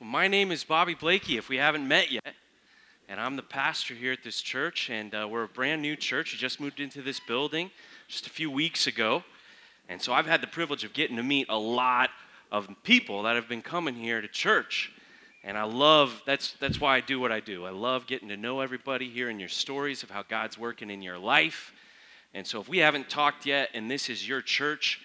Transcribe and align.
Well, 0.00 0.10
my 0.10 0.28
name 0.28 0.52
is 0.52 0.62
Bobby 0.62 0.94
Blakey, 0.94 1.38
if 1.38 1.48
we 1.48 1.56
haven't 1.56 1.88
met 1.88 2.12
yet. 2.12 2.36
And 3.08 3.18
I'm 3.18 3.34
the 3.34 3.42
pastor 3.42 3.94
here 3.94 4.12
at 4.12 4.22
this 4.22 4.40
church, 4.40 4.90
and 4.90 5.12
uh, 5.12 5.26
we're 5.28 5.42
a 5.42 5.48
brand 5.48 5.82
new 5.82 5.96
church. 5.96 6.32
We 6.32 6.38
just 6.38 6.60
moved 6.60 6.78
into 6.78 7.02
this 7.02 7.18
building 7.18 7.72
just 8.06 8.28
a 8.28 8.30
few 8.30 8.48
weeks 8.48 8.86
ago. 8.86 9.24
And 9.88 10.00
so 10.00 10.12
I've 10.12 10.26
had 10.26 10.40
the 10.40 10.46
privilege 10.46 10.84
of 10.84 10.92
getting 10.92 11.16
to 11.16 11.24
meet 11.24 11.48
a 11.48 11.58
lot 11.58 12.10
of 12.52 12.68
people 12.84 13.24
that 13.24 13.34
have 13.34 13.48
been 13.48 13.60
coming 13.60 13.96
here 13.96 14.20
to 14.20 14.28
church. 14.28 14.92
And 15.42 15.58
I 15.58 15.64
love 15.64 16.22
that's 16.24 16.52
that's 16.60 16.80
why 16.80 16.94
I 16.94 17.00
do 17.00 17.18
what 17.18 17.32
I 17.32 17.40
do. 17.40 17.66
I 17.66 17.70
love 17.70 18.06
getting 18.06 18.28
to 18.28 18.36
know 18.36 18.60
everybody, 18.60 19.10
hearing 19.10 19.40
your 19.40 19.48
stories 19.48 20.04
of 20.04 20.10
how 20.12 20.22
God's 20.22 20.56
working 20.56 20.90
in 20.90 21.02
your 21.02 21.18
life. 21.18 21.72
And 22.34 22.46
so 22.46 22.60
if 22.60 22.68
we 22.68 22.78
haven't 22.78 23.10
talked 23.10 23.46
yet 23.46 23.70
and 23.74 23.90
this 23.90 24.08
is 24.08 24.28
your 24.28 24.42
church, 24.42 25.00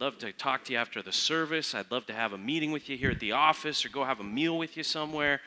love 0.00 0.18
to 0.18 0.32
talk 0.32 0.64
to 0.64 0.72
you 0.72 0.78
after 0.78 1.02
the 1.02 1.12
service. 1.12 1.74
I'd 1.74 1.90
love 1.90 2.06
to 2.06 2.12
have 2.12 2.32
a 2.32 2.38
meeting 2.38 2.72
with 2.72 2.88
you 2.88 2.96
here 2.96 3.12
at 3.12 3.20
the 3.20 3.32
office 3.32 3.84
or 3.84 3.90
go 3.90 4.04
have 4.04 4.18
a 4.18 4.24
meal 4.24 4.58
with 4.58 4.76
you 4.76 4.82
somewhere 4.82 5.40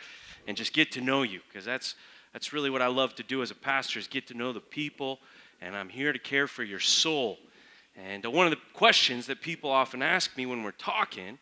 and 0.48 0.55
just 0.55 0.73
get 0.73 0.91
to 0.94 1.02
know 1.02 1.23
you 1.23 1.41
because 1.48 1.66
that's 1.66 1.95
that's 2.31 2.53
really 2.53 2.70
what 2.70 2.81
I 2.81 2.88
love 2.88 3.16
to 3.16 3.23
do 3.23 3.41
as 3.41 3.52
a 3.52 3.55
pastor 3.55 3.99
is 3.99 4.08
get 4.08 4.27
to 4.27 4.34
know 4.34 4.53
the 4.53 4.62
people 4.62 5.20
and 5.62 5.75
I'm 5.75 5.89
here 5.89 6.13
to 6.13 6.20
care 6.20 6.48
for 6.48 6.63
your 6.63 6.80
soul. 6.80 7.39
And 7.95 8.25
uh, 8.25 8.31
one 8.31 8.45
of 8.45 8.52
the 8.52 8.59
questions 8.73 9.27
that 9.27 9.41
people 9.41 9.70
often 9.70 10.02
ask 10.02 10.38
me 10.38 10.45
when 10.45 10.64
we're 10.64 10.72
talking 10.72 11.39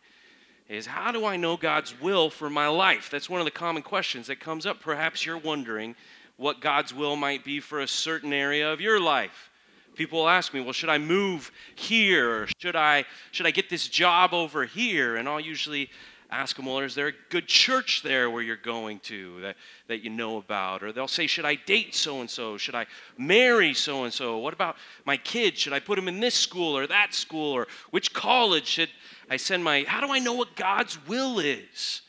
is 0.68 0.86
how 0.86 1.12
do 1.12 1.24
I 1.24 1.36
know 1.36 1.56
God's 1.56 2.00
will 2.00 2.28
for 2.28 2.50
my 2.50 2.66
life? 2.66 3.08
That's 3.10 3.30
one 3.30 3.40
of 3.40 3.44
the 3.44 3.52
common 3.52 3.82
questions 3.82 4.26
that 4.26 4.40
comes 4.40 4.66
up. 4.66 4.80
Perhaps 4.80 5.24
you're 5.24 5.38
wondering 5.38 5.94
what 6.38 6.60
God's 6.60 6.92
will 6.92 7.14
might 7.14 7.44
be 7.44 7.60
for 7.60 7.80
a 7.80 7.88
certain 7.88 8.32
area 8.32 8.72
of 8.72 8.80
your 8.80 8.98
life. 8.98 9.50
People 9.96 10.20
will 10.20 10.28
ask 10.28 10.54
me, 10.54 10.60
"Well, 10.60 10.72
should 10.72 10.88
I 10.88 10.98
move 10.98 11.50
here? 11.74 12.42
Or 12.42 12.48
should 12.60 12.76
I 12.76 13.04
should 13.32 13.46
I 13.46 13.50
get 13.50 13.68
this 13.68 13.88
job 13.88 14.32
over 14.32 14.64
here?" 14.64 15.16
And 15.16 15.28
I'll 15.28 15.40
usually 15.40 15.90
ask 16.30 16.56
them, 16.56 16.66
well, 16.66 16.80
is 16.80 16.94
there 16.94 17.08
a 17.08 17.12
good 17.30 17.46
church 17.46 18.02
there 18.02 18.30
where 18.30 18.42
you're 18.42 18.56
going 18.56 18.98
to 19.00 19.40
that, 19.40 19.56
that 19.88 20.02
you 20.02 20.10
know 20.10 20.38
about? 20.38 20.82
Or 20.82 20.92
they'll 20.92 21.08
say, 21.08 21.26
should 21.26 21.44
I 21.44 21.54
date 21.54 21.94
so 21.94 22.20
and 22.20 22.28
so? 22.28 22.56
Should 22.56 22.74
I 22.74 22.86
marry 23.16 23.74
so 23.74 24.04
and 24.04 24.12
so? 24.12 24.38
What 24.38 24.52
about 24.52 24.76
my 25.04 25.16
kids? 25.16 25.60
Should 25.60 25.72
I 25.72 25.80
put 25.80 25.96
them 25.96 26.08
in 26.08 26.20
this 26.20 26.34
school 26.34 26.76
or 26.76 26.86
that 26.86 27.14
school? 27.14 27.52
Or 27.52 27.66
which 27.90 28.12
college 28.12 28.66
should 28.66 28.90
I 29.30 29.36
send 29.36 29.62
my. 29.62 29.84
How 29.86 30.00
do 30.00 30.12
I 30.12 30.18
know 30.18 30.34
what 30.34 30.56
God's 30.56 30.98
will 31.06 31.38
is? 31.38 32.02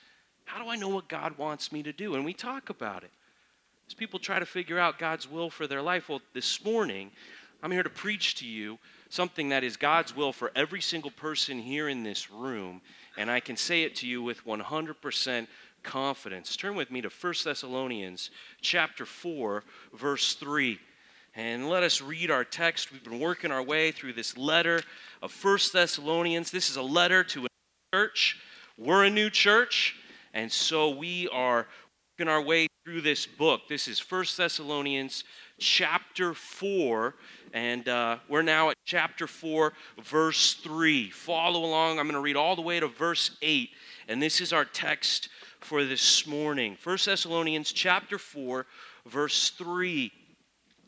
How 0.45 0.63
do 0.63 0.69
I 0.69 0.75
know 0.75 0.89
what 0.89 1.07
God 1.07 1.37
wants 1.37 1.71
me 1.71 1.83
to 1.83 1.93
do? 1.93 2.15
And 2.15 2.25
we 2.25 2.33
talk 2.33 2.69
about 2.69 3.03
it. 3.03 3.11
As 3.87 3.93
people 3.93 4.19
try 4.19 4.39
to 4.39 4.45
figure 4.45 4.79
out 4.79 4.99
God's 4.99 5.29
will 5.29 5.49
for 5.49 5.65
their 5.65 5.81
life, 5.81 6.09
well, 6.09 6.21
this 6.33 6.63
morning, 6.65 7.11
I'm 7.63 7.71
here 7.71 7.83
to 7.83 7.89
preach 7.89 8.35
to 8.35 8.45
you 8.45 8.77
something 9.09 9.49
that 9.49 9.63
is 9.63 9.77
God's 9.77 10.15
will 10.15 10.31
for 10.31 10.51
every 10.55 10.81
single 10.81 11.09
person 11.09 11.59
here 11.59 11.89
in 11.89 12.03
this 12.03 12.29
room 12.29 12.81
and 13.17 13.31
I 13.31 13.39
can 13.39 13.57
say 13.57 13.81
it 13.81 13.95
to 13.97 14.07
you 14.07 14.21
with 14.21 14.45
100% 14.45 15.47
confidence. 15.81 16.55
Turn 16.55 16.75
with 16.75 16.91
me 16.91 17.01
to 17.01 17.09
1 17.09 17.33
Thessalonians 17.43 18.29
chapter 18.61 19.05
4 19.05 19.63
verse 19.93 20.35
3. 20.35 20.79
And 21.35 21.69
let 21.69 21.83
us 21.83 22.01
read 22.01 22.31
our 22.31 22.43
text. 22.43 22.91
We've 22.91 23.03
been 23.03 23.19
working 23.19 23.51
our 23.51 23.63
way 23.63 23.91
through 23.91 24.13
this 24.13 24.37
letter 24.37 24.81
of 25.21 25.33
1 25.43 25.59
Thessalonians. 25.73 26.51
This 26.51 26.69
is 26.69 26.77
a 26.77 26.81
letter 26.81 27.23
to 27.23 27.45
a 27.45 27.47
church. 27.93 28.39
We're 28.77 29.05
a 29.05 29.09
new 29.09 29.29
church, 29.29 29.95
and 30.33 30.51
so 30.51 30.89
we 30.89 31.27
are 31.29 31.67
working 32.17 32.31
our 32.31 32.41
way 32.41 32.67
through 32.85 33.01
this 33.01 33.25
book. 33.27 33.61
This 33.69 33.87
is 33.87 33.99
1 33.99 34.25
Thessalonians 34.35 35.23
chapter 35.59 36.33
4, 36.33 37.15
and 37.53 37.87
uh, 37.87 38.17
we're 38.27 38.41
now 38.41 38.69
at 38.69 38.77
chapter 38.85 39.27
4, 39.27 39.73
verse 40.03 40.53
3. 40.55 41.09
Follow 41.09 41.65
along. 41.65 41.99
I'm 41.99 42.05
going 42.05 42.15
to 42.15 42.21
read 42.21 42.35
all 42.35 42.55
the 42.55 42.61
way 42.61 42.79
to 42.79 42.87
verse 42.87 43.31
8, 43.41 43.69
and 44.07 44.21
this 44.21 44.41
is 44.41 44.53
our 44.53 44.65
text 44.65 45.29
for 45.59 45.83
this 45.83 46.27
morning. 46.27 46.77
1 46.83 46.97
Thessalonians 47.05 47.71
chapter 47.71 48.17
4, 48.17 48.65
verse 49.05 49.49
3. 49.51 50.11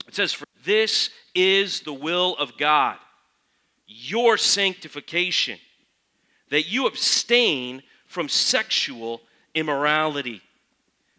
It 0.08 0.16
says, 0.16 0.34
For 0.34 0.46
this 0.64 1.10
is 1.34 1.82
the 1.82 1.94
will 1.94 2.36
of 2.38 2.58
God, 2.58 2.98
your 3.88 4.38
sanctification, 4.38 5.60
that 6.50 6.68
you 6.68 6.88
abstain 6.88 7.84
from 8.06 8.30
sexual 8.30 9.22
immorality 9.54 10.42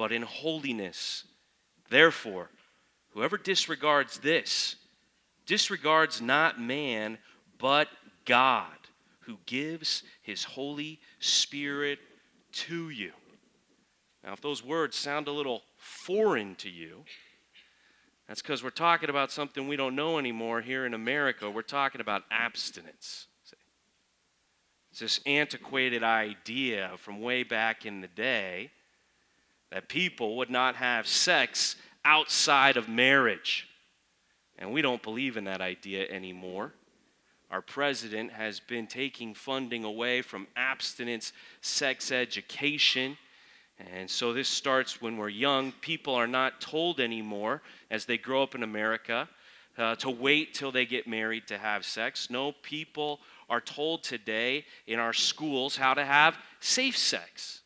but 0.00 0.12
in 0.12 0.22
holiness. 0.22 1.24
Therefore, 1.90 2.48
whoever 3.10 3.36
disregards 3.36 4.16
this 4.20 4.76
disregards 5.44 6.22
not 6.22 6.58
man, 6.58 7.18
but 7.58 7.86
God, 8.24 8.78
who 9.26 9.36
gives 9.44 10.02
his 10.22 10.42
Holy 10.42 11.00
Spirit 11.18 11.98
to 12.52 12.88
you. 12.88 13.12
Now, 14.24 14.32
if 14.32 14.40
those 14.40 14.64
words 14.64 14.96
sound 14.96 15.28
a 15.28 15.32
little 15.32 15.64
foreign 15.76 16.54
to 16.56 16.70
you, 16.70 17.04
that's 18.26 18.40
because 18.40 18.64
we're 18.64 18.70
talking 18.70 19.10
about 19.10 19.30
something 19.30 19.68
we 19.68 19.76
don't 19.76 19.96
know 19.96 20.18
anymore 20.18 20.62
here 20.62 20.86
in 20.86 20.94
America. 20.94 21.50
We're 21.50 21.60
talking 21.60 22.00
about 22.00 22.22
abstinence. 22.30 23.26
It's 24.92 25.00
this 25.00 25.20
antiquated 25.26 26.02
idea 26.02 26.92
from 26.96 27.20
way 27.20 27.42
back 27.42 27.84
in 27.84 28.00
the 28.00 28.08
day 28.08 28.70
that 29.70 29.88
people 29.88 30.36
would 30.36 30.50
not 30.50 30.76
have 30.76 31.06
sex 31.06 31.76
outside 32.04 32.76
of 32.76 32.88
marriage. 32.88 33.68
And 34.58 34.72
we 34.72 34.82
don't 34.82 35.02
believe 35.02 35.36
in 35.36 35.44
that 35.44 35.60
idea 35.60 36.08
anymore. 36.08 36.72
Our 37.50 37.62
president 37.62 38.32
has 38.32 38.60
been 38.60 38.86
taking 38.86 39.34
funding 39.34 39.84
away 39.84 40.22
from 40.22 40.46
abstinence 40.54 41.32
sex 41.60 42.12
education. 42.12 43.16
And 43.78 44.08
so 44.08 44.32
this 44.32 44.48
starts 44.48 45.00
when 45.00 45.16
we're 45.16 45.30
young. 45.30 45.72
People 45.80 46.14
are 46.14 46.28
not 46.28 46.60
told 46.60 47.00
anymore 47.00 47.62
as 47.90 48.04
they 48.04 48.18
grow 48.18 48.42
up 48.42 48.54
in 48.54 48.62
America 48.62 49.28
uh, 49.78 49.96
to 49.96 50.10
wait 50.10 50.54
till 50.54 50.70
they 50.70 50.86
get 50.86 51.08
married 51.08 51.46
to 51.48 51.58
have 51.58 51.84
sex. 51.84 52.28
No, 52.30 52.52
people 52.62 53.20
are 53.48 53.60
told 53.60 54.04
today 54.04 54.64
in 54.86 54.98
our 54.98 55.12
schools 55.12 55.76
how 55.76 55.94
to 55.94 56.04
have 56.04 56.36
safe 56.60 56.96
sex. 56.96 57.62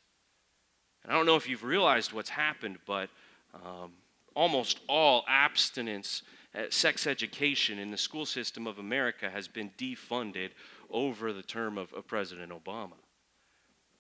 And 1.05 1.13
I 1.13 1.17
don't 1.17 1.27
know 1.27 1.37
if 1.37 1.49
you've 1.49 1.65
realized 1.65 2.13
what's 2.13 2.31
happened, 2.31 2.79
but 2.87 3.11
um, 3.55 3.93
almost 4.35 4.81
all 4.89 5.25
abstinence, 5.29 6.23
uh, 6.55 6.63
sex 6.71 7.07
education 7.07 7.79
in 7.79 7.91
the 7.91 7.99
school 7.99 8.27
system 8.27 8.67
of 8.67 8.79
America 8.79 9.31
has 9.31 9.47
been 9.47 9.71
defunded 9.79 10.51
over 10.91 11.33
the 11.33 11.43
term 11.43 11.79
of, 11.79 11.93
of 11.93 12.07
President 12.07 12.53
Obama. 12.53 12.93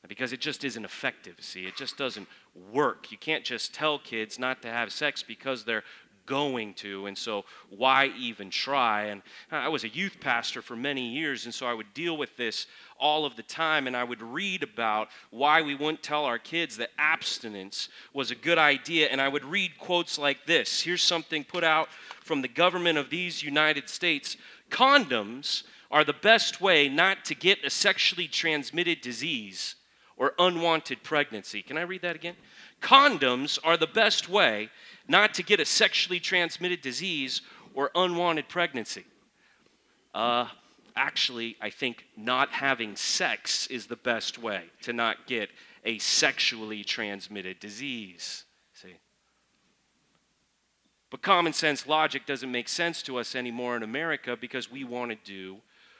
Because 0.06 0.34
it 0.34 0.40
just 0.40 0.64
isn't 0.64 0.84
effective, 0.84 1.36
see? 1.40 1.64
It 1.64 1.76
just 1.76 1.96
doesn't 1.96 2.28
work. 2.70 3.10
You 3.10 3.16
can't 3.16 3.42
just 3.42 3.72
tell 3.72 3.98
kids 3.98 4.38
not 4.38 4.60
to 4.62 4.68
have 4.68 4.92
sex 4.92 5.22
because 5.22 5.64
they're 5.64 5.84
going 6.26 6.74
to, 6.74 7.06
and 7.06 7.16
so 7.16 7.44
why 7.70 8.12
even 8.18 8.50
try? 8.50 9.04
And 9.04 9.22
I 9.50 9.68
was 9.68 9.84
a 9.84 9.88
youth 9.88 10.16
pastor 10.20 10.62
for 10.62 10.76
many 10.76 11.08
years, 11.08 11.44
and 11.44 11.54
so 11.54 11.66
I 11.66 11.74
would 11.74 11.92
deal 11.94 12.16
with 12.16 12.36
this 12.36 12.66
all 12.98 13.24
of 13.24 13.36
the 13.36 13.42
time, 13.42 13.86
and 13.86 13.96
I 13.96 14.04
would 14.04 14.22
read 14.22 14.62
about 14.62 15.08
why 15.30 15.62
we 15.62 15.74
wouldn't 15.74 16.02
tell 16.02 16.24
our 16.24 16.38
kids 16.38 16.76
that 16.76 16.90
abstinence 16.98 17.88
was 18.12 18.30
a 18.30 18.36
good 18.36 18.58
idea, 18.58 19.08
and 19.08 19.20
I 19.20 19.28
would 19.28 19.44
read 19.44 19.78
quotes 19.78 20.18
like 20.18 20.46
this. 20.46 20.80
Here's 20.80 21.02
something 21.02 21.44
put 21.44 21.64
out 21.64 21.88
from 22.22 22.42
the 22.42 22.48
government 22.48 22.98
of 22.98 23.10
these 23.10 23.42
United 23.42 23.88
States 23.88 24.36
Condoms 24.70 25.64
are 25.90 26.04
the 26.04 26.12
best 26.12 26.60
way 26.60 26.88
not 26.88 27.24
to 27.26 27.34
get 27.34 27.64
a 27.64 27.70
sexually 27.70 28.26
transmitted 28.26 29.00
disease 29.00 29.76
or 30.16 30.34
unwanted 30.38 31.02
pregnancy. 31.02 31.62
Can 31.62 31.76
I 31.76 31.82
read 31.82 32.02
that 32.02 32.16
again? 32.16 32.36
Condoms 32.80 33.58
are 33.64 33.76
the 33.76 33.86
best 33.86 34.28
way 34.28 34.70
not 35.08 35.34
to 35.34 35.42
get 35.42 35.60
a 35.60 35.64
sexually 35.64 36.20
transmitted 36.20 36.80
disease 36.80 37.42
or 37.74 37.90
unwanted 37.94 38.48
pregnancy. 38.48 39.04
Uh, 40.14 40.48
actually, 40.96 41.56
I 41.60 41.70
think 41.70 42.06
not 42.16 42.50
having 42.50 42.96
sex 42.96 43.66
is 43.66 43.86
the 43.86 43.96
best 43.96 44.38
way 44.38 44.64
to 44.82 44.92
not 44.92 45.26
get 45.26 45.50
a 45.84 45.98
sexually 45.98 46.84
transmitted 46.84 47.60
disease. 47.60 48.44
See? 48.72 48.94
But 51.10 51.22
common 51.22 51.52
sense 51.52 51.86
logic 51.86 52.26
doesn't 52.26 52.50
make 52.50 52.68
sense 52.68 53.02
to 53.02 53.18
us 53.18 53.34
anymore 53.34 53.76
in 53.76 53.82
America 53.82 54.36
because 54.40 54.70
we 54.70 54.84
want 54.84 55.10
to 55.10 55.18
do 55.24 55.58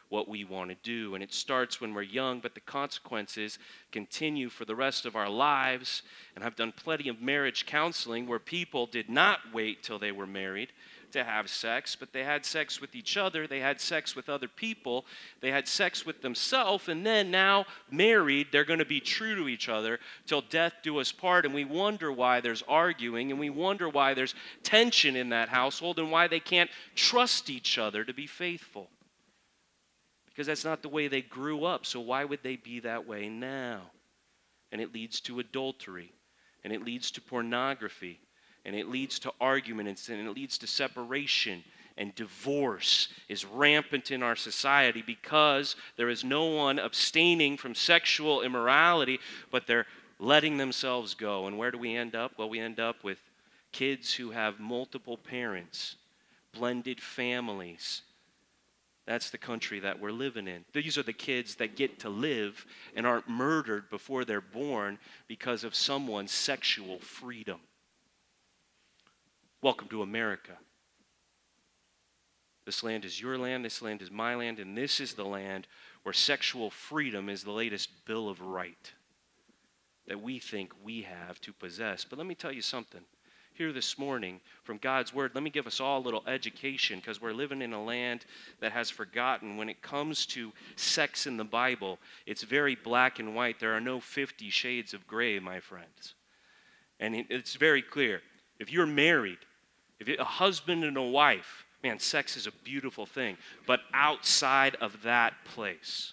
what 0.09 0.29
we 0.29 0.45
want 0.45 0.71
to 0.71 0.77
do. 0.83 1.15
And 1.15 1.23
it 1.23 1.33
starts 1.33 1.81
when 1.81 1.95
we're 1.95 2.03
young, 2.03 2.41
but 2.41 2.55
the 2.55 2.61
consequences 2.61 3.59
continue 3.93 4.49
for 4.49 4.65
the 4.65 4.75
rest 4.75 5.07
of 5.07 5.17
our 5.17 5.29
lives. 5.29 6.03
And 6.35 6.45
I've 6.45 6.57
done 6.57 6.73
plenty 6.73 7.09
of 7.09 7.21
marriage 7.21 7.67
counseling 7.67 8.27
where 8.27 8.39
people 8.39 8.87
did 8.87 9.09
not 9.09 9.41
wait 9.53 9.83
till 9.83 9.99
they 9.99 10.13
were 10.13 10.27
married 10.27 10.73
to 11.15 11.25
have 11.25 11.49
sex, 11.49 11.97
but 11.99 12.13
they 12.13 12.25
had 12.25 12.45
sex 12.45 12.81
with 12.81 12.97
each 12.97 13.17
other, 13.17 13.47
they 13.47 13.61
had 13.61 13.81
sex 13.81 14.17
with 14.17 14.29
other 14.29 14.49
people, 14.49 15.05
they 15.41 15.51
had 15.51 15.69
sex 15.69 16.05
with 16.05 16.21
themselves, 16.23 16.89
and 16.89 17.07
then 17.07 17.31
now 17.31 17.65
married, 17.89 18.49
they're 18.51 18.65
going 18.65 18.81
to 18.81 18.85
be 18.85 18.99
true 18.99 19.37
to 19.37 19.49
each 19.49 19.69
other 19.69 20.01
till 20.27 20.41
death 20.41 20.73
do 20.83 20.99
us 20.99 21.13
part. 21.13 21.45
And 21.45 21.55
we 21.55 21.65
wonder 21.65 22.11
why 22.11 22.41
there's 22.41 22.65
arguing, 22.67 23.31
and 23.31 23.39
we 23.39 23.49
wonder 23.49 23.89
why 23.89 24.15
there's 24.15 24.35
tension 24.65 25.15
in 25.15 25.29
that 25.29 25.49
household, 25.49 26.01
and 26.01 26.11
why 26.11 26.27
they 26.27 26.41
can't 26.41 26.71
trust 26.97 27.49
each 27.49 27.79
other 27.79 28.03
to 28.05 28.13
be 28.13 28.27
faithful 28.27 28.91
because 30.35 30.49
that's 30.49 30.65
not 30.65 30.83
the 30.83 30.89
way 30.89 31.07
they 31.07 31.23
grew 31.23 31.65
up. 31.65 31.87
So 31.87 32.01
why 32.01 32.25
would 32.25 32.43
they 32.43 32.57
be 32.57 32.81
that 32.81 33.07
way 33.07 33.29
now? 33.29 33.83
And 34.73 34.81
it 34.81 34.93
leads 34.93 35.21
to 35.23 35.39
adultery, 35.39 36.13
and 36.65 36.73
it 36.73 36.85
leads 36.85 37.13
to 37.13 37.21
pornography, 37.21 38.19
and 38.65 38.75
it 38.75 38.89
leads 38.89 39.21
to 39.21 39.33
arguments, 39.41 40.09
and 40.09 40.27
it 40.27 40.35
leads 40.35 40.59
to 40.59 40.67
separation. 40.67 41.63
And 41.97 42.13
divorce 42.17 43.09
is 43.29 43.45
rampant 43.45 44.11
in 44.11 44.25
our 44.25 44.35
society 44.35 45.05
because 45.07 45.77
there 45.97 46.09
is 46.09 46.25
no 46.25 46.47
one 46.47 46.81
abstaining 46.81 47.57
from 47.57 47.77
sexual 47.77 48.43
immorality, 48.43 49.21
but 49.53 49.69
they're 49.69 49.87
letting 50.19 50.57
themselves 50.57 51.15
go. 51.15 51.47
And 51.47 51.57
where 51.57 51.71
do 51.71 51.79
we 51.79 51.95
end 51.95 52.17
up? 52.17 52.33
Well, 52.37 52.49
we 52.49 52.59
end 52.59 52.81
up 52.81 53.05
with 53.05 53.19
kids 53.71 54.15
who 54.15 54.33
have 54.33 54.59
multiple 54.59 55.17
parents, 55.17 55.95
blended 56.53 57.01
families, 57.01 58.03
that's 59.07 59.31
the 59.31 59.39
country 59.39 59.81
that 59.81 60.01
we're 60.01 60.13
living 60.13 60.49
in. 60.49 60.65
These 60.73 60.97
are 60.97 61.03
the 61.03 61.13
kids 61.13 61.57
that 61.57 61.77
get 61.77 61.99
to 62.01 62.09
live 62.09 62.65
and 62.97 63.07
aren't 63.07 63.29
murdered 63.29 63.91
before 63.91 64.25
they're 64.25 64.41
born 64.41 64.99
because 65.29 65.63
of 65.63 65.75
someone's 65.75 66.33
sexual 66.33 66.99
freedom. 67.01 67.61
Welcome 69.61 69.89
to 69.89 70.03
America. 70.03 70.53
This 72.65 72.83
land 72.83 73.05
is 73.05 73.21
your 73.21 73.37
land, 73.37 73.63
this 73.65 73.83
land 73.83 74.01
is 74.01 74.11
my 74.11 74.35
land, 74.35 74.59
and 74.59 74.77
this 74.77 75.01
is 75.01 75.13
the 75.13 75.25
land 75.25 75.67
where 76.03 76.15
sexual 76.15 76.71
freedom 76.71 77.29
is 77.29 77.45
the 77.45 77.51
latest 77.51 78.07
Bill 78.07 78.29
of 78.29 78.41
Right 78.41 78.93
that 80.07 80.23
we 80.23 80.39
think 80.39 80.73
we 80.83 81.03
have 81.03 81.41
to 81.43 81.53
possess. 81.53 82.05
But 82.05 82.19
let 82.19 82.27
me 82.27 82.35
tell 82.35 82.53
you 82.53 82.63
something 82.63 83.03
here 83.55 83.73
this 83.73 83.99
morning 83.99 84.41
from 84.65 84.79
God's 84.79 85.15
Word, 85.15 85.33
let 85.35 85.45
me 85.45 85.51
give 85.51 85.67
us 85.67 85.81
all 85.81 86.01
a 86.01 86.03
little 86.03 86.25
education 86.27 86.99
because 86.99 87.21
we're 87.21 87.33
living 87.33 87.63
in 87.63 87.73
a 87.73 87.83
land 87.83 88.25
that 88.61 88.73
has 88.73 88.91
forgotten 88.91 89.57
when 89.57 89.69
it 89.69 89.81
comes 89.81 90.27
to 90.27 90.53
sex 90.77 91.27
in 91.27 91.37
the 91.37 91.45
Bible, 91.45 91.99
it's 92.27 92.43
very 92.43 92.75
black 92.75 93.19
and 93.19 93.35
white. 93.35 93.61
There 93.61 93.75
are 93.75 93.81
no 93.81 94.01
50 94.01 94.51
shades 94.51 94.93
of 94.93 95.07
gray, 95.07 95.39
my 95.39 95.61
friends. 95.61 96.15
And 96.99 97.15
it's 97.29 97.55
very 97.55 97.83
clear. 97.83 98.23
If 98.59 98.73
you're 98.73 98.87
married, 98.87 99.39
if 100.01 100.09
you're 100.09 100.21
a 100.21 100.25
husband 100.25 100.85
and 100.85 100.97
a 100.97 101.03
wife, 101.03 101.65
man, 101.83 101.99
sex 101.99 102.37
is 102.37 102.47
a 102.47 102.53
beautiful 102.65 103.07
thing. 103.07 103.37
But 103.67 103.81
outside 103.93 104.77
of 104.81 105.03
that 105.03 105.35
place, 105.45 106.13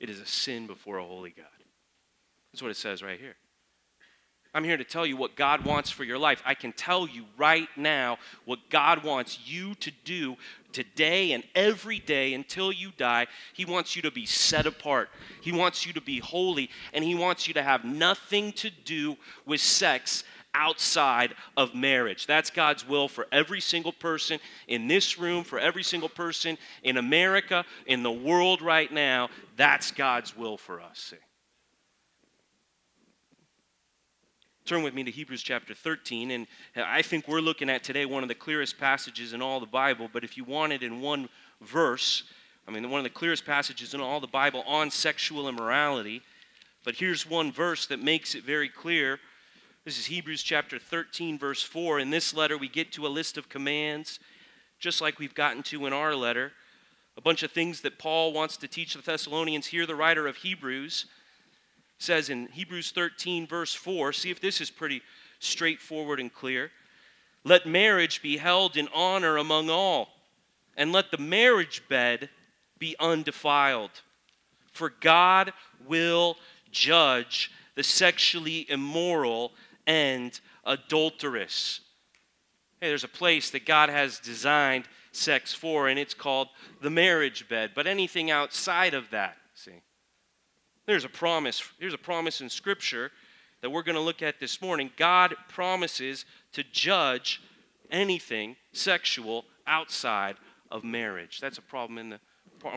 it 0.00 0.08
is 0.08 0.20
a 0.20 0.26
sin 0.26 0.66
before 0.66 0.98
a 0.98 1.04
holy 1.04 1.30
God. 1.30 1.46
That's 2.52 2.62
what 2.62 2.70
it 2.70 2.76
says 2.76 3.02
right 3.02 3.20
here. 3.20 3.36
I'm 4.54 4.64
here 4.64 4.76
to 4.76 4.84
tell 4.84 5.06
you 5.06 5.16
what 5.16 5.34
God 5.34 5.64
wants 5.64 5.90
for 5.90 6.04
your 6.04 6.18
life. 6.18 6.42
I 6.44 6.54
can 6.54 6.72
tell 6.72 7.08
you 7.08 7.24
right 7.38 7.68
now 7.74 8.18
what 8.44 8.58
God 8.68 9.02
wants 9.02 9.38
you 9.46 9.74
to 9.76 9.90
do 10.04 10.36
today 10.72 11.32
and 11.32 11.42
every 11.54 11.98
day 11.98 12.34
until 12.34 12.70
you 12.70 12.92
die. 12.98 13.28
He 13.54 13.64
wants 13.64 13.96
you 13.96 14.02
to 14.02 14.10
be 14.10 14.26
set 14.26 14.66
apart, 14.66 15.08
He 15.40 15.52
wants 15.52 15.86
you 15.86 15.94
to 15.94 16.02
be 16.02 16.18
holy, 16.18 16.68
and 16.92 17.02
He 17.02 17.14
wants 17.14 17.48
you 17.48 17.54
to 17.54 17.62
have 17.62 17.84
nothing 17.84 18.52
to 18.52 18.68
do 18.68 19.16
with 19.46 19.60
sex 19.60 20.24
outside 20.54 21.34
of 21.56 21.74
marriage. 21.74 22.26
That's 22.26 22.50
God's 22.50 22.86
will 22.86 23.08
for 23.08 23.26
every 23.32 23.60
single 23.60 23.92
person 23.92 24.38
in 24.68 24.86
this 24.86 25.18
room, 25.18 25.44
for 25.44 25.58
every 25.58 25.82
single 25.82 26.10
person 26.10 26.58
in 26.82 26.98
America, 26.98 27.64
in 27.86 28.02
the 28.02 28.12
world 28.12 28.60
right 28.60 28.92
now. 28.92 29.30
That's 29.56 29.90
God's 29.92 30.36
will 30.36 30.58
for 30.58 30.82
us. 30.82 30.98
See? 30.98 31.31
Turn 34.64 34.84
with 34.84 34.94
me 34.94 35.02
to 35.02 35.10
Hebrews 35.10 35.42
chapter 35.42 35.74
13, 35.74 36.30
and 36.30 36.46
I 36.76 37.02
think 37.02 37.26
we're 37.26 37.40
looking 37.40 37.68
at 37.68 37.82
today 37.82 38.06
one 38.06 38.22
of 38.22 38.28
the 38.28 38.34
clearest 38.36 38.78
passages 38.78 39.32
in 39.32 39.42
all 39.42 39.58
the 39.58 39.66
Bible. 39.66 40.08
But 40.12 40.22
if 40.22 40.36
you 40.36 40.44
want 40.44 40.72
it 40.72 40.84
in 40.84 41.00
one 41.00 41.28
verse, 41.60 42.22
I 42.68 42.70
mean, 42.70 42.88
one 42.88 43.00
of 43.00 43.04
the 43.04 43.10
clearest 43.10 43.44
passages 43.44 43.92
in 43.92 44.00
all 44.00 44.20
the 44.20 44.28
Bible 44.28 44.62
on 44.64 44.92
sexual 44.92 45.48
immorality. 45.48 46.22
But 46.84 46.94
here's 46.94 47.28
one 47.28 47.50
verse 47.50 47.86
that 47.86 48.00
makes 48.00 48.36
it 48.36 48.44
very 48.44 48.68
clear. 48.68 49.18
This 49.84 49.98
is 49.98 50.06
Hebrews 50.06 50.44
chapter 50.44 50.78
13, 50.78 51.40
verse 51.40 51.64
4. 51.64 51.98
In 51.98 52.10
this 52.10 52.32
letter, 52.32 52.56
we 52.56 52.68
get 52.68 52.92
to 52.92 53.04
a 53.04 53.08
list 53.08 53.36
of 53.36 53.48
commands, 53.48 54.20
just 54.78 55.00
like 55.00 55.18
we've 55.18 55.34
gotten 55.34 55.64
to 55.64 55.86
in 55.86 55.92
our 55.92 56.14
letter. 56.14 56.52
A 57.16 57.20
bunch 57.20 57.42
of 57.42 57.50
things 57.50 57.80
that 57.80 57.98
Paul 57.98 58.32
wants 58.32 58.56
to 58.58 58.68
teach 58.68 58.94
the 58.94 59.02
Thessalonians. 59.02 59.66
Here, 59.66 59.86
the 59.86 59.96
writer 59.96 60.28
of 60.28 60.36
Hebrews 60.36 61.06
says 62.02 62.28
in 62.28 62.48
Hebrews 62.48 62.90
13, 62.90 63.46
verse 63.46 63.74
4, 63.74 64.12
see 64.12 64.30
if 64.30 64.40
this 64.40 64.60
is 64.60 64.70
pretty 64.70 65.02
straightforward 65.38 66.20
and 66.20 66.32
clear. 66.32 66.70
Let 67.44 67.66
marriage 67.66 68.22
be 68.22 68.36
held 68.36 68.76
in 68.76 68.88
honor 68.94 69.36
among 69.36 69.70
all, 69.70 70.08
and 70.76 70.92
let 70.92 71.10
the 71.10 71.18
marriage 71.18 71.82
bed 71.88 72.28
be 72.78 72.96
undefiled. 72.98 73.90
For 74.72 74.90
God 75.00 75.52
will 75.86 76.36
judge 76.70 77.50
the 77.74 77.82
sexually 77.82 78.70
immoral 78.70 79.52
and 79.86 80.38
adulterous. 80.64 81.80
Hey, 82.80 82.88
there's 82.88 83.04
a 83.04 83.08
place 83.08 83.50
that 83.50 83.66
God 83.66 83.88
has 83.90 84.18
designed 84.18 84.84
sex 85.12 85.54
for, 85.54 85.88
and 85.88 85.98
it's 85.98 86.14
called 86.14 86.48
the 86.80 86.90
marriage 86.90 87.48
bed. 87.48 87.72
But 87.74 87.86
anything 87.86 88.30
outside 88.30 88.94
of 88.94 89.10
that, 89.10 89.36
there's 90.86 91.04
a 91.04 91.08
promise. 91.08 91.62
Here's 91.78 91.94
a 91.94 91.98
promise 91.98 92.40
in 92.40 92.48
Scripture 92.48 93.10
that 93.60 93.70
we're 93.70 93.82
going 93.82 93.96
to 93.96 94.02
look 94.02 94.22
at 94.22 94.40
this 94.40 94.60
morning. 94.60 94.90
God 94.96 95.34
promises 95.48 96.24
to 96.52 96.64
judge 96.64 97.40
anything 97.90 98.56
sexual 98.72 99.44
outside 99.66 100.36
of 100.70 100.82
marriage. 100.82 101.40
That's 101.40 101.58
a 101.58 101.62
problem 101.62 101.98
in 101.98 102.10
the 102.10 102.20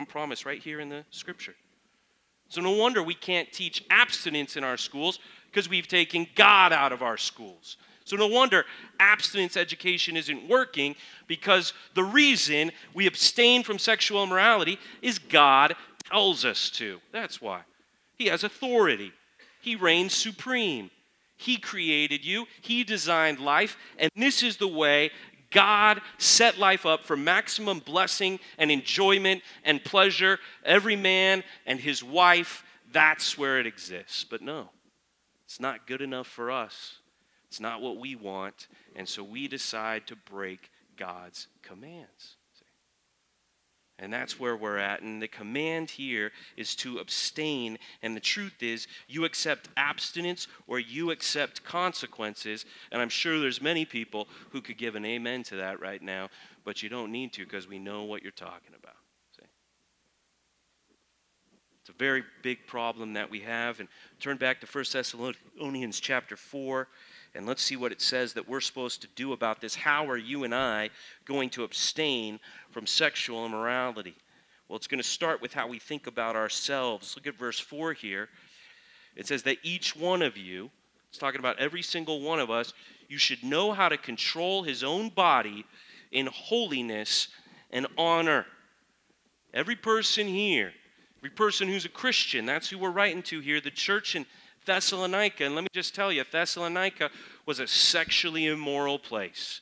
promise 0.08 0.46
right 0.46 0.62
here 0.62 0.80
in 0.80 0.88
the 0.88 1.04
Scripture. 1.10 1.54
So 2.48 2.60
no 2.60 2.72
wonder 2.72 3.02
we 3.02 3.14
can't 3.14 3.50
teach 3.52 3.84
abstinence 3.90 4.56
in 4.56 4.62
our 4.62 4.76
schools 4.76 5.18
because 5.50 5.68
we've 5.68 5.88
taken 5.88 6.26
God 6.36 6.72
out 6.72 6.92
of 6.92 7.02
our 7.02 7.16
schools. 7.16 7.76
So 8.04 8.16
no 8.16 8.28
wonder 8.28 8.64
abstinence 9.00 9.56
education 9.56 10.16
isn't 10.16 10.48
working 10.48 10.94
because 11.26 11.72
the 11.94 12.04
reason 12.04 12.70
we 12.94 13.08
abstain 13.08 13.64
from 13.64 13.80
sexual 13.80 14.22
immorality 14.22 14.78
is 15.02 15.18
God 15.18 15.74
tells 16.08 16.44
us 16.44 16.70
to. 16.70 17.00
That's 17.10 17.42
why. 17.42 17.62
He 18.16 18.26
has 18.26 18.44
authority. 18.44 19.12
He 19.60 19.76
reigns 19.76 20.14
supreme. 20.14 20.90
He 21.36 21.58
created 21.58 22.24
you, 22.24 22.46
He 22.62 22.82
designed 22.82 23.40
life, 23.40 23.76
and 23.98 24.10
this 24.16 24.42
is 24.42 24.56
the 24.56 24.68
way 24.68 25.10
God 25.50 26.00
set 26.18 26.58
life 26.58 26.86
up 26.86 27.04
for 27.04 27.16
maximum 27.16 27.80
blessing 27.80 28.38
and 28.58 28.70
enjoyment 28.70 29.42
and 29.64 29.82
pleasure. 29.84 30.38
Every 30.64 30.96
man 30.96 31.44
and 31.66 31.78
his 31.78 32.02
wife, 32.02 32.64
that's 32.92 33.38
where 33.38 33.60
it 33.60 33.66
exists. 33.66 34.24
But 34.24 34.42
no, 34.42 34.70
it's 35.44 35.60
not 35.60 35.86
good 35.86 36.00
enough 36.00 36.26
for 36.26 36.50
us. 36.50 36.98
It's 37.48 37.60
not 37.60 37.80
what 37.80 37.98
we 37.98 38.16
want, 38.16 38.68
and 38.96 39.08
so 39.08 39.22
we 39.22 39.46
decide 39.46 40.06
to 40.08 40.16
break 40.16 40.70
God's 40.96 41.46
commands. 41.62 42.36
And 43.98 44.12
that's 44.12 44.38
where 44.38 44.56
we're 44.56 44.76
at. 44.76 45.00
And 45.00 45.22
the 45.22 45.28
command 45.28 45.90
here 45.90 46.30
is 46.56 46.76
to 46.76 46.98
abstain. 46.98 47.78
And 48.02 48.14
the 48.14 48.20
truth 48.20 48.62
is, 48.62 48.86
you 49.08 49.24
accept 49.24 49.70
abstinence 49.76 50.48
or 50.66 50.78
you 50.78 51.10
accept 51.10 51.64
consequences. 51.64 52.66
And 52.92 53.00
I'm 53.00 53.08
sure 53.08 53.40
there's 53.40 53.62
many 53.62 53.86
people 53.86 54.28
who 54.50 54.60
could 54.60 54.76
give 54.76 54.96
an 54.96 55.06
amen 55.06 55.44
to 55.44 55.56
that 55.56 55.80
right 55.80 56.02
now, 56.02 56.28
but 56.64 56.82
you 56.82 56.90
don't 56.90 57.10
need 57.10 57.32
to 57.34 57.44
because 57.44 57.66
we 57.66 57.78
know 57.78 58.04
what 58.04 58.22
you're 58.22 58.32
talking 58.32 58.74
about. 58.78 58.96
See? 59.34 59.46
It's 61.80 61.88
a 61.88 61.92
very 61.92 62.22
big 62.42 62.66
problem 62.66 63.14
that 63.14 63.30
we 63.30 63.40
have. 63.40 63.80
And 63.80 63.88
turn 64.20 64.36
back 64.36 64.60
to 64.60 64.66
1 64.66 64.84
Thessalonians 64.92 66.00
chapter 66.00 66.36
4. 66.36 66.86
And 67.36 67.46
let's 67.46 67.62
see 67.62 67.76
what 67.76 67.92
it 67.92 68.00
says 68.00 68.32
that 68.32 68.48
we're 68.48 68.60
supposed 68.60 69.02
to 69.02 69.08
do 69.14 69.32
about 69.32 69.60
this. 69.60 69.74
How 69.74 70.08
are 70.08 70.16
you 70.16 70.44
and 70.44 70.54
I 70.54 70.90
going 71.24 71.50
to 71.50 71.64
abstain 71.64 72.40
from 72.70 72.86
sexual 72.86 73.44
immorality? 73.44 74.16
Well, 74.68 74.76
it's 74.76 74.86
going 74.86 75.02
to 75.02 75.08
start 75.08 75.40
with 75.40 75.52
how 75.52 75.68
we 75.68 75.78
think 75.78 76.06
about 76.06 76.34
ourselves. 76.34 77.14
Look 77.14 77.26
at 77.26 77.38
verse 77.38 77.60
4 77.60 77.92
here. 77.92 78.28
It 79.14 79.26
says 79.26 79.42
that 79.44 79.58
each 79.62 79.94
one 79.94 80.22
of 80.22 80.36
you, 80.36 80.70
it's 81.08 81.18
talking 81.18 81.38
about 81.38 81.58
every 81.58 81.82
single 81.82 82.20
one 82.20 82.40
of 82.40 82.50
us, 82.50 82.72
you 83.08 83.18
should 83.18 83.44
know 83.44 83.72
how 83.72 83.88
to 83.88 83.96
control 83.96 84.64
his 84.64 84.82
own 84.82 85.10
body 85.10 85.64
in 86.10 86.26
holiness 86.26 87.28
and 87.70 87.86
honor 87.96 88.46
Every 89.56 89.74
person 89.74 90.28
here, 90.28 90.74
every 91.18 91.30
person 91.30 91.66
who's 91.66 91.86
a 91.86 91.88
Christian, 91.88 92.44
that's 92.44 92.68
who 92.68 92.76
we're 92.76 92.90
writing 92.90 93.22
to 93.22 93.40
here, 93.40 93.58
the 93.58 93.70
church 93.70 94.14
in 94.14 94.26
Thessalonica. 94.66 95.44
And 95.44 95.54
let 95.54 95.62
me 95.62 95.68
just 95.72 95.94
tell 95.94 96.12
you, 96.12 96.24
Thessalonica 96.30 97.10
was 97.46 97.60
a 97.60 97.66
sexually 97.66 98.46
immoral 98.46 98.98
place. 98.98 99.60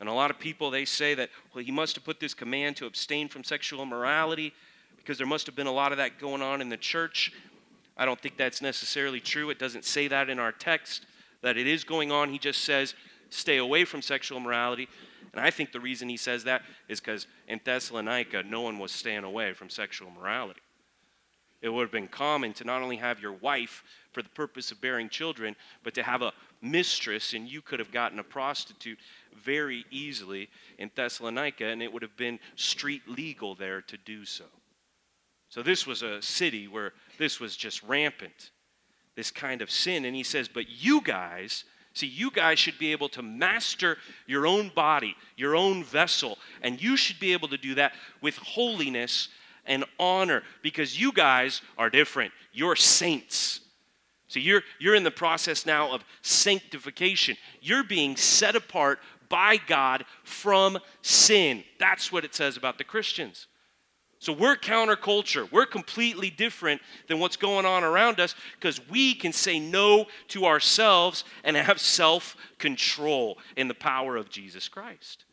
And 0.00 0.08
a 0.08 0.12
lot 0.12 0.30
of 0.30 0.38
people, 0.38 0.70
they 0.70 0.84
say 0.84 1.14
that, 1.14 1.30
well, 1.54 1.64
he 1.64 1.72
must 1.72 1.96
have 1.96 2.04
put 2.04 2.20
this 2.20 2.34
command 2.34 2.76
to 2.76 2.86
abstain 2.86 3.28
from 3.28 3.42
sexual 3.42 3.82
immorality 3.82 4.52
because 4.96 5.18
there 5.18 5.26
must 5.26 5.46
have 5.46 5.56
been 5.56 5.66
a 5.66 5.72
lot 5.72 5.92
of 5.92 5.98
that 5.98 6.18
going 6.18 6.42
on 6.42 6.60
in 6.60 6.68
the 6.68 6.76
church. 6.76 7.32
I 7.96 8.04
don't 8.04 8.20
think 8.20 8.36
that's 8.36 8.62
necessarily 8.62 9.20
true. 9.20 9.50
It 9.50 9.58
doesn't 9.58 9.84
say 9.84 10.06
that 10.08 10.28
in 10.28 10.38
our 10.38 10.52
text, 10.52 11.06
that 11.42 11.56
it 11.56 11.66
is 11.66 11.82
going 11.82 12.12
on. 12.12 12.30
He 12.30 12.38
just 12.38 12.62
says, 12.62 12.94
stay 13.30 13.56
away 13.56 13.84
from 13.84 14.02
sexual 14.02 14.38
immorality. 14.38 14.88
And 15.32 15.40
I 15.44 15.50
think 15.50 15.72
the 15.72 15.80
reason 15.80 16.08
he 16.08 16.16
says 16.16 16.44
that 16.44 16.62
is 16.88 17.00
because 17.00 17.26
in 17.48 17.60
Thessalonica, 17.64 18.44
no 18.44 18.60
one 18.60 18.78
was 18.78 18.92
staying 18.92 19.24
away 19.24 19.52
from 19.52 19.68
sexual 19.68 20.08
immorality. 20.08 20.60
It 21.60 21.70
would 21.70 21.82
have 21.82 21.92
been 21.92 22.08
common 22.08 22.52
to 22.54 22.64
not 22.64 22.82
only 22.82 22.96
have 22.96 23.20
your 23.20 23.32
wife 23.32 23.82
for 24.12 24.22
the 24.22 24.28
purpose 24.30 24.70
of 24.70 24.80
bearing 24.80 25.08
children, 25.08 25.54
but 25.82 25.94
to 25.94 26.02
have 26.02 26.22
a 26.22 26.32
mistress, 26.60 27.34
and 27.34 27.48
you 27.48 27.62
could 27.62 27.78
have 27.78 27.92
gotten 27.92 28.18
a 28.18 28.24
prostitute 28.24 28.98
very 29.44 29.84
easily 29.90 30.48
in 30.78 30.90
Thessalonica, 30.94 31.66
and 31.66 31.82
it 31.82 31.92
would 31.92 32.02
have 32.02 32.16
been 32.16 32.38
street 32.56 33.02
legal 33.06 33.54
there 33.54 33.82
to 33.82 33.96
do 33.96 34.24
so. 34.24 34.44
So, 35.50 35.62
this 35.62 35.86
was 35.86 36.02
a 36.02 36.20
city 36.20 36.68
where 36.68 36.92
this 37.18 37.40
was 37.40 37.56
just 37.56 37.82
rampant, 37.82 38.50
this 39.14 39.30
kind 39.30 39.62
of 39.62 39.70
sin. 39.70 40.04
And 40.04 40.14
he 40.14 40.22
says, 40.22 40.46
But 40.46 40.68
you 40.68 41.00
guys, 41.00 41.64
see, 41.94 42.06
you 42.06 42.30
guys 42.30 42.58
should 42.58 42.78
be 42.78 42.92
able 42.92 43.08
to 43.10 43.22
master 43.22 43.96
your 44.26 44.46
own 44.46 44.70
body, 44.74 45.16
your 45.36 45.56
own 45.56 45.84
vessel, 45.84 46.38
and 46.60 46.82
you 46.82 46.96
should 46.96 47.18
be 47.18 47.32
able 47.32 47.48
to 47.48 47.56
do 47.56 47.74
that 47.76 47.92
with 48.20 48.36
holiness 48.36 49.28
and 49.64 49.84
honor 49.98 50.42
because 50.62 51.00
you 51.00 51.12
guys 51.12 51.62
are 51.78 51.88
different. 51.88 52.32
You're 52.52 52.76
saints. 52.76 53.60
So 54.28 54.38
you're, 54.40 54.62
you're 54.78 54.94
in 54.94 55.04
the 55.04 55.10
process 55.10 55.66
now 55.66 55.92
of 55.92 56.04
sanctification. 56.22 57.36
You're 57.60 57.84
being 57.84 58.16
set 58.16 58.54
apart 58.54 59.00
by 59.28 59.56
God 59.56 60.04
from 60.22 60.78
sin. 61.02 61.64
That's 61.78 62.12
what 62.12 62.24
it 62.24 62.34
says 62.34 62.56
about 62.56 62.78
the 62.78 62.84
Christians. 62.84 63.46
So 64.20 64.32
we're 64.32 64.56
counterculture. 64.56 65.50
We're 65.50 65.66
completely 65.66 66.28
different 66.28 66.82
than 67.06 67.20
what's 67.20 67.36
going 67.36 67.64
on 67.64 67.84
around 67.84 68.18
us 68.18 68.34
because 68.60 68.80
we 68.88 69.14
can 69.14 69.32
say 69.32 69.60
no 69.60 70.06
to 70.28 70.44
ourselves 70.44 71.24
and 71.44 71.56
have 71.56 71.80
self 71.80 72.36
control 72.58 73.38
in 73.56 73.68
the 73.68 73.74
power 73.74 74.16
of 74.16 74.28
Jesus 74.28 74.68
Christ. 74.68 75.24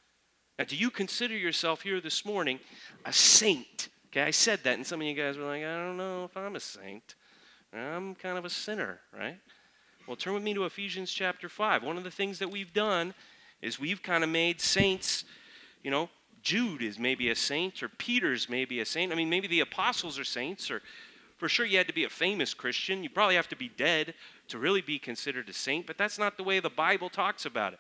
Now, 0.60 0.66
do 0.66 0.75
you 0.75 0.90
consider 0.90 1.36
yourself 1.36 1.82
here 1.82 2.00
this 2.00 2.24
morning 2.24 2.60
a 3.06 3.12
saint? 3.12 3.90
Okay, 4.08 4.22
I 4.22 4.32
said 4.32 4.64
that, 4.64 4.75
and 4.75 4.86
some 4.88 5.02
of 5.02 5.08
you 5.08 5.14
guys 5.14 5.38
were 5.38 5.46
like, 5.46 5.64
I 5.64 5.78
don't 5.78 5.98
know 5.98 6.24
if 6.24 6.38
I'm 6.38 6.56
a 6.56 6.60
saint. 6.60 7.16
I'm 7.75 8.15
kind 8.15 8.38
of 8.38 8.46
a 8.46 8.50
sinner, 8.50 9.00
right? 9.17 9.38
Well, 10.08 10.15
turn 10.15 10.34
with 10.34 10.44
me 10.44 10.53
to 10.53 10.65
Ephesians 10.65 11.12
chapter 11.12 11.50
5. 11.50 11.84
One 11.84 11.98
of 11.98 12.03
the 12.03 12.12
things 12.12 12.39
that 12.39 12.50
we've 12.50 12.74
done 12.74 13.13
is 13.62 13.79
we've 13.79 14.01
kind 14.01 14.24
of 14.24 14.29
made 14.29 14.62
saints, 14.62 15.25
you 15.84 15.91
know, 15.91 16.10
Jude 16.41 16.84
is 16.84 17.00
maybe 17.00 17.32
a 17.32 17.36
saint, 17.36 17.82
or 17.82 17.89
Peter's 17.89 18.48
maybe 18.48 18.79
a 18.79 18.86
saint. 18.86 19.12
I 19.12 19.15
mean, 19.15 19.29
maybe 19.29 19.48
the 19.48 19.62
apostles 19.62 20.20
are 20.20 20.24
saints, 20.24 20.70
or 20.70 20.84
for 21.38 21.50
sure 21.50 21.65
you 21.65 21.77
had 21.77 21.88
to 21.88 21.94
be 21.94 22.03
a 22.03 22.10
famous 22.10 22.53
Christian. 22.53 23.03
You 23.03 23.10
probably 23.10 23.36
have 23.36 23.50
to 23.50 23.55
be 23.55 23.70
dead 23.70 24.13
to 24.50 24.60
really 24.60 24.82
be 24.82 25.00
considered 25.00 25.50
a 25.50 25.53
saint, 25.53 25.88
but 25.88 25.98
that's 25.98 26.20
not 26.20 26.38
the 26.38 26.44
way 26.44 26.60
the 26.60 26.70
Bible 26.70 27.10
talks 27.10 27.46
about 27.46 27.74
it. 27.74 27.79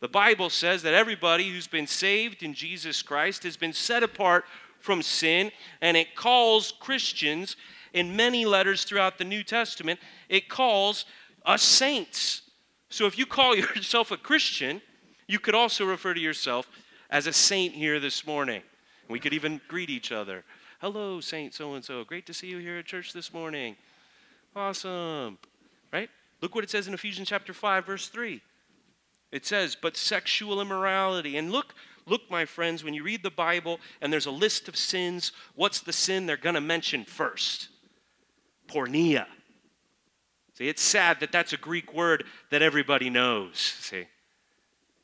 The 0.00 0.08
Bible 0.08 0.50
says 0.50 0.82
that 0.82 0.92
everybody 0.92 1.48
who's 1.48 1.66
been 1.66 1.86
saved 1.86 2.42
in 2.42 2.52
Jesus 2.52 3.00
Christ 3.00 3.44
has 3.44 3.56
been 3.56 3.72
set 3.72 4.02
apart 4.02 4.44
from 4.78 5.00
sin, 5.00 5.50
and 5.80 5.96
it 5.96 6.14
calls 6.14 6.74
Christians 6.78 7.56
in 7.94 8.14
many 8.14 8.44
letters 8.44 8.84
throughout 8.84 9.16
the 9.16 9.24
New 9.24 9.42
Testament, 9.42 9.98
it 10.28 10.48
calls 10.50 11.06
us 11.46 11.62
saints. 11.62 12.42
So 12.90 13.06
if 13.06 13.16
you 13.16 13.24
call 13.24 13.56
yourself 13.56 14.10
a 14.10 14.18
Christian, 14.18 14.82
you 15.26 15.38
could 15.38 15.54
also 15.54 15.86
refer 15.86 16.12
to 16.12 16.20
yourself 16.20 16.68
as 17.08 17.26
a 17.26 17.32
saint 17.32 17.74
here 17.74 17.98
this 18.00 18.26
morning. 18.26 18.62
We 19.08 19.20
could 19.20 19.32
even 19.32 19.60
greet 19.68 19.88
each 19.88 20.12
other. 20.12 20.44
Hello, 20.80 21.20
Saint 21.20 21.54
so 21.54 21.74
and 21.74 21.84
so. 21.84 22.04
Great 22.04 22.26
to 22.26 22.34
see 22.34 22.48
you 22.48 22.58
here 22.58 22.76
at 22.78 22.84
church 22.84 23.12
this 23.12 23.32
morning. 23.32 23.76
Awesome. 24.54 25.38
Right? 25.92 26.10
Look 26.42 26.54
what 26.54 26.64
it 26.64 26.70
says 26.70 26.88
in 26.88 26.94
Ephesians 26.94 27.28
chapter 27.28 27.54
5 27.54 27.86
verse 27.86 28.08
3. 28.08 28.42
It 29.30 29.46
says, 29.46 29.76
"But 29.80 29.96
sexual 29.96 30.60
immorality." 30.60 31.36
And 31.36 31.50
look 31.50 31.74
Look, 32.06 32.30
my 32.30 32.44
friends, 32.44 32.84
when 32.84 32.92
you 32.92 33.02
read 33.02 33.22
the 33.22 33.30
Bible 33.30 33.80
and 34.02 34.12
there's 34.12 34.26
a 34.26 34.30
list 34.30 34.68
of 34.68 34.76
sins, 34.76 35.32
what's 35.54 35.80
the 35.80 35.90
sin 35.90 36.26
they're 36.26 36.36
going 36.36 36.54
to 36.54 36.60
mention 36.60 37.04
first? 37.04 37.68
Porneia. 38.68 39.26
See, 40.54 40.68
it's 40.68 40.82
sad 40.82 41.20
that 41.20 41.32
that's 41.32 41.52
a 41.52 41.56
Greek 41.56 41.92
word 41.92 42.24
that 42.50 42.62
everybody 42.62 43.10
knows. 43.10 43.58
See, 43.58 44.06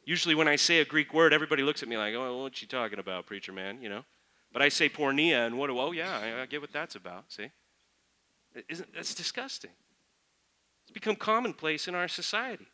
usually 0.05 0.35
when 0.35 0.47
I 0.47 0.57
say 0.57 0.81
a 0.81 0.85
Greek 0.85 1.12
word, 1.12 1.33
everybody 1.33 1.62
looks 1.62 1.83
at 1.83 1.88
me 1.88 1.97
like, 1.97 2.14
"Oh, 2.14 2.43
what 2.43 2.62
you 2.62 2.69
talking 2.69 2.99
about, 2.99 3.26
preacher 3.26 3.52
man?" 3.52 3.83
You 3.83 3.88
know. 3.88 4.05
But 4.52 4.62
I 4.62 4.69
say 4.69 4.88
porneia, 4.88 5.47
and 5.47 5.59
what? 5.59 5.71
Oh, 5.71 5.93
yeah, 5.93 6.19
I, 6.19 6.43
I 6.43 6.47
get 6.47 6.61
what 6.61 6.73
that's 6.73 6.97
about. 6.97 7.25
See, 7.33 7.50
isn't 8.69 8.95
that's 8.95 9.14
disgusting? 9.14 9.71
It's 10.83 10.93
become 10.93 11.17
commonplace 11.17 11.87
in 11.87 11.95
our 11.95 12.09
society. 12.09 12.67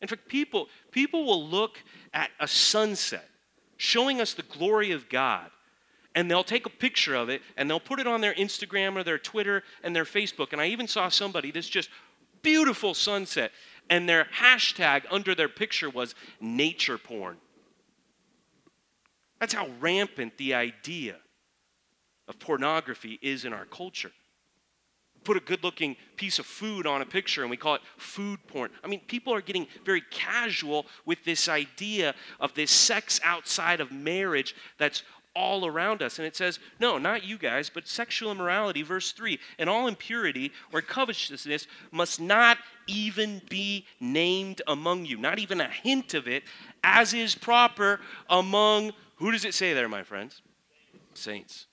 In 0.00 0.08
fact, 0.08 0.28
people 0.28 0.68
people 0.90 1.24
will 1.24 1.44
look 1.44 1.78
at 2.12 2.30
a 2.40 2.48
sunset 2.48 3.28
showing 3.76 4.20
us 4.20 4.34
the 4.34 4.42
glory 4.42 4.92
of 4.92 5.08
God. 5.08 5.50
And 6.14 6.30
they'll 6.30 6.44
take 6.44 6.66
a 6.66 6.70
picture 6.70 7.14
of 7.14 7.28
it 7.28 7.42
and 7.56 7.68
they'll 7.68 7.80
put 7.80 7.98
it 7.98 8.06
on 8.06 8.20
their 8.20 8.34
Instagram 8.34 8.96
or 8.96 9.02
their 9.02 9.18
Twitter 9.18 9.62
and 9.82 9.96
their 9.96 10.04
Facebook. 10.04 10.52
And 10.52 10.60
I 10.60 10.66
even 10.66 10.86
saw 10.86 11.08
somebody, 11.08 11.50
this 11.50 11.68
just 11.68 11.88
beautiful 12.42 12.92
sunset, 12.94 13.52
and 13.88 14.08
their 14.08 14.26
hashtag 14.36 15.04
under 15.10 15.34
their 15.34 15.48
picture 15.48 15.88
was 15.88 16.14
nature 16.40 16.98
porn. 16.98 17.38
That's 19.40 19.54
how 19.54 19.68
rampant 19.80 20.36
the 20.36 20.54
idea 20.54 21.16
of 22.28 22.38
pornography 22.38 23.18
is 23.22 23.44
in 23.44 23.52
our 23.52 23.64
culture 23.64 24.12
put 25.24 25.36
a 25.36 25.40
good 25.40 25.62
looking 25.62 25.96
piece 26.16 26.38
of 26.38 26.46
food 26.46 26.86
on 26.86 27.02
a 27.02 27.06
picture 27.06 27.42
and 27.42 27.50
we 27.50 27.56
call 27.56 27.74
it 27.74 27.82
food 27.96 28.38
porn. 28.46 28.70
I 28.82 28.88
mean, 28.88 29.00
people 29.06 29.32
are 29.32 29.40
getting 29.40 29.66
very 29.84 30.02
casual 30.10 30.86
with 31.06 31.24
this 31.24 31.48
idea 31.48 32.14
of 32.40 32.54
this 32.54 32.70
sex 32.70 33.20
outside 33.24 33.80
of 33.80 33.92
marriage 33.92 34.54
that's 34.78 35.02
all 35.34 35.66
around 35.66 36.02
us. 36.02 36.18
And 36.18 36.26
it 36.26 36.36
says, 36.36 36.58
no, 36.78 36.98
not 36.98 37.24
you 37.24 37.38
guys, 37.38 37.70
but 37.72 37.88
sexual 37.88 38.30
immorality, 38.30 38.82
verse 38.82 39.12
3, 39.12 39.38
and 39.58 39.68
all 39.68 39.86
impurity 39.86 40.52
or 40.72 40.82
covetousness 40.82 41.66
must 41.90 42.20
not 42.20 42.58
even 42.86 43.40
be 43.48 43.86
named 44.00 44.62
among 44.66 45.06
you, 45.06 45.16
not 45.16 45.38
even 45.38 45.60
a 45.60 45.68
hint 45.68 46.14
of 46.14 46.28
it, 46.28 46.42
as 46.84 47.14
is 47.14 47.34
proper 47.34 48.00
among, 48.28 48.92
who 49.16 49.30
does 49.30 49.44
it 49.44 49.54
say 49.54 49.72
there, 49.72 49.88
my 49.88 50.02
friends? 50.02 50.42
Saints. 51.14 51.66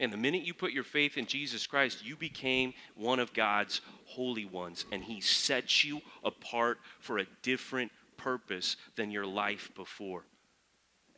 And 0.00 0.12
the 0.12 0.16
minute 0.16 0.42
you 0.42 0.54
put 0.54 0.72
your 0.72 0.84
faith 0.84 1.16
in 1.16 1.26
Jesus 1.26 1.66
Christ, 1.66 2.04
you 2.04 2.16
became 2.16 2.72
one 2.94 3.18
of 3.18 3.32
God's 3.32 3.80
holy 4.04 4.44
ones, 4.44 4.84
and 4.92 5.02
He 5.02 5.20
sets 5.20 5.84
you 5.84 6.00
apart 6.24 6.78
for 7.00 7.18
a 7.18 7.26
different 7.42 7.90
purpose 8.16 8.76
than 8.96 9.10
your 9.10 9.26
life 9.26 9.70
before. 9.74 10.24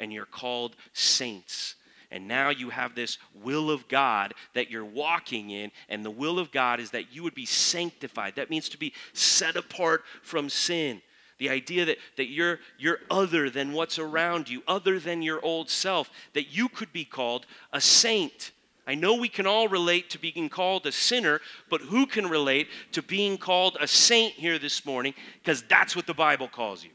And 0.00 0.12
you're 0.12 0.26
called 0.26 0.75
saints. 0.92 1.76
And 2.11 2.26
now 2.26 2.50
you 2.50 2.71
have 2.71 2.95
this 2.97 3.19
will 3.35 3.71
of 3.71 3.87
God 3.87 4.35
that 4.54 4.69
you're 4.71 4.85
walking 4.85 5.50
in, 5.50 5.71
and 5.88 6.04
the 6.04 6.11
will 6.11 6.40
of 6.40 6.50
God 6.50 6.80
is 6.80 6.90
that 6.90 7.14
you 7.14 7.23
would 7.23 7.37
be 7.37 7.47
sanctified. 7.47 8.35
That 8.35 8.50
means 8.50 8.69
to 8.71 8.78
be 8.78 8.92
set 9.12 9.54
apart 9.54 10.02
from 10.23 10.49
sin. 10.49 11.02
The 11.38 11.50
idea 11.50 11.85
that, 11.85 11.99
that 12.16 12.28
you're, 12.28 12.59
you're 12.78 12.99
other 13.11 13.49
than 13.49 13.73
what's 13.73 13.99
around 13.99 14.49
you, 14.49 14.62
other 14.66 14.99
than 14.99 15.23
your 15.23 15.42
old 15.45 15.71
self, 15.71 16.11
that 16.35 16.54
you 16.54 16.69
could 16.69 16.92
be 16.92 17.04
called 17.04 17.47
a 17.73 17.80
saint. 17.80 18.50
I 18.87 18.97
know 18.97 19.14
we 19.14 19.28
can 19.28 19.47
all 19.47 19.69
relate 19.69 20.11
to 20.11 20.19
being 20.19 20.49
called 20.49 20.87
a 20.87 20.92
sinner, 20.92 21.40
but 21.71 21.80
who 21.80 22.07
can 22.07 22.28
relate 22.28 22.66
to 22.92 23.02
being 23.02 23.38
called 23.38 23.76
a 23.80 23.87
saint 23.87 24.35
here 24.35 24.59
this 24.59 24.85
morning? 24.85 25.14
Because 25.42 25.62
that's 25.62 25.95
what 25.95 26.07
the 26.07 26.14
Bible 26.14 26.49
calls 26.49 26.83
you. 26.83 26.90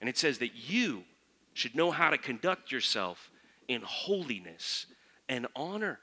And 0.00 0.08
it 0.08 0.18
says 0.18 0.38
that 0.38 0.54
you 0.54 1.02
should 1.58 1.74
know 1.74 1.90
how 1.90 2.10
to 2.10 2.18
conduct 2.18 2.70
yourself 2.70 3.30
in 3.66 3.82
holiness 3.82 4.86
and 5.28 5.46
honor. 5.54 5.98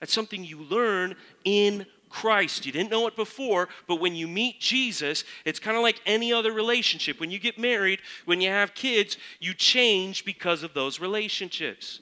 That's 0.00 0.12
something 0.12 0.44
you 0.44 0.62
learn 0.62 1.16
in 1.44 1.86
Christ. 2.08 2.64
You 2.64 2.72
didn't 2.72 2.90
know 2.90 3.06
it 3.06 3.16
before, 3.16 3.68
but 3.86 4.00
when 4.00 4.14
you 4.14 4.28
meet 4.28 4.60
Jesus, 4.60 5.24
it's 5.44 5.58
kind 5.58 5.76
of 5.76 5.82
like 5.82 6.00
any 6.06 6.32
other 6.32 6.52
relationship. 6.52 7.20
When 7.20 7.30
you 7.30 7.38
get 7.38 7.58
married, 7.58 8.00
when 8.24 8.40
you 8.40 8.50
have 8.50 8.74
kids, 8.74 9.16
you 9.40 9.54
change 9.54 10.24
because 10.24 10.62
of 10.62 10.74
those 10.74 11.00
relationships. 11.00 12.00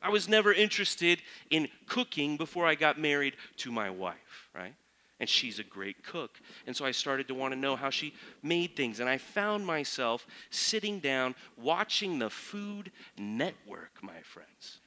I 0.00 0.10
was 0.10 0.28
never 0.28 0.52
interested 0.52 1.22
in 1.50 1.68
cooking 1.86 2.36
before 2.36 2.66
I 2.66 2.74
got 2.74 2.98
married 2.98 3.36
to 3.58 3.72
my 3.72 3.90
wife, 3.90 4.48
right? 4.54 4.74
And 5.22 5.28
she's 5.28 5.60
a 5.60 5.62
great 5.62 6.02
cook. 6.02 6.40
And 6.66 6.74
so 6.74 6.84
I 6.84 6.90
started 6.90 7.28
to 7.28 7.34
want 7.34 7.54
to 7.54 7.56
know 7.56 7.76
how 7.76 7.90
she 7.90 8.12
made 8.42 8.74
things. 8.74 8.98
And 8.98 9.08
I 9.08 9.18
found 9.18 9.64
myself 9.64 10.26
sitting 10.50 10.98
down 10.98 11.36
watching 11.56 12.18
the 12.18 12.28
Food 12.28 12.90
Network, 13.16 14.02
my 14.02 14.20
friends. 14.24 14.80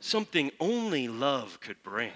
something 0.00 0.50
only 0.58 1.06
love 1.06 1.60
could 1.60 1.82
bring. 1.82 2.12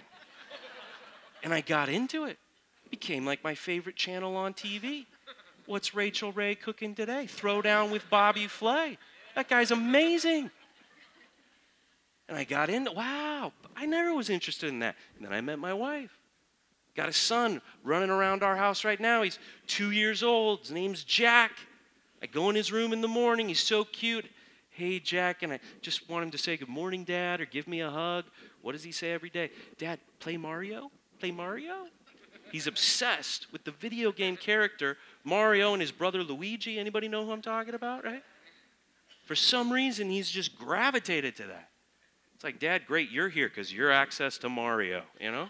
And 1.43 1.53
I 1.53 1.61
got 1.61 1.91
into 1.91 2.25
it. 2.25 2.39
it. 2.87 2.91
Became 2.91 3.27
like 3.27 3.45
my 3.45 3.55
favorite 3.55 3.97
channel 3.97 4.35
on 4.35 4.55
TV. 4.55 5.05
What's 5.67 5.95
Rachael 5.95 6.33
Ray 6.33 6.55
cooking 6.55 6.95
today? 6.95 7.29
Throwdown 7.29 7.93
with 7.93 8.09
Bobby 8.09 8.47
Flay. 8.47 8.97
That 9.35 9.47
guy's 9.47 9.71
amazing. 9.71 10.51
And 12.33 12.41
I 12.41 12.45
got 12.45 12.71
into, 12.71 12.91
wow, 12.93 13.53
I 13.77 13.85
never 13.85 14.15
was 14.15 14.31
interested 14.31 14.71
in 14.71 14.79
that. 14.79 14.97
And 15.17 15.27
then 15.27 15.35
I 15.35 15.43
met 15.43 15.59
my 15.59 15.75
wife. 15.75 16.19
Got 16.97 17.11
a 17.11 17.13
son 17.13 17.61
running 17.85 18.09
around 18.09 18.43
our 18.43 18.57
house 18.57 18.87
right 18.87 18.99
now. 18.99 19.21
He's 19.21 19.39
two 19.67 19.91
years 19.91 20.23
old. 20.23 20.61
His 20.61 20.71
name's 20.71 21.05
Jack. 21.05 21.53
I 22.23 22.27
go 22.27 22.49
in 22.49 22.57
his 22.57 22.73
room 22.73 22.95
in 22.95 23.03
the 23.03 23.09
morning. 23.09 23.49
He's 23.49 23.61
so 23.61 23.85
cute. 23.85 24.25
Hey, 24.71 24.99
Jack. 24.99 25.43
And 25.43 25.53
I 25.53 25.61
just 25.83 26.09
want 26.09 26.25
him 26.25 26.31
to 26.31 26.39
say, 26.39 26.57
Good 26.57 26.71
morning, 26.71 27.05
Dad, 27.05 27.43
or 27.43 27.45
give 27.45 27.69
me 27.69 27.83
a 27.83 27.91
hug. 27.91 28.25
What 28.63 28.73
does 28.73 28.83
he 28.83 28.93
say 28.93 29.13
every 29.13 29.29
day? 29.29 29.51
Dad, 29.77 29.99
play 30.19 30.39
Mario? 30.39 30.91
Play 31.21 31.33
Mario? 31.33 31.85
He's 32.51 32.67
obsessed 32.67 33.53
with 33.53 33.65
the 33.65 33.73
video 33.73 34.11
game 34.11 34.39
character 34.39 34.97
Mario 35.23 35.75
and 35.75 35.83
his 35.83 35.93
brother 35.93 36.23
Luigi. 36.23 36.79
Anybody 36.79 37.09
know 37.09 37.27
who 37.27 37.33
I'm 37.33 37.43
talking 37.43 37.75
about, 37.75 38.07
right? 38.07 38.23
For 39.27 39.35
some 39.35 39.71
reason, 39.71 40.09
he's 40.09 40.31
just 40.31 40.57
gravitated 40.57 41.37
to 41.37 41.43
that. 41.49 41.69
It's 42.43 42.45
like, 42.45 42.59
Dad, 42.59 42.87
great, 42.89 43.09
you're 43.13 43.29
here 43.29 43.49
because 43.49 43.73
you're 43.73 43.93
access 43.93 44.37
to 44.39 44.49
Mario, 44.49 45.05
you 45.21 45.31
know? 45.31 45.49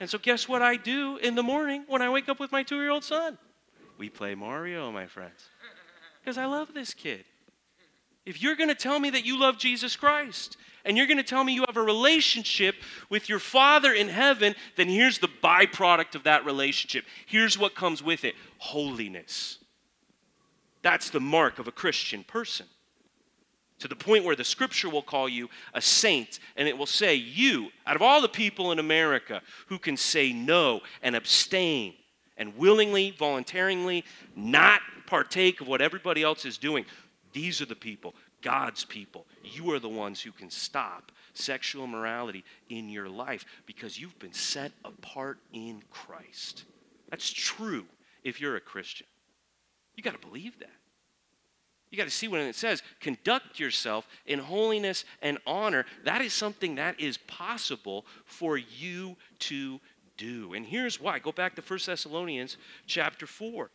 And 0.00 0.10
so, 0.10 0.18
guess 0.18 0.48
what 0.48 0.60
I 0.60 0.74
do 0.74 1.18
in 1.18 1.36
the 1.36 1.42
morning 1.44 1.84
when 1.86 2.02
I 2.02 2.10
wake 2.10 2.28
up 2.28 2.40
with 2.40 2.50
my 2.50 2.64
two 2.64 2.80
year 2.80 2.90
old 2.90 3.04
son? 3.04 3.38
We 3.96 4.08
play 4.08 4.34
Mario, 4.34 4.90
my 4.90 5.06
friends. 5.06 5.50
Because 6.20 6.36
I 6.36 6.46
love 6.46 6.74
this 6.74 6.94
kid. 6.94 7.24
If 8.26 8.42
you're 8.42 8.56
going 8.56 8.70
to 8.70 8.74
tell 8.74 8.98
me 8.98 9.10
that 9.10 9.24
you 9.24 9.38
love 9.38 9.56
Jesus 9.56 9.94
Christ 9.94 10.56
and 10.84 10.96
you're 10.96 11.06
going 11.06 11.16
to 11.18 11.22
tell 11.22 11.44
me 11.44 11.54
you 11.54 11.64
have 11.68 11.76
a 11.76 11.82
relationship 11.82 12.74
with 13.08 13.28
your 13.28 13.38
Father 13.38 13.92
in 13.92 14.08
heaven, 14.08 14.56
then 14.76 14.88
here's 14.88 15.20
the 15.20 15.30
byproduct 15.44 16.16
of 16.16 16.24
that 16.24 16.44
relationship. 16.44 17.04
Here's 17.24 17.56
what 17.56 17.76
comes 17.76 18.02
with 18.02 18.24
it 18.24 18.34
holiness. 18.58 19.58
That's 20.82 21.10
the 21.10 21.20
mark 21.20 21.60
of 21.60 21.68
a 21.68 21.72
Christian 21.72 22.24
person 22.24 22.66
to 23.80 23.88
the 23.88 23.96
point 23.96 24.24
where 24.24 24.36
the 24.36 24.44
scripture 24.44 24.88
will 24.88 25.02
call 25.02 25.28
you 25.28 25.48
a 25.74 25.80
saint 25.80 26.38
and 26.56 26.68
it 26.68 26.76
will 26.76 26.86
say, 26.86 27.14
You, 27.14 27.70
out 27.86 27.96
of 27.96 28.02
all 28.02 28.22
the 28.22 28.28
people 28.28 28.72
in 28.72 28.78
America 28.78 29.42
who 29.66 29.78
can 29.78 29.96
say 29.96 30.32
no 30.32 30.80
and 31.02 31.16
abstain 31.16 31.94
and 32.36 32.56
willingly, 32.56 33.10
voluntarily 33.18 34.04
not 34.36 34.80
partake 35.06 35.60
of 35.60 35.68
what 35.68 35.82
everybody 35.82 36.22
else 36.22 36.44
is 36.44 36.56
doing, 36.56 36.84
these 37.32 37.60
are 37.60 37.66
the 37.66 37.74
people, 37.74 38.14
God's 38.42 38.84
people. 38.84 39.26
You 39.44 39.70
are 39.72 39.78
the 39.78 39.88
ones 39.88 40.20
who 40.20 40.32
can 40.32 40.50
stop 40.50 41.12
sexual 41.32 41.84
immorality 41.84 42.44
in 42.68 42.88
your 42.88 43.08
life 43.08 43.44
because 43.66 43.98
you've 43.98 44.18
been 44.18 44.32
set 44.32 44.72
apart 44.84 45.38
in 45.52 45.82
Christ. 45.90 46.64
That's 47.08 47.30
true 47.30 47.86
if 48.24 48.40
you're 48.40 48.56
a 48.56 48.60
Christian. 48.60 49.06
You 49.96 50.02
got 50.02 50.20
to 50.20 50.26
believe 50.26 50.58
that. 50.60 50.79
You 51.90 51.98
got 51.98 52.04
to 52.04 52.10
see 52.10 52.28
when 52.28 52.40
it 52.40 52.54
says, 52.54 52.82
conduct 53.00 53.58
yourself 53.58 54.06
in 54.24 54.38
holiness 54.38 55.04
and 55.22 55.38
honor. 55.46 55.86
That 56.04 56.20
is 56.20 56.32
something 56.32 56.76
that 56.76 57.00
is 57.00 57.16
possible 57.16 58.06
for 58.24 58.56
you 58.56 59.16
to 59.40 59.80
do. 60.16 60.54
And 60.54 60.64
here's 60.64 61.00
why. 61.00 61.18
Go 61.18 61.32
back 61.32 61.56
to 61.56 61.62
1 61.62 61.80
Thessalonians 61.86 62.56
chapter 62.86 63.26
4. 63.26 63.70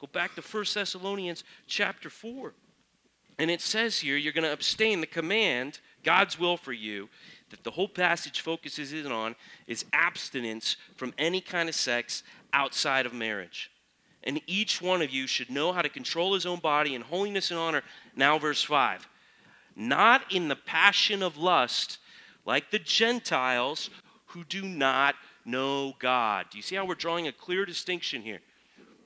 Go 0.00 0.06
back 0.12 0.34
to 0.34 0.42
1 0.42 0.64
Thessalonians 0.74 1.44
chapter 1.68 2.10
4. 2.10 2.52
And 3.38 3.50
it 3.50 3.60
says 3.60 4.00
here, 4.00 4.16
you're 4.16 4.32
going 4.32 4.44
to 4.44 4.52
abstain. 4.52 5.00
The 5.00 5.06
command, 5.06 5.78
God's 6.02 6.38
will 6.38 6.56
for 6.56 6.72
you, 6.72 7.08
that 7.50 7.62
the 7.62 7.70
whole 7.70 7.88
passage 7.88 8.40
focuses 8.40 8.92
in 8.92 9.12
on, 9.12 9.36
is 9.68 9.84
abstinence 9.92 10.76
from 10.96 11.14
any 11.16 11.40
kind 11.40 11.68
of 11.68 11.76
sex 11.76 12.24
outside 12.52 13.06
of 13.06 13.14
marriage 13.14 13.71
and 14.24 14.40
each 14.46 14.80
one 14.80 15.02
of 15.02 15.10
you 15.10 15.26
should 15.26 15.50
know 15.50 15.72
how 15.72 15.82
to 15.82 15.88
control 15.88 16.34
his 16.34 16.46
own 16.46 16.58
body 16.58 16.94
in 16.94 17.02
holiness 17.02 17.50
and 17.50 17.58
honor. 17.58 17.82
Now, 18.14 18.38
verse 18.38 18.62
5. 18.62 19.08
Not 19.74 20.32
in 20.32 20.48
the 20.48 20.56
passion 20.56 21.22
of 21.22 21.36
lust, 21.36 21.98
like 22.44 22.70
the 22.70 22.78
Gentiles 22.78 23.90
who 24.26 24.44
do 24.44 24.62
not 24.62 25.14
know 25.44 25.94
God. 25.98 26.46
Do 26.50 26.58
you 26.58 26.62
see 26.62 26.76
how 26.76 26.84
we're 26.84 26.94
drawing 26.94 27.26
a 27.26 27.32
clear 27.32 27.64
distinction 27.64 28.22
here? 28.22 28.40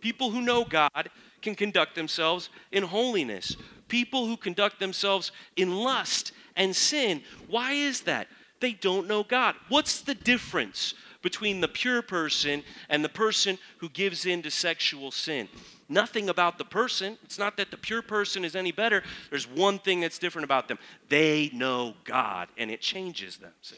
People 0.01 0.31
who 0.31 0.43
know 0.43 0.65
God 0.65 1.11
can 1.43 1.55
conduct 1.55 1.95
themselves 1.95 2.51
in 2.73 2.83
holiness. 2.83 3.57
People 3.89 4.27
who 4.27 4.37
conduct 4.37 4.81
themselves 4.81 5.33
in 5.57 5.75
lust 5.77 6.33
and 6.57 6.75
sin. 6.75 7.23
Why 7.49 7.73
is 7.73 8.03
that? 8.03 8.29
They 8.61 8.73
don't 8.73 9.07
know 9.07 9.23
God. 9.23 9.55
What's 9.69 10.01
the 10.01 10.15
difference 10.15 10.95
between 11.23 11.61
the 11.61 11.69
pure 11.69 12.03
person 12.03 12.63
and 12.89 13.05
the 13.05 13.09
person 13.09 13.59
who 13.79 13.89
gives 13.89 14.27
in 14.27 14.43
to 14.43 14.51
sexual 14.51 15.11
sin. 15.11 15.49
Nothing 15.89 16.29
about 16.29 16.59
the 16.59 16.65
person. 16.65 17.17
It's 17.23 17.39
not 17.39 17.57
that 17.59 17.71
the 17.71 17.77
pure 17.77 18.03
person 18.03 18.45
is 18.45 18.57
any 18.57 18.73
better. 18.73 19.03
There's 19.31 19.49
one 19.49 19.79
thing 19.79 20.01
that's 20.01 20.19
different 20.19 20.45
about 20.45 20.69
them 20.69 20.79
they 21.09 21.51
know 21.53 21.95
God, 22.05 22.49
and 22.57 22.71
it 22.71 22.81
changes 22.81 23.37
them. 23.37 23.53
See? 23.63 23.77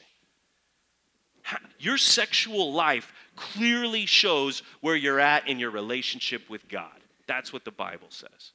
Your 1.78 1.98
sexual 1.98 2.72
life 2.72 3.12
clearly 3.36 4.06
shows 4.06 4.62
where 4.80 4.96
you're 4.96 5.20
at 5.20 5.48
in 5.48 5.58
your 5.58 5.70
relationship 5.70 6.48
with 6.50 6.68
God. 6.68 6.92
That's 7.26 7.52
what 7.52 7.64
the 7.64 7.70
Bible 7.70 8.08
says. 8.10 8.52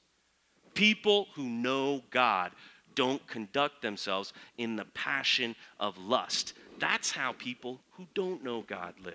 People 0.73 1.27
who 1.33 1.43
know 1.43 2.03
God 2.09 2.51
don't 2.95 3.25
conduct 3.27 3.81
themselves 3.81 4.33
in 4.57 4.75
the 4.75 4.85
passion 4.93 5.55
of 5.79 5.97
lust. 5.97 6.53
That's 6.83 7.11
how 7.11 7.31
people 7.31 7.79
who 7.91 8.07
don't 8.13 8.43
know 8.43 8.59
God 8.59 8.95
live. 9.05 9.13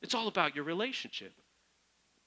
It's 0.00 0.14
all 0.14 0.28
about 0.28 0.54
your 0.54 0.64
relationship. 0.64 1.32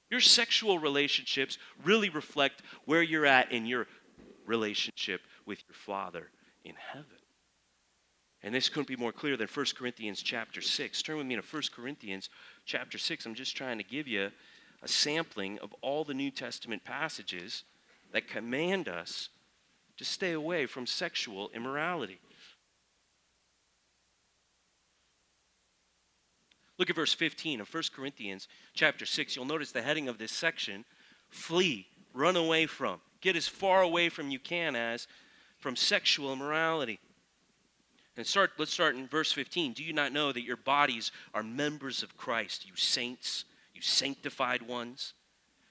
Your 0.09 0.19
sexual 0.19 0.77
relationships 0.77 1.57
really 1.85 2.09
reflect 2.09 2.61
where 2.83 3.01
you're 3.01 3.25
at 3.25 3.53
in 3.53 3.65
your 3.65 3.87
relationship 4.45 5.21
with 5.45 5.63
your 5.69 5.75
Father 5.75 6.27
in 6.65 6.73
heaven. 6.91 7.05
And 8.43 8.53
this 8.53 8.67
couldn't 8.67 8.89
be 8.89 8.97
more 8.97 9.13
clear 9.13 9.37
than 9.37 9.47
1 9.47 9.65
Corinthians 9.77 10.21
chapter 10.21 10.59
6. 10.59 11.01
Turn 11.01 11.15
with 11.15 11.27
me 11.27 11.37
to 11.37 11.41
1 11.41 11.63
Corinthians 11.73 12.29
chapter 12.65 12.97
6. 12.97 13.25
I'm 13.25 13.35
just 13.35 13.55
trying 13.55 13.77
to 13.77 13.85
give 13.85 14.05
you 14.05 14.31
a 14.83 14.87
sampling 14.87 15.59
of 15.59 15.73
all 15.79 16.03
the 16.03 16.13
New 16.13 16.29
Testament 16.29 16.83
passages 16.83 17.63
that 18.11 18.27
command 18.27 18.89
us 18.89 19.29
to 19.95 20.03
stay 20.03 20.33
away 20.33 20.65
from 20.65 20.85
sexual 20.85 21.49
immorality. 21.53 22.19
Look 26.81 26.89
at 26.89 26.95
verse 26.95 27.13
15 27.13 27.61
of 27.61 27.71
1 27.71 27.83
Corinthians 27.95 28.47
chapter 28.73 29.05
6. 29.05 29.35
You'll 29.35 29.45
notice 29.45 29.71
the 29.71 29.83
heading 29.83 30.07
of 30.07 30.17
this 30.17 30.31
section 30.31 30.83
flee, 31.29 31.85
run 32.11 32.35
away 32.35 32.65
from, 32.65 32.99
get 33.21 33.35
as 33.35 33.47
far 33.47 33.83
away 33.83 34.09
from 34.09 34.31
you 34.31 34.39
can 34.39 34.75
as 34.75 35.05
from 35.59 35.75
sexual 35.75 36.33
immorality. 36.33 36.99
And 38.17 38.25
start, 38.25 38.53
let's 38.57 38.73
start 38.73 38.95
in 38.95 39.05
verse 39.05 39.31
15. 39.31 39.73
Do 39.73 39.83
you 39.83 39.93
not 39.93 40.11
know 40.11 40.31
that 40.31 40.41
your 40.41 40.57
bodies 40.57 41.11
are 41.35 41.43
members 41.43 42.01
of 42.01 42.17
Christ, 42.17 42.65
you 42.65 42.75
saints, 42.75 43.45
you 43.75 43.83
sanctified 43.83 44.63
ones? 44.63 45.13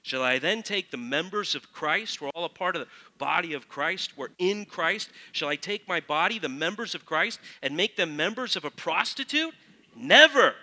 Shall 0.02 0.22
I 0.22 0.38
then 0.38 0.62
take 0.62 0.92
the 0.92 0.96
members 0.96 1.56
of 1.56 1.72
Christ? 1.72 2.20
We're 2.20 2.28
all 2.36 2.44
a 2.44 2.48
part 2.48 2.76
of 2.76 2.82
the 2.82 2.88
body 3.18 3.54
of 3.54 3.68
Christ. 3.68 4.16
We're 4.16 4.28
in 4.38 4.64
Christ. 4.64 5.10
Shall 5.32 5.48
I 5.48 5.56
take 5.56 5.88
my 5.88 5.98
body, 5.98 6.38
the 6.38 6.48
members 6.48 6.94
of 6.94 7.04
Christ, 7.04 7.40
and 7.62 7.76
make 7.76 7.96
them 7.96 8.16
members 8.16 8.54
of 8.54 8.64
a 8.64 8.70
prostitute? 8.70 9.54
Never. 9.96 10.54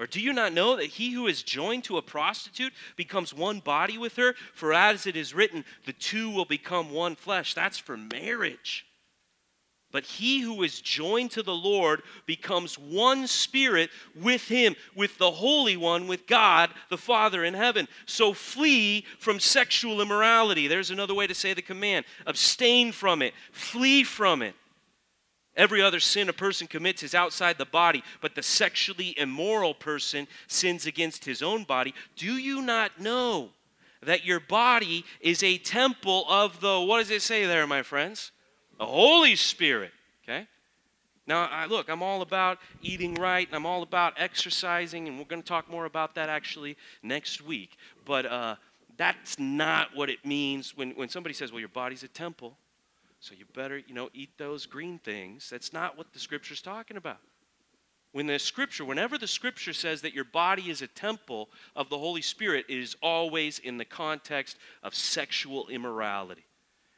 Or 0.00 0.06
do 0.06 0.18
you 0.18 0.32
not 0.32 0.54
know 0.54 0.76
that 0.76 0.86
he 0.86 1.10
who 1.10 1.26
is 1.26 1.42
joined 1.42 1.84
to 1.84 1.98
a 1.98 2.02
prostitute 2.02 2.72
becomes 2.96 3.34
one 3.34 3.60
body 3.60 3.98
with 3.98 4.16
her? 4.16 4.34
For 4.54 4.72
as 4.72 5.06
it 5.06 5.14
is 5.14 5.34
written, 5.34 5.62
the 5.84 5.92
two 5.92 6.30
will 6.30 6.46
become 6.46 6.90
one 6.90 7.14
flesh. 7.14 7.52
That's 7.52 7.76
for 7.76 7.98
marriage. 7.98 8.86
But 9.92 10.04
he 10.04 10.40
who 10.40 10.62
is 10.62 10.80
joined 10.80 11.32
to 11.32 11.42
the 11.42 11.54
Lord 11.54 12.02
becomes 12.24 12.78
one 12.78 13.26
spirit 13.26 13.90
with 14.14 14.48
him, 14.48 14.74
with 14.94 15.18
the 15.18 15.30
Holy 15.30 15.76
One, 15.76 16.06
with 16.06 16.26
God 16.26 16.70
the 16.88 16.96
Father 16.96 17.44
in 17.44 17.52
heaven. 17.52 17.86
So 18.06 18.32
flee 18.32 19.04
from 19.18 19.38
sexual 19.38 20.00
immorality. 20.00 20.66
There's 20.66 20.90
another 20.90 21.14
way 21.14 21.26
to 21.26 21.34
say 21.34 21.52
the 21.52 21.60
command 21.60 22.06
abstain 22.26 22.92
from 22.92 23.20
it, 23.20 23.34
flee 23.52 24.04
from 24.04 24.40
it. 24.40 24.54
Every 25.56 25.82
other 25.82 26.00
sin 26.00 26.28
a 26.28 26.32
person 26.32 26.66
commits 26.66 27.02
is 27.02 27.14
outside 27.14 27.58
the 27.58 27.64
body, 27.64 28.02
but 28.20 28.34
the 28.34 28.42
sexually 28.42 29.18
immoral 29.18 29.74
person 29.74 30.28
sins 30.46 30.86
against 30.86 31.24
his 31.24 31.42
own 31.42 31.64
body. 31.64 31.94
Do 32.16 32.36
you 32.36 32.62
not 32.62 33.00
know 33.00 33.50
that 34.02 34.24
your 34.24 34.40
body 34.40 35.04
is 35.20 35.42
a 35.42 35.58
temple 35.58 36.24
of 36.28 36.60
the, 36.60 36.80
what 36.80 36.98
does 36.98 37.10
it 37.10 37.22
say 37.22 37.46
there, 37.46 37.66
my 37.66 37.82
friends? 37.82 38.32
the 38.80 38.86
Holy 38.86 39.36
Spirit. 39.36 39.92
Okay? 40.24 40.48
Now, 41.26 41.46
I, 41.52 41.66
look, 41.66 41.90
I'm 41.90 42.02
all 42.02 42.22
about 42.22 42.58
eating 42.80 43.14
right, 43.14 43.46
and 43.46 43.54
I'm 43.54 43.66
all 43.66 43.82
about 43.82 44.14
exercising, 44.16 45.06
and 45.06 45.18
we're 45.18 45.26
going 45.26 45.42
to 45.42 45.46
talk 45.46 45.70
more 45.70 45.84
about 45.84 46.14
that 46.14 46.30
actually 46.30 46.76
next 47.02 47.42
week. 47.42 47.76
But 48.06 48.24
uh, 48.24 48.56
that's 48.96 49.38
not 49.38 49.88
what 49.94 50.08
it 50.08 50.24
means 50.24 50.74
when, 50.74 50.92
when 50.92 51.10
somebody 51.10 51.34
says, 51.34 51.52
well, 51.52 51.60
your 51.60 51.68
body's 51.68 52.02
a 52.02 52.08
temple. 52.08 52.56
So 53.20 53.34
you 53.34 53.44
better, 53.54 53.78
you 53.78 53.94
know, 53.94 54.08
eat 54.14 54.30
those 54.38 54.66
green 54.66 54.98
things. 54.98 55.48
That's 55.50 55.72
not 55.72 55.96
what 55.96 56.12
the 56.12 56.18
scripture's 56.18 56.62
talking 56.62 56.96
about. 56.96 57.18
When 58.12 58.26
the 58.26 58.38
scripture, 58.38 58.84
whenever 58.84 59.18
the 59.18 59.28
scripture 59.28 59.72
says 59.72 60.02
that 60.02 60.14
your 60.14 60.24
body 60.24 60.70
is 60.70 60.82
a 60.82 60.88
temple 60.88 61.48
of 61.76 61.90
the 61.90 61.98
Holy 61.98 62.22
Spirit, 62.22 62.64
it 62.68 62.78
is 62.78 62.96
always 63.02 63.60
in 63.60 63.76
the 63.76 63.84
context 63.84 64.56
of 64.82 64.94
sexual 64.94 65.68
immorality. 65.68 66.44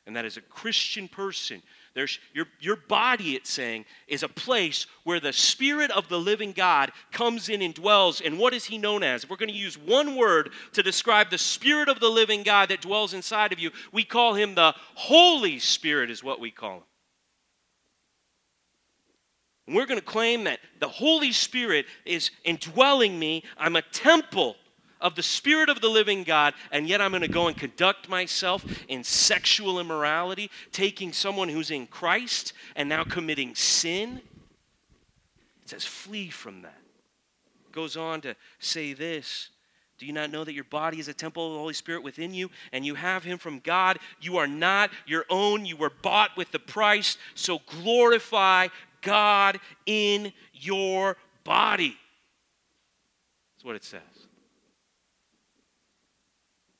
And 0.07 0.17
that 0.17 0.25
is 0.25 0.37
a 0.37 0.43
Christian 0.43 1.09
person. 1.09 1.63
There's 1.95 2.19
your, 2.33 2.47
your 2.59 2.77
body, 2.77 3.35
it's 3.35 3.51
saying, 3.51 3.85
is 4.09 4.23
a 4.23 4.29
place 4.29 4.87
where 5.05 5.21
the 5.21 5.33
Spirit 5.33 5.91
of 5.91 6.09
the 6.09 6.19
living 6.19 6.53
God 6.53 6.91
comes 7.11 7.51
in 7.51 7.61
and 7.61 7.75
dwells. 7.75 8.23
And 8.23 8.39
what 8.39 8.55
is 8.55 8.65
he 8.65 8.79
known 8.79 9.03
as? 9.03 9.25
If 9.25 9.31
we're 9.31 9.37
going 9.37 9.51
to 9.51 9.55
use 9.55 9.77
one 9.77 10.17
word 10.17 10.53
to 10.73 10.83
describe 10.83 11.29
the 11.29 11.39
Spirit 11.39 11.91
of 11.91 12.01
the 12.01 12.09
living 12.09 12.45
God 12.45 12.71
that 12.71 12.81
dwells 12.81 13.13
inside 13.13 13.53
of 13.53 13.59
you, 13.59 13.71
we 13.93 14.05
call 14.05 14.35
him 14.35 14.55
the 14.55 14.75
Holy 14.95 15.59
Spirit, 15.59 16.11
is 16.11 16.25
what 16.25 16.41
we 16.41 16.51
call 16.51 16.79
him. 16.79 16.83
And 19.67 19.77
we're 19.77 19.87
going 19.87 20.01
to 20.01 20.05
claim 20.05 20.45
that 20.45 20.61
the 20.81 20.89
Holy 20.89 21.33
Spirit 21.33 21.87
is 22.05 22.31
indwelling 22.45 23.19
me. 23.19 23.45
I'm 23.59 23.77
a 23.77 23.83
temple 23.83 24.57
of 25.03 25.15
the 25.15 25.23
Spirit 25.23 25.69
of 25.69 25.81
the 25.81 25.89
living 25.89 26.23
God, 26.25 26.55
and 26.71 26.89
yet 26.89 27.01
I'm 27.03 27.11
going 27.11 27.23
to 27.23 27.29
go 27.29 27.49
and 27.49 27.57
conduct 27.57 28.09
myself 28.09 28.65
in 28.89 29.05
sexual 29.05 29.79
immorality, 29.79 30.51
taking 30.71 31.13
someone 31.13 31.49
who's 31.49 31.71
in 31.71 31.87
Christ 31.87 32.55
and 32.77 32.89
now 32.89 33.05
committing 33.05 33.55
sin. 33.55 34.23
It 35.63 35.69
says, 35.69 35.85
flee 35.85 36.31
from 36.31 36.63
that. 36.63 36.81
It 37.67 37.73
goes 37.73 37.97
on 37.97 38.21
to 38.23 38.35
say 38.59 38.95
this. 38.95 39.51
Do 39.99 40.07
you 40.07 40.13
not 40.13 40.33
know 40.33 40.43
that 40.43 40.55
your 40.55 40.65
body 40.65 40.99
is 40.99 41.07
a 41.07 41.15
temple 41.15 41.47
of 41.47 41.53
the 41.53 41.59
Holy 41.61 41.75
Spirit 41.75 42.03
within 42.03 42.35
you 42.35 42.51
and 42.73 42.85
you 42.85 42.97
have 42.97 43.23
Him 43.23 43.39
from 43.39 43.61
God? 43.61 43.99
You 44.21 44.39
are 44.39 44.49
not 44.49 44.91
your 45.07 45.25
own. 45.31 45.65
You 45.65 45.77
were 45.77 45.93
bought 46.03 46.37
with 46.37 46.51
the 46.51 46.59
price. 46.59 47.17
So 47.37 47.61
glorify 47.83 48.69
God 49.01 49.61
in 49.87 50.33
your 50.53 51.17
body. 51.45 51.97
That's 53.55 53.65
what 53.65 53.77
it 53.77 53.85
says. 53.85 54.01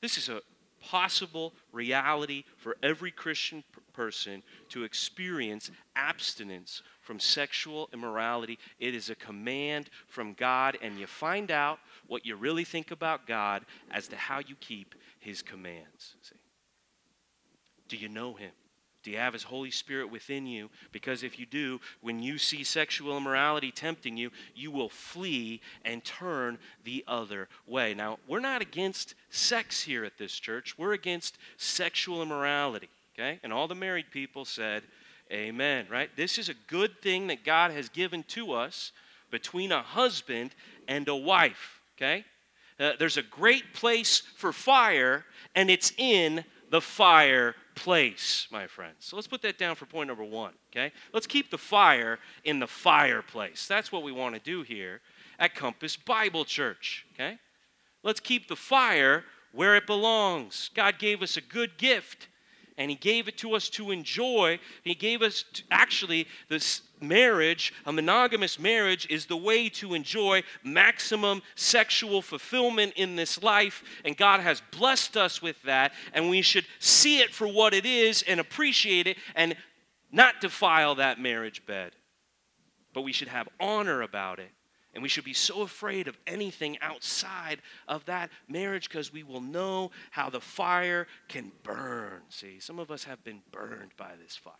This 0.03 0.17
is 0.17 0.27
a 0.27 0.41
possible 0.81 1.53
reality 1.71 2.43
for 2.57 2.75
every 2.83 3.09
Christian 3.09 3.63
person 3.93 4.43
to 4.67 4.83
experience 4.83 5.71
abstinence 5.95 6.81
from 6.99 7.21
sexual 7.21 7.89
immorality. 7.93 8.59
It 8.81 8.95
is 8.95 9.09
a 9.09 9.15
command 9.15 9.89
from 10.09 10.33
God, 10.33 10.77
and 10.81 10.99
you 10.99 11.07
find 11.07 11.51
out 11.51 11.79
what 12.07 12.25
you 12.25 12.35
really 12.35 12.65
think 12.65 12.91
about 12.91 13.25
God 13.27 13.63
as 13.91 14.09
to 14.09 14.17
how 14.17 14.39
you 14.39 14.55
keep 14.59 14.93
His 15.21 15.41
commands. 15.41 16.15
See? 16.21 16.35
Do 17.87 17.95
you 17.95 18.09
know 18.09 18.33
Him? 18.33 18.51
Do 19.03 19.11
you 19.11 19.17
have 19.17 19.33
His 19.33 19.43
Holy 19.43 19.71
Spirit 19.71 20.09
within 20.09 20.47
you? 20.47 20.69
Because 20.91 21.23
if 21.23 21.37
you 21.37 21.45
do, 21.45 21.81
when 22.01 22.23
you 22.23 22.37
see 22.37 22.63
sexual 22.63 23.17
immorality 23.17 23.71
tempting 23.71 24.15
you, 24.15 24.31
you 24.55 24.71
will 24.71 24.89
flee 24.89 25.61
and 25.83 26.03
turn 26.03 26.57
the 26.85 27.03
other 27.07 27.49
way. 27.67 27.93
Now, 27.93 28.19
we're 28.27 28.39
not 28.39 28.61
against 28.61 29.15
sex 29.29 29.83
here 29.83 30.05
at 30.05 30.17
this 30.17 30.33
church, 30.33 30.77
we're 30.77 30.93
against 30.93 31.37
sexual 31.57 32.21
immorality, 32.21 32.89
okay? 33.13 33.39
And 33.43 33.51
all 33.51 33.67
the 33.67 33.75
married 33.75 34.09
people 34.11 34.45
said, 34.45 34.83
Amen, 35.31 35.87
right? 35.89 36.09
This 36.15 36.37
is 36.37 36.49
a 36.49 36.53
good 36.67 37.01
thing 37.01 37.27
that 37.27 37.43
God 37.43 37.71
has 37.71 37.89
given 37.89 38.23
to 38.29 38.53
us 38.53 38.91
between 39.31 39.71
a 39.71 39.81
husband 39.81 40.53
and 40.87 41.07
a 41.07 41.15
wife, 41.15 41.81
okay? 41.97 42.23
Uh, 42.79 42.91
there's 42.99 43.17
a 43.17 43.23
great 43.23 43.73
place 43.73 44.21
for 44.35 44.53
fire, 44.53 45.25
and 45.55 45.69
it's 45.69 45.91
in 45.97 46.43
the 46.69 46.81
fire 46.81 47.55
place, 47.75 48.47
my 48.51 48.67
friends. 48.67 48.97
So 48.99 49.15
let's 49.15 49.27
put 49.27 49.41
that 49.43 49.57
down 49.57 49.75
for 49.75 49.85
point 49.85 50.07
number 50.07 50.23
one, 50.23 50.53
okay? 50.71 50.91
Let's 51.13 51.27
keep 51.27 51.49
the 51.51 51.57
fire 51.57 52.19
in 52.43 52.59
the 52.59 52.67
fireplace. 52.67 53.67
That's 53.67 53.91
what 53.91 54.03
we 54.03 54.11
want 54.11 54.35
to 54.35 54.41
do 54.41 54.63
here 54.63 55.01
at 55.39 55.55
Compass 55.55 55.95
Bible 55.95 56.45
Church, 56.45 57.05
okay? 57.13 57.37
Let's 58.03 58.19
keep 58.19 58.47
the 58.47 58.55
fire 58.55 59.23
where 59.51 59.75
it 59.75 59.87
belongs. 59.87 60.69
God 60.73 60.99
gave 60.99 61.21
us 61.21 61.37
a 61.37 61.41
good 61.41 61.77
gift 61.77 62.27
and 62.77 62.89
he 62.89 62.95
gave 62.95 63.27
it 63.27 63.37
to 63.39 63.53
us 63.53 63.69
to 63.69 63.91
enjoy. 63.91 64.59
He 64.83 64.95
gave 64.95 65.21
us 65.21 65.45
to, 65.53 65.63
actually 65.69 66.27
this 66.49 66.81
marriage, 66.99 67.73
a 67.85 67.91
monogamous 67.91 68.57
marriage, 68.59 69.07
is 69.09 69.25
the 69.25 69.37
way 69.37 69.69
to 69.69 69.93
enjoy 69.93 70.43
maximum 70.63 71.41
sexual 71.55 72.21
fulfillment 72.21 72.93
in 72.95 73.15
this 73.15 73.41
life. 73.43 73.83
And 74.05 74.17
God 74.17 74.39
has 74.39 74.61
blessed 74.71 75.17
us 75.17 75.41
with 75.41 75.61
that. 75.63 75.93
And 76.13 76.29
we 76.29 76.41
should 76.41 76.65
see 76.79 77.19
it 77.19 77.33
for 77.33 77.47
what 77.47 77.73
it 77.73 77.85
is 77.85 78.23
and 78.27 78.39
appreciate 78.39 79.07
it 79.07 79.17
and 79.35 79.55
not 80.11 80.41
defile 80.41 80.95
that 80.95 81.19
marriage 81.19 81.65
bed. 81.65 81.91
But 82.93 83.01
we 83.01 83.13
should 83.13 83.27
have 83.27 83.49
honor 83.59 84.01
about 84.01 84.39
it 84.39 84.51
and 84.93 85.01
we 85.01 85.09
should 85.09 85.23
be 85.23 85.33
so 85.33 85.61
afraid 85.61 86.07
of 86.07 86.17
anything 86.27 86.77
outside 86.81 87.61
of 87.87 88.05
that 88.05 88.29
marriage 88.47 88.87
because 88.87 89.11
we 89.11 89.23
will 89.23 89.41
know 89.41 89.91
how 90.11 90.29
the 90.29 90.39
fire 90.39 91.07
can 91.27 91.51
burn. 91.63 92.21
See, 92.29 92.59
some 92.59 92.79
of 92.79 92.91
us 92.91 93.03
have 93.05 93.23
been 93.23 93.41
burned 93.51 93.91
by 93.97 94.11
this 94.21 94.35
fire. 94.35 94.53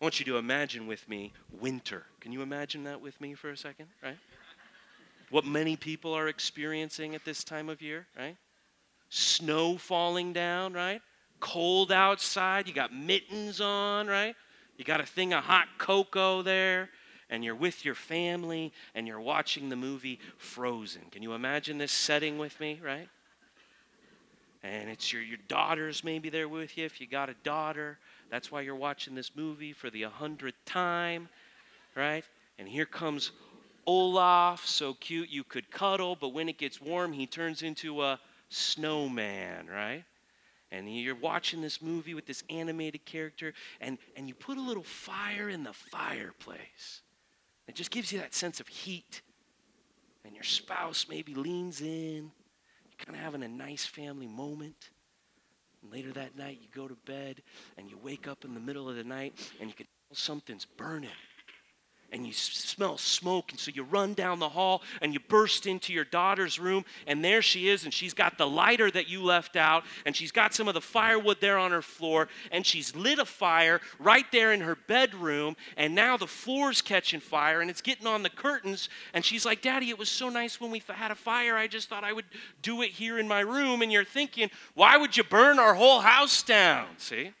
I 0.00 0.04
want 0.04 0.18
you 0.18 0.26
to 0.26 0.38
imagine 0.38 0.86
with 0.86 1.08
me 1.08 1.32
winter. 1.60 2.04
Can 2.20 2.32
you 2.32 2.42
imagine 2.42 2.84
that 2.84 3.00
with 3.00 3.20
me 3.20 3.34
for 3.34 3.50
a 3.50 3.56
second, 3.56 3.86
right? 4.02 4.16
What 5.30 5.44
many 5.44 5.76
people 5.76 6.14
are 6.14 6.26
experiencing 6.26 7.14
at 7.14 7.24
this 7.24 7.44
time 7.44 7.68
of 7.68 7.80
year, 7.80 8.06
right? 8.18 8.36
Snow 9.10 9.76
falling 9.76 10.32
down, 10.32 10.72
right? 10.72 11.02
Cold 11.38 11.92
outside, 11.92 12.66
you 12.66 12.74
got 12.74 12.92
mittens 12.92 13.60
on, 13.60 14.08
right? 14.08 14.34
You 14.76 14.84
got 14.84 15.00
a 15.00 15.06
thing 15.06 15.32
of 15.32 15.44
hot 15.44 15.68
cocoa 15.78 16.42
there 16.42 16.88
and 17.30 17.44
you're 17.44 17.54
with 17.54 17.84
your 17.84 17.94
family 17.94 18.72
and 18.94 19.06
you're 19.06 19.20
watching 19.20 19.68
the 19.68 19.76
movie 19.76 20.18
Frozen. 20.36 21.02
Can 21.12 21.22
you 21.22 21.32
imagine 21.32 21.78
this 21.78 21.92
setting 21.92 22.36
with 22.36 22.58
me, 22.60 22.80
right? 22.84 23.08
And 24.62 24.90
it's 24.90 25.12
your, 25.12 25.22
your 25.22 25.38
daughters 25.48 26.04
maybe 26.04 26.28
there 26.28 26.48
with 26.48 26.76
you 26.76 26.84
if 26.84 27.00
you 27.00 27.06
got 27.06 27.30
a 27.30 27.34
daughter. 27.44 27.98
That's 28.30 28.52
why 28.52 28.60
you're 28.60 28.74
watching 28.74 29.14
this 29.14 29.30
movie 29.34 29.72
for 29.72 29.88
the 29.88 30.02
hundredth 30.02 30.62
time, 30.66 31.28
right? 31.94 32.24
And 32.58 32.68
here 32.68 32.84
comes 32.84 33.30
Olaf, 33.86 34.66
so 34.66 34.92
cute 34.94 35.30
you 35.30 35.44
could 35.44 35.70
cuddle, 35.70 36.16
but 36.20 36.34
when 36.34 36.48
it 36.48 36.58
gets 36.58 36.80
warm, 36.80 37.12
he 37.12 37.26
turns 37.26 37.62
into 37.62 38.02
a 38.02 38.20
snowman, 38.50 39.66
right? 39.66 40.04
and 40.72 40.94
you're 40.94 41.16
watching 41.16 41.60
this 41.60 41.82
movie 41.82 42.14
with 42.14 42.26
this 42.26 42.44
animated 42.48 43.04
character 43.04 43.52
and, 43.80 43.98
and 44.16 44.28
you 44.28 44.34
put 44.34 44.56
a 44.56 44.60
little 44.60 44.84
fire 44.84 45.48
in 45.48 45.64
the 45.64 45.72
fireplace 45.72 47.00
it 47.70 47.76
just 47.76 47.92
gives 47.92 48.10
you 48.10 48.18
that 48.18 48.34
sense 48.34 48.58
of 48.58 48.66
heat. 48.66 49.22
And 50.24 50.34
your 50.34 50.42
spouse 50.42 51.06
maybe 51.08 51.34
leans 51.34 51.80
in. 51.80 52.32
You're 52.84 53.06
kind 53.06 53.16
of 53.16 53.22
having 53.22 53.44
a 53.44 53.48
nice 53.48 53.86
family 53.86 54.26
moment. 54.26 54.90
And 55.80 55.92
later 55.92 56.10
that 56.14 56.36
night, 56.36 56.58
you 56.60 56.66
go 56.74 56.88
to 56.88 56.96
bed 57.06 57.42
and 57.78 57.88
you 57.88 57.96
wake 58.02 58.26
up 58.26 58.44
in 58.44 58.54
the 58.54 58.60
middle 58.60 58.88
of 58.88 58.96
the 58.96 59.04
night 59.04 59.34
and 59.60 59.68
you 59.70 59.74
can 59.76 59.86
tell 59.86 60.16
something's 60.16 60.64
burning 60.64 61.10
and 62.12 62.26
you 62.26 62.32
smell 62.32 62.98
smoke. 62.98 63.50
And 63.50 63.60
so 63.60 63.70
you 63.74 63.84
run 63.84 64.14
down 64.14 64.38
the 64.38 64.48
hall 64.48 64.82
and 65.00 65.12
you 65.12 65.20
burst 65.20 65.66
into 65.66 65.92
your 65.92 66.04
daughter's 66.04 66.58
room, 66.58 66.84
and 67.06 67.24
there 67.24 67.42
she 67.42 67.68
is, 67.68 67.84
and 67.84 67.94
she's 67.94 68.14
got 68.14 68.38
the 68.38 68.46
lighter 68.46 68.90
that 68.90 69.08
you 69.08 69.22
left 69.22 69.56
out, 69.56 69.84
and 70.04 70.14
she's 70.16 70.32
got 70.32 70.54
some 70.54 70.68
of 70.68 70.74
the 70.74 70.80
firewood 70.80 71.38
there 71.40 71.58
on 71.58 71.70
her 71.70 71.82
floor, 71.82 72.28
and 72.50 72.66
she's 72.66 72.94
lit 72.94 73.18
a 73.18 73.24
fire 73.24 73.80
right 73.98 74.26
there 74.32 74.52
in 74.52 74.60
her 74.60 74.76
bedroom, 74.86 75.56
and 75.76 75.94
now 75.94 76.16
the 76.16 76.26
floor's 76.26 76.82
catching 76.82 77.20
fire, 77.20 77.60
and 77.60 77.70
it's 77.70 77.82
getting 77.82 78.06
on 78.06 78.22
the 78.22 78.30
curtains. 78.30 78.88
And 79.14 79.24
she's 79.24 79.44
like, 79.44 79.62
Daddy, 79.62 79.90
it 79.90 79.98
was 79.98 80.08
so 80.08 80.28
nice 80.28 80.60
when 80.60 80.70
we 80.70 80.82
had 80.88 81.10
a 81.10 81.14
fire. 81.14 81.56
I 81.56 81.66
just 81.66 81.88
thought 81.88 82.04
I 82.04 82.12
would 82.12 82.24
do 82.62 82.82
it 82.82 82.90
here 82.90 83.18
in 83.18 83.28
my 83.28 83.40
room. 83.40 83.82
And 83.82 83.92
you're 83.92 84.04
thinking, 84.04 84.50
why 84.74 84.96
would 84.96 85.16
you 85.16 85.24
burn 85.24 85.58
our 85.58 85.74
whole 85.74 86.00
house 86.00 86.42
down? 86.42 86.86
See? 86.98 87.32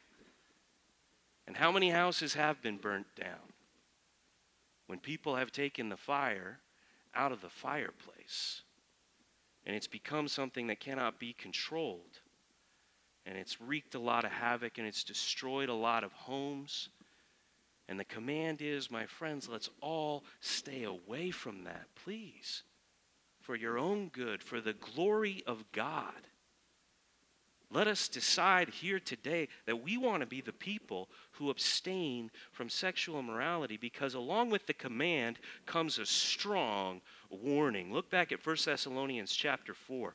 And 1.46 1.56
how 1.56 1.72
many 1.72 1.90
houses 1.90 2.34
have 2.34 2.62
been 2.62 2.76
burnt 2.76 3.06
down? 3.16 3.49
When 4.90 4.98
people 4.98 5.36
have 5.36 5.52
taken 5.52 5.88
the 5.88 5.96
fire 5.96 6.58
out 7.14 7.30
of 7.30 7.40
the 7.40 7.48
fireplace 7.48 8.62
and 9.64 9.76
it's 9.76 9.86
become 9.86 10.26
something 10.26 10.66
that 10.66 10.80
cannot 10.80 11.20
be 11.20 11.32
controlled 11.32 12.18
and 13.24 13.38
it's 13.38 13.60
wreaked 13.60 13.94
a 13.94 14.00
lot 14.00 14.24
of 14.24 14.32
havoc 14.32 14.78
and 14.78 14.88
it's 14.88 15.04
destroyed 15.04 15.68
a 15.68 15.74
lot 15.74 16.02
of 16.02 16.12
homes. 16.12 16.88
And 17.88 18.00
the 18.00 18.04
command 18.04 18.62
is, 18.62 18.90
my 18.90 19.06
friends, 19.06 19.48
let's 19.48 19.70
all 19.80 20.24
stay 20.40 20.82
away 20.82 21.30
from 21.30 21.62
that, 21.62 21.86
please, 22.04 22.64
for 23.38 23.54
your 23.54 23.78
own 23.78 24.08
good, 24.08 24.42
for 24.42 24.60
the 24.60 24.72
glory 24.72 25.44
of 25.46 25.70
God. 25.70 26.26
Let 27.72 27.86
us 27.86 28.08
decide 28.08 28.68
here 28.68 28.98
today 28.98 29.48
that 29.66 29.82
we 29.82 29.96
want 29.96 30.22
to 30.22 30.26
be 30.26 30.40
the 30.40 30.52
people 30.52 31.08
who 31.32 31.50
abstain 31.50 32.30
from 32.50 32.68
sexual 32.68 33.20
immorality 33.20 33.76
because 33.76 34.14
along 34.14 34.50
with 34.50 34.66
the 34.66 34.74
command 34.74 35.38
comes 35.66 35.98
a 35.98 36.06
strong 36.06 37.00
warning. 37.30 37.92
Look 37.92 38.10
back 38.10 38.32
at 38.32 38.44
1 38.44 38.56
Thessalonians 38.64 39.34
chapter 39.36 39.72
4. 39.72 40.14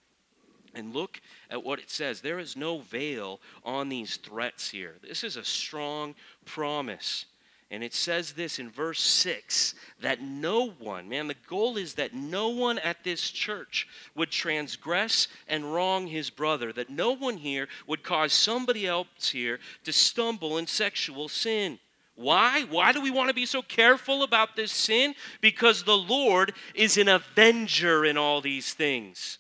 And 0.74 0.94
look 0.94 1.22
at 1.50 1.64
what 1.64 1.80
it 1.80 1.90
says. 1.90 2.20
There 2.20 2.40
is 2.40 2.58
no 2.58 2.80
veil 2.80 3.40
on 3.64 3.88
these 3.88 4.18
threats 4.18 4.70
here. 4.70 4.96
This 5.02 5.24
is 5.24 5.38
a 5.38 5.46
strong 5.46 6.16
promise. 6.44 7.26
And 7.72 7.84
it 7.84 7.94
says 7.94 8.34
this 8.34 8.60
in 8.60 8.70
verse 8.70 9.02
6 9.02 9.74
that 10.02 10.22
no 10.22 10.70
one, 10.70 11.10
man, 11.10 11.28
the 11.28 11.36
goal 11.48 11.78
is 11.78 11.96
that 11.96 12.14
no 12.14 12.50
one 12.50 12.78
at 12.80 13.04
this 13.04 13.32
church 13.32 13.88
would 14.14 14.30
transgress 14.30 15.28
and 15.48 15.74
wrong 15.74 16.08
his 16.08 16.30
brother, 16.30 16.72
that 16.74 16.92
no 16.92 17.12
one 17.12 17.38
here 17.38 17.68
would 17.88 18.04
cause 18.04 18.34
somebody 18.34 18.86
else 18.86 19.30
here 19.32 19.60
to 19.84 19.92
stumble 19.92 20.58
in 20.58 20.68
sexual 20.68 21.28
sin. 21.28 21.80
Why? 22.16 22.64
Why 22.70 22.92
do 22.92 23.02
we 23.02 23.12
want 23.12 23.30
to 23.30 23.36
be 23.36 23.46
so 23.46 23.62
careful 23.62 24.24
about 24.24 24.56
this 24.56 24.72
sin? 24.72 25.16
Because 25.42 25.84
the 25.84 25.98
Lord 25.98 26.54
is 26.74 26.98
an 26.98 27.10
avenger 27.10 28.06
in 28.06 28.18
all 28.18 28.42
these 28.42 28.74
things. 28.74 29.40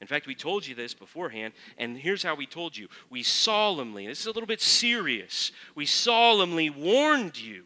In 0.00 0.06
fact, 0.06 0.26
we 0.26 0.34
told 0.34 0.66
you 0.66 0.74
this 0.74 0.94
beforehand, 0.94 1.54
and 1.76 1.98
here's 1.98 2.22
how 2.22 2.34
we 2.34 2.46
told 2.46 2.76
you. 2.76 2.88
We 3.10 3.22
solemnly, 3.24 4.06
this 4.06 4.20
is 4.20 4.26
a 4.26 4.30
little 4.30 4.46
bit 4.46 4.60
serious, 4.60 5.50
we 5.74 5.86
solemnly 5.86 6.70
warned 6.70 7.40
you. 7.40 7.64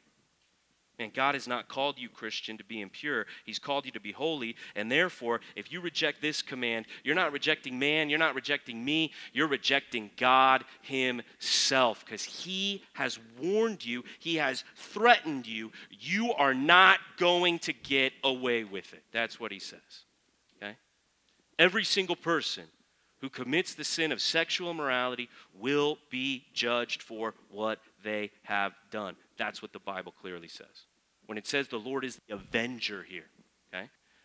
And 0.98 1.12
God 1.12 1.34
has 1.34 1.48
not 1.48 1.68
called 1.68 1.98
you, 1.98 2.08
Christian, 2.08 2.58
to 2.58 2.64
be 2.64 2.80
impure. 2.80 3.26
He's 3.44 3.58
called 3.58 3.86
you 3.86 3.92
to 3.92 4.00
be 4.00 4.12
holy. 4.12 4.56
And 4.76 4.92
therefore, 4.92 5.40
if 5.56 5.72
you 5.72 5.80
reject 5.80 6.22
this 6.22 6.42
command, 6.42 6.86
you're 7.02 7.14
not 7.14 7.32
rejecting 7.32 7.78
man, 7.78 8.08
you're 8.08 8.18
not 8.18 8.34
rejecting 8.34 8.84
me, 8.84 9.12
you're 9.32 9.48
rejecting 9.48 10.10
God 10.16 10.64
Himself 10.82 12.04
because 12.04 12.22
He 12.22 12.84
has 12.92 13.18
warned 13.40 13.84
you, 13.84 14.04
He 14.20 14.36
has 14.36 14.64
threatened 14.76 15.46
you. 15.46 15.72
You 15.90 16.34
are 16.34 16.54
not 16.54 17.00
going 17.16 17.58
to 17.60 17.72
get 17.72 18.12
away 18.22 18.62
with 18.62 18.92
it. 18.92 19.02
That's 19.12 19.40
what 19.40 19.50
He 19.50 19.58
says. 19.58 19.80
Every 21.58 21.84
single 21.84 22.16
person 22.16 22.64
who 23.20 23.28
commits 23.28 23.74
the 23.74 23.84
sin 23.84 24.12
of 24.12 24.20
sexual 24.20 24.70
immorality 24.70 25.28
will 25.54 25.98
be 26.10 26.44
judged 26.52 27.02
for 27.02 27.34
what 27.50 27.78
they 28.02 28.30
have 28.42 28.72
done. 28.90 29.14
That's 29.38 29.62
what 29.62 29.72
the 29.72 29.78
Bible 29.78 30.12
clearly 30.20 30.48
says. 30.48 30.86
When 31.26 31.38
it 31.38 31.46
says 31.46 31.68
the 31.68 31.78
Lord 31.78 32.04
is 32.04 32.18
the 32.26 32.34
avenger 32.34 33.04
here? 33.08 33.26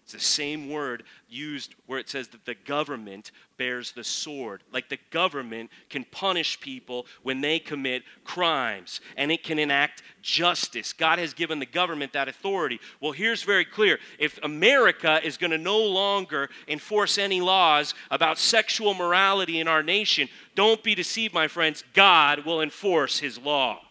It's 0.07 0.13
the 0.13 0.19
same 0.21 0.69
word 0.69 1.03
used 1.27 1.75
where 1.85 1.99
it 1.99 2.07
says 2.07 2.29
that 2.29 2.45
the 2.45 2.55
government 2.55 3.31
bears 3.57 3.91
the 3.91 4.05
sword. 4.05 4.63
Like 4.71 4.87
the 4.87 4.99
government 5.09 5.69
can 5.89 6.05
punish 6.05 6.61
people 6.61 7.07
when 7.23 7.41
they 7.41 7.59
commit 7.59 8.03
crimes 8.23 9.01
and 9.17 9.33
it 9.33 9.43
can 9.43 9.59
enact 9.59 10.03
justice. 10.21 10.93
God 10.93 11.19
has 11.19 11.33
given 11.33 11.59
the 11.59 11.65
government 11.65 12.13
that 12.13 12.29
authority. 12.29 12.79
Well, 13.01 13.11
here's 13.11 13.43
very 13.43 13.65
clear 13.65 13.99
if 14.17 14.39
America 14.43 15.19
is 15.25 15.35
going 15.35 15.51
to 15.51 15.57
no 15.57 15.79
longer 15.79 16.49
enforce 16.69 17.17
any 17.17 17.41
laws 17.41 17.93
about 18.09 18.37
sexual 18.37 18.93
morality 18.93 19.59
in 19.59 19.67
our 19.67 19.83
nation, 19.83 20.29
don't 20.55 20.81
be 20.83 20.95
deceived, 20.95 21.33
my 21.33 21.49
friends. 21.49 21.83
God 21.93 22.45
will 22.45 22.61
enforce 22.61 23.19
his 23.19 23.37
law. 23.37 23.81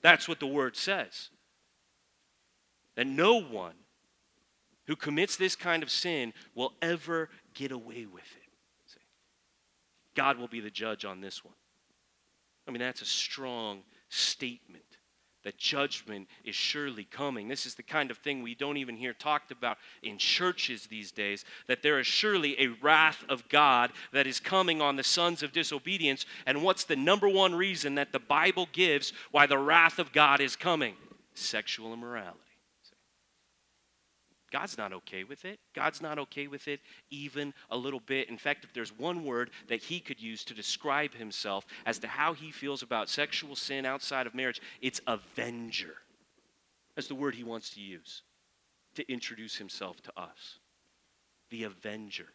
That's 0.00 0.28
what 0.28 0.38
the 0.38 0.46
word 0.46 0.76
says. 0.76 1.30
That 2.94 3.08
no 3.08 3.40
one 3.40 3.74
who 4.88 4.96
commits 4.96 5.36
this 5.36 5.54
kind 5.54 5.82
of 5.82 5.90
sin 5.90 6.32
will 6.54 6.72
ever 6.82 7.28
get 7.54 7.70
away 7.70 8.06
with 8.06 8.24
it. 8.24 8.50
See? 8.86 9.00
God 10.16 10.38
will 10.38 10.48
be 10.48 10.60
the 10.60 10.70
judge 10.70 11.04
on 11.04 11.20
this 11.20 11.44
one. 11.44 11.54
I 12.66 12.70
mean, 12.70 12.80
that's 12.80 13.02
a 13.02 13.06
strong 13.06 13.82
statement 14.08 14.82
that 15.44 15.56
judgment 15.56 16.26
is 16.44 16.54
surely 16.54 17.04
coming. 17.04 17.48
This 17.48 17.64
is 17.64 17.74
the 17.74 17.82
kind 17.82 18.10
of 18.10 18.18
thing 18.18 18.42
we 18.42 18.54
don't 18.54 18.76
even 18.76 18.96
hear 18.96 19.12
talked 19.12 19.52
about 19.52 19.78
in 20.02 20.18
churches 20.18 20.86
these 20.86 21.12
days 21.12 21.44
that 21.68 21.82
there 21.82 21.98
is 21.98 22.06
surely 22.06 22.60
a 22.60 22.68
wrath 22.82 23.24
of 23.28 23.48
God 23.48 23.92
that 24.12 24.26
is 24.26 24.40
coming 24.40 24.82
on 24.82 24.96
the 24.96 25.04
sons 25.04 25.42
of 25.42 25.52
disobedience. 25.52 26.26
And 26.44 26.62
what's 26.62 26.84
the 26.84 26.96
number 26.96 27.28
one 27.28 27.54
reason 27.54 27.94
that 27.94 28.12
the 28.12 28.18
Bible 28.18 28.68
gives 28.72 29.12
why 29.30 29.46
the 29.46 29.58
wrath 29.58 29.98
of 29.98 30.12
God 30.12 30.40
is 30.40 30.56
coming? 30.56 30.96
Sexual 31.34 31.92
immorality. 31.92 32.47
God's 34.50 34.78
not 34.78 34.92
okay 34.92 35.24
with 35.24 35.44
it. 35.44 35.58
God's 35.74 36.00
not 36.00 36.18
okay 36.18 36.46
with 36.46 36.68
it 36.68 36.80
even 37.10 37.52
a 37.70 37.76
little 37.76 38.00
bit. 38.00 38.28
In 38.28 38.38
fact, 38.38 38.64
if 38.64 38.72
there's 38.72 38.96
one 38.96 39.24
word 39.24 39.50
that 39.68 39.82
he 39.82 40.00
could 40.00 40.20
use 40.20 40.44
to 40.44 40.54
describe 40.54 41.14
himself 41.14 41.66
as 41.84 41.98
to 41.98 42.08
how 42.08 42.32
he 42.32 42.50
feels 42.50 42.82
about 42.82 43.08
sexual 43.08 43.54
sin 43.54 43.84
outside 43.84 44.26
of 44.26 44.34
marriage, 44.34 44.60
it's 44.80 45.00
avenger. 45.06 45.94
That's 46.94 47.08
the 47.08 47.14
word 47.14 47.34
he 47.34 47.44
wants 47.44 47.70
to 47.70 47.80
use 47.80 48.22
to 48.94 49.12
introduce 49.12 49.56
himself 49.56 50.00
to 50.02 50.12
us. 50.20 50.58
The 51.50 51.64
avenger. 51.64 52.26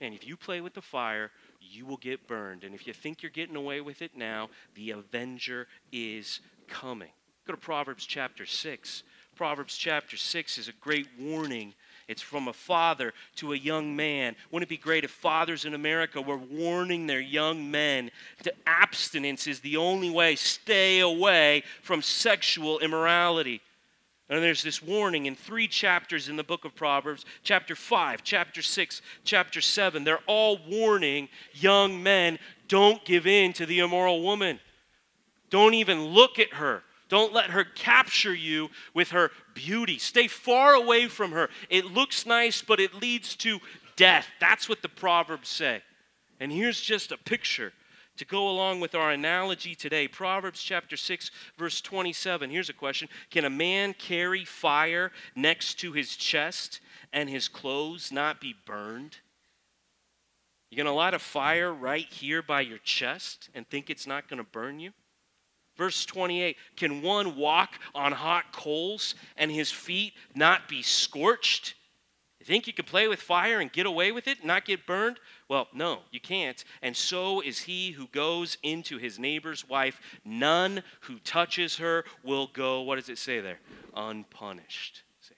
And 0.00 0.14
if 0.14 0.26
you 0.26 0.36
play 0.36 0.60
with 0.60 0.74
the 0.74 0.82
fire, 0.82 1.30
you 1.60 1.86
will 1.86 1.96
get 1.98 2.26
burned. 2.26 2.64
And 2.64 2.74
if 2.74 2.86
you 2.86 2.92
think 2.92 3.22
you're 3.22 3.30
getting 3.30 3.56
away 3.56 3.80
with 3.80 4.02
it 4.02 4.16
now, 4.16 4.48
the 4.74 4.90
avenger 4.90 5.66
is 5.92 6.40
coming. 6.68 7.10
Go 7.46 7.52
to 7.52 7.58
Proverbs 7.58 8.06
chapter 8.06 8.46
6. 8.46 9.02
Proverbs 9.40 9.78
chapter 9.78 10.18
6 10.18 10.58
is 10.58 10.68
a 10.68 10.72
great 10.82 11.06
warning. 11.18 11.72
It's 12.08 12.20
from 12.20 12.48
a 12.48 12.52
father 12.52 13.14
to 13.36 13.54
a 13.54 13.56
young 13.56 13.96
man. 13.96 14.36
Wouldn't 14.50 14.68
it 14.68 14.68
be 14.68 14.76
great 14.76 15.02
if 15.02 15.10
fathers 15.10 15.64
in 15.64 15.72
America 15.72 16.20
were 16.20 16.36
warning 16.36 17.06
their 17.06 17.22
young 17.22 17.70
men 17.70 18.10
that 18.42 18.58
abstinence 18.66 19.46
is 19.46 19.60
the 19.60 19.78
only 19.78 20.10
way? 20.10 20.36
Stay 20.36 21.00
away 21.00 21.62
from 21.80 22.02
sexual 22.02 22.80
immorality. 22.80 23.62
And 24.28 24.42
there's 24.42 24.62
this 24.62 24.82
warning 24.82 25.24
in 25.24 25.36
three 25.36 25.68
chapters 25.68 26.28
in 26.28 26.36
the 26.36 26.44
book 26.44 26.66
of 26.66 26.74
Proverbs 26.74 27.24
chapter 27.42 27.74
5, 27.74 28.22
chapter 28.22 28.60
6, 28.60 29.00
chapter 29.24 29.62
7. 29.62 30.04
They're 30.04 30.18
all 30.26 30.58
warning 30.68 31.30
young 31.54 32.02
men 32.02 32.38
don't 32.68 33.02
give 33.06 33.26
in 33.26 33.54
to 33.54 33.64
the 33.64 33.78
immoral 33.78 34.20
woman. 34.22 34.60
Don't 35.48 35.72
even 35.72 36.08
look 36.08 36.38
at 36.38 36.52
her. 36.52 36.82
Don't 37.10 37.34
let 37.34 37.50
her 37.50 37.64
capture 37.64 38.34
you 38.34 38.70
with 38.94 39.10
her 39.10 39.30
beauty. 39.52 39.98
Stay 39.98 40.28
far 40.28 40.74
away 40.74 41.08
from 41.08 41.32
her. 41.32 41.50
It 41.68 41.86
looks 41.86 42.24
nice, 42.24 42.62
but 42.62 42.80
it 42.80 42.94
leads 42.94 43.36
to 43.36 43.58
death. 43.96 44.26
That's 44.40 44.68
what 44.68 44.80
the 44.80 44.88
Proverbs 44.88 45.48
say. 45.48 45.82
And 46.38 46.50
here's 46.50 46.80
just 46.80 47.12
a 47.12 47.18
picture 47.18 47.72
to 48.16 48.24
go 48.24 48.48
along 48.48 48.80
with 48.80 48.94
our 48.94 49.10
analogy 49.10 49.74
today. 49.74 50.06
Proverbs 50.06 50.62
chapter 50.62 50.96
6, 50.96 51.30
verse 51.58 51.80
27. 51.80 52.48
Here's 52.48 52.68
a 52.68 52.74
question 52.74 53.08
Can 53.30 53.44
a 53.44 53.50
man 53.50 53.92
carry 53.92 54.44
fire 54.44 55.10
next 55.34 55.80
to 55.80 55.92
his 55.92 56.16
chest 56.16 56.80
and 57.12 57.28
his 57.28 57.48
clothes 57.48 58.12
not 58.12 58.40
be 58.40 58.54
burned? 58.64 59.16
You're 60.70 60.84
gonna 60.84 60.94
light 60.94 61.14
a 61.14 61.18
fire 61.18 61.74
right 61.74 62.06
here 62.06 62.42
by 62.42 62.60
your 62.60 62.78
chest 62.78 63.48
and 63.52 63.68
think 63.68 63.90
it's 63.90 64.06
not 64.06 64.28
gonna 64.28 64.44
burn 64.44 64.78
you? 64.78 64.92
Verse 65.80 66.04
28 66.04 66.58
Can 66.76 67.00
one 67.00 67.36
walk 67.36 67.80
on 67.94 68.12
hot 68.12 68.52
coals 68.52 69.14
and 69.38 69.50
his 69.50 69.70
feet 69.70 70.12
not 70.34 70.68
be 70.68 70.82
scorched? 70.82 71.72
You 72.38 72.44
think 72.44 72.66
you 72.66 72.74
can 72.74 72.84
play 72.84 73.08
with 73.08 73.18
fire 73.18 73.60
and 73.60 73.72
get 73.72 73.86
away 73.86 74.12
with 74.12 74.28
it, 74.28 74.44
not 74.44 74.66
get 74.66 74.86
burned? 74.86 75.18
Well, 75.48 75.68
no, 75.72 76.00
you 76.10 76.20
can't. 76.20 76.62
And 76.82 76.94
so 76.94 77.40
is 77.40 77.60
he 77.60 77.92
who 77.92 78.08
goes 78.08 78.58
into 78.62 78.98
his 78.98 79.18
neighbor's 79.18 79.66
wife. 79.66 80.02
None 80.22 80.82
who 81.00 81.18
touches 81.20 81.78
her 81.78 82.04
will 82.22 82.48
go, 82.52 82.82
what 82.82 82.96
does 82.96 83.08
it 83.08 83.16
say 83.16 83.40
there? 83.40 83.60
Unpunished. 83.96 85.02
See? 85.22 85.34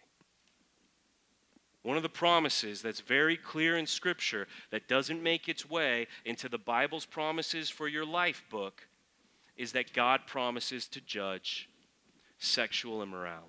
One 1.85 1.97
of 1.97 2.03
the 2.03 2.09
promises 2.09 2.83
that's 2.83 3.01
very 3.01 3.37
clear 3.37 3.77
in 3.77 3.87
Scripture 3.87 4.49
that 4.73 4.89
doesn't 4.89 5.23
make 5.23 5.49
its 5.49 5.71
way 5.71 6.09
into 6.25 6.49
the 6.49 6.59
Bible's 6.59 7.07
promises 7.07 7.71
for 7.71 7.87
your 7.87 8.05
life 8.05 8.43
book 8.51 8.89
is 9.63 9.71
that 9.71 9.93
God 9.93 10.23
promises 10.27 10.89
to 10.89 11.01
judge 11.01 11.69
sexual 12.39 13.01
immorality. 13.01 13.47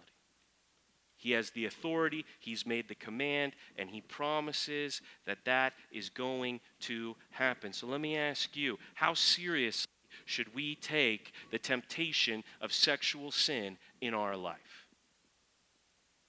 He 1.17 1.31
has 1.31 1.49
the 1.49 1.65
authority, 1.65 2.23
he's 2.39 2.67
made 2.67 2.87
the 2.87 2.93
command, 2.93 3.53
and 3.79 3.89
he 3.89 4.01
promises 4.01 5.01
that 5.25 5.39
that 5.45 5.73
is 5.91 6.09
going 6.09 6.59
to 6.81 7.15
happen. 7.31 7.73
So 7.73 7.87
let 7.87 7.99
me 7.99 8.15
ask 8.15 8.55
you 8.55 8.77
how 8.93 9.15
seriously 9.15 9.89
should 10.25 10.53
we 10.53 10.75
take 10.75 11.31
the 11.49 11.57
temptation 11.57 12.43
of 12.61 12.71
sexual 12.71 13.31
sin 13.31 13.77
in 13.99 14.13
our 14.13 14.37
life? 14.37 14.85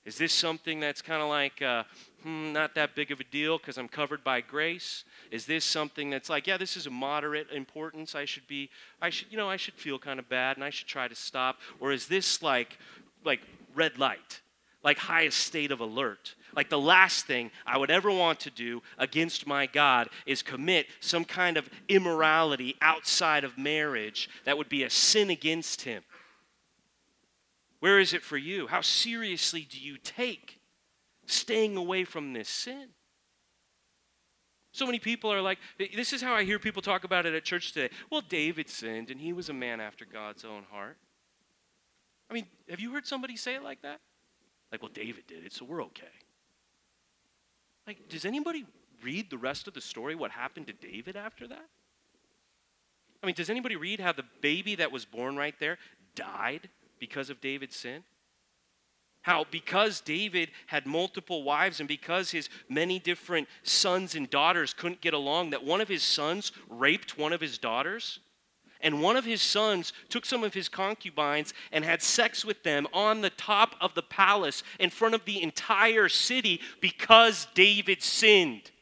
Is 0.07 0.17
this 0.17 0.33
something 0.33 0.81
that's 0.81 1.03
kind 1.03 1.23
of 1.23 1.29
like, 1.29 1.61
uh, 1.61 1.85
hmm, 2.25 2.53
not 2.53 2.75
that 2.75 2.95
big 2.95 3.11
of 3.13 3.21
a 3.21 3.25
deal 3.25 3.59
because 3.59 3.79
I'm 3.79 3.87
covered 3.87 4.25
by 4.25 4.41
grace? 4.41 5.05
Is 5.31 5.47
this 5.47 5.65
something 5.65 6.11
that's 6.11 6.29
like, 6.29 6.47
yeah, 6.47 6.57
this 6.57 6.77
is 6.77 6.87
a 6.87 6.91
moderate 6.91 7.51
importance. 7.53 8.15
I 8.15 8.25
should 8.25 8.47
be, 8.49 8.71
I 9.01 9.11
should, 9.11 9.31
you 9.31 9.37
know, 9.37 9.49
I 9.49 9.57
should 9.57 9.75
feel 9.75 9.99
kind 9.99 10.19
of 10.19 10.29
bad 10.29 10.57
and 10.57 10.65
I 10.65 10.71
should 10.71 10.89
try 10.89 11.07
to 11.07 11.15
stop. 11.15 11.61
Or 11.79 11.93
is 11.93 12.09
this 12.09 12.43
like, 12.43 12.79
like 13.25 13.41
red 13.75 13.99
light, 13.99 14.41
like 14.83 14.99
highest 14.99 15.39
state 15.39 15.71
of 15.71 15.81
alert? 15.81 16.35
Like 16.57 16.71
the 16.71 16.79
last 16.79 17.27
thing 17.27 17.51
I 17.67 17.77
would 17.77 17.91
ever 17.91 18.11
want 18.11 18.41
to 18.41 18.51
do 18.51 18.83
against 18.97 19.47
my 19.47 19.67
God 19.67 20.09
is 20.25 20.43
commit 20.43 20.87
some 21.01 21.25
kind 21.25 21.57
of 21.57 21.69
immorality 21.89 22.75
outside 22.81 23.45
of 23.45 23.59
marriage 23.59 24.31
that 24.45 24.57
would 24.57 24.69
be 24.69 24.83
a 24.83 24.91
sin 24.91 25.31
against 25.31 25.83
Him. 25.83 26.03
Where 27.81 28.01
is 28.01 28.15
it 28.15 28.23
for 28.23 28.39
you? 28.39 28.67
How 28.67 28.81
seriously 28.81 29.67
do 29.69 29.79
you 29.79 29.99
take 29.99 30.59
staying 31.27 31.77
away 31.77 32.05
from 32.05 32.33
this 32.33 32.49
sin? 32.49 32.89
So 34.73 34.87
many 34.87 34.99
people 34.99 35.33
are 35.33 35.41
like, 35.41 35.59
this 35.79 36.13
is 36.13 36.21
how 36.21 36.35
I 36.35 36.43
hear 36.43 36.59
people 36.59 36.83
talk 36.83 37.05
about 37.05 37.27
it 37.27 37.35
at 37.35 37.45
church 37.45 37.73
today. 37.73 37.95
Well, 38.11 38.23
David 38.29 38.69
sinned 38.69 39.09
and 39.11 39.21
he 39.21 39.33
was 39.33 39.49
a 39.49 39.53
man 39.53 39.81
after 39.81 40.05
God's 40.05 40.45
own 40.45 40.65
heart. 40.71 40.97
I 42.29 42.35
mean, 42.35 42.47
have 42.69 42.81
you 42.81 42.93
heard 42.93 43.07
somebody 43.07 43.37
say 43.37 43.55
it 43.55 43.63
like 43.63 43.83
that? 43.83 44.01
Like, 44.73 44.83
well, 44.83 44.91
David 44.93 45.29
did 45.29 45.45
it, 45.45 45.53
so 45.53 45.65
we're 45.65 45.85
okay. 45.85 46.07
Like, 47.87 48.09
does 48.09 48.25
anybody 48.25 48.67
read 49.03 49.31
the 49.31 49.39
rest 49.39 49.69
of 49.69 49.75
the 49.75 49.81
story, 49.81 50.17
what 50.17 50.33
happened 50.33 50.67
to 50.67 50.73
David 50.73 51.15
after 51.15 51.47
that? 51.47 51.67
I 53.23 53.27
mean, 53.27 53.37
does 53.37 53.51
anybody 53.51 53.77
read 53.77 54.01
how 54.01 54.13
the 54.13 54.25
baby 54.41 54.75
that 54.75 54.91
was 54.91 55.05
born 55.05 55.37
right 55.37 55.55
there 55.61 55.79
died 56.17 56.69
because 56.99 57.31
of 57.31 57.41
David's 57.41 57.77
sin? 57.77 58.03
How, 59.25 59.47
because 59.51 60.03
David 60.03 60.51
had 60.67 60.87
multiple 60.87 61.45
wives 61.45 61.81
and 61.81 61.89
because 61.89 62.31
his 62.31 62.51
many 62.69 62.99
different 62.99 63.49
sons 63.63 64.15
and 64.15 64.29
daughters 64.29 64.75
couldn't 64.75 65.01
get 65.01 65.15
along, 65.15 65.49
that 65.51 65.65
one 65.65 65.81
of 65.81 65.89
his 65.89 66.03
sons 66.03 66.53
raped 66.69 67.17
one 67.17 67.33
of 67.33 67.41
his 67.41 67.57
daughters? 67.57 68.19
And 68.83 69.01
one 69.01 69.17
of 69.17 69.25
his 69.25 69.41
sons 69.41 69.95
took 70.11 70.27
some 70.27 70.45
of 70.45 70.53
his 70.53 70.69
concubines 70.69 71.55
and 71.73 71.87
had 71.87 72.03
sex 72.03 72.45
with 72.45 72.63
them 72.65 72.87
on 72.93 73.23
the 73.23 73.31
top 73.31 73.77
of 73.81 73.95
the 73.95 74.03
palace 74.03 74.63
in 74.79 74.91
front 74.91 75.15
of 75.15 75.25
the 75.25 75.43
entire 75.43 76.11
city 76.11 76.61
because 76.83 77.47
David 77.55 78.03
sinned. 78.03 78.73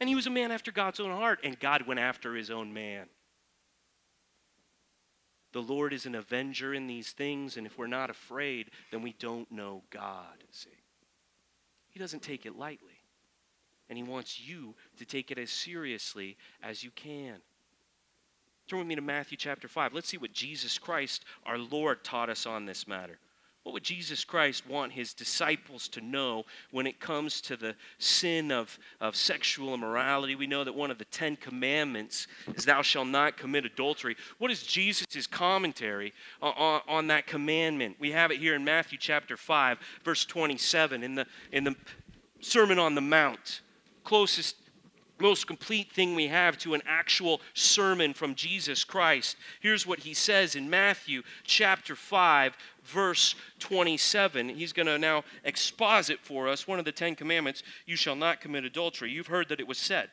And 0.00 0.08
he 0.08 0.14
was 0.14 0.26
a 0.26 0.30
man 0.30 0.50
after 0.50 0.72
God's 0.72 1.00
own 1.00 1.10
heart, 1.10 1.40
and 1.44 1.60
God 1.60 1.86
went 1.86 2.00
after 2.00 2.34
his 2.34 2.50
own 2.50 2.72
man. 2.72 3.08
The 5.52 5.62
Lord 5.62 5.92
is 5.92 6.06
an 6.06 6.14
avenger 6.14 6.74
in 6.74 6.86
these 6.86 7.12
things, 7.12 7.56
and 7.56 7.66
if 7.66 7.78
we're 7.78 7.86
not 7.86 8.10
afraid, 8.10 8.70
then 8.90 9.02
we 9.02 9.14
don't 9.18 9.50
know 9.50 9.82
God. 9.90 10.44
See? 10.50 10.68
He 11.90 11.98
doesn't 11.98 12.22
take 12.22 12.44
it 12.44 12.58
lightly. 12.58 13.00
And 13.88 13.96
He 13.96 14.04
wants 14.04 14.40
you 14.40 14.74
to 14.98 15.06
take 15.06 15.30
it 15.30 15.38
as 15.38 15.50
seriously 15.50 16.36
as 16.62 16.84
you 16.84 16.90
can. 16.90 17.36
Turn 18.66 18.80
with 18.80 18.88
me 18.88 18.96
to 18.96 19.00
Matthew 19.00 19.38
chapter 19.38 19.66
5. 19.66 19.94
Let's 19.94 20.08
see 20.08 20.18
what 20.18 20.34
Jesus 20.34 20.78
Christ, 20.78 21.24
our 21.46 21.56
Lord, 21.56 22.04
taught 22.04 22.28
us 22.28 22.44
on 22.44 22.66
this 22.66 22.86
matter. 22.86 23.18
What 23.68 23.74
would 23.74 23.84
Jesus 23.84 24.24
Christ 24.24 24.66
want 24.66 24.92
his 24.92 25.12
disciples 25.12 25.88
to 25.88 26.00
know 26.00 26.46
when 26.70 26.86
it 26.86 27.00
comes 27.00 27.42
to 27.42 27.54
the 27.54 27.76
sin 27.98 28.50
of, 28.50 28.78
of 28.98 29.14
sexual 29.14 29.74
immorality? 29.74 30.34
We 30.34 30.46
know 30.46 30.64
that 30.64 30.74
one 30.74 30.90
of 30.90 30.96
the 30.96 31.04
Ten 31.04 31.36
Commandments 31.36 32.28
is, 32.54 32.64
Thou 32.64 32.80
shalt 32.80 33.08
not 33.08 33.36
commit 33.36 33.66
adultery. 33.66 34.16
What 34.38 34.50
is 34.50 34.62
Jesus' 34.62 35.26
commentary 35.26 36.14
on, 36.40 36.80
on 36.88 37.06
that 37.08 37.26
commandment? 37.26 37.96
We 37.98 38.10
have 38.12 38.30
it 38.30 38.38
here 38.38 38.54
in 38.54 38.64
Matthew 38.64 38.96
chapter 38.98 39.36
5, 39.36 39.78
verse 40.02 40.24
27, 40.24 41.02
in 41.02 41.14
the, 41.14 41.26
in 41.52 41.64
the 41.64 41.76
Sermon 42.40 42.78
on 42.78 42.94
the 42.94 43.02
Mount. 43.02 43.60
Closest 44.02 44.56
most 45.20 45.46
complete 45.46 45.90
thing 45.92 46.14
we 46.14 46.28
have 46.28 46.58
to 46.58 46.74
an 46.74 46.82
actual 46.86 47.40
sermon 47.54 48.14
from 48.14 48.34
Jesus 48.34 48.84
Christ. 48.84 49.36
Here's 49.60 49.86
what 49.86 50.00
he 50.00 50.14
says 50.14 50.54
in 50.54 50.70
Matthew 50.70 51.22
chapter 51.44 51.96
5, 51.96 52.56
verse 52.88 53.34
27. 53.58 54.48
He's 54.48 54.72
going 54.72 54.86
to 54.86 54.98
now 54.98 55.24
exposit 55.44 56.18
for 56.22 56.48
us 56.48 56.66
one 56.66 56.78
of 56.78 56.84
the 56.84 56.92
Ten 56.92 57.14
Commandments 57.14 57.62
You 57.86 57.96
shall 57.96 58.16
not 58.16 58.40
commit 58.40 58.64
adultery. 58.64 59.10
You've 59.10 59.26
heard 59.28 59.48
that 59.48 59.60
it 59.60 59.68
was 59.68 59.78
said, 59.78 60.10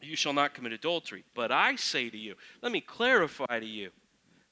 You 0.00 0.16
shall 0.16 0.32
not 0.32 0.54
commit 0.54 0.72
adultery. 0.72 1.24
But 1.34 1.50
I 1.50 1.76
say 1.76 2.10
to 2.10 2.18
you, 2.18 2.34
let 2.62 2.72
me 2.72 2.80
clarify 2.80 3.60
to 3.60 3.66
you, 3.66 3.90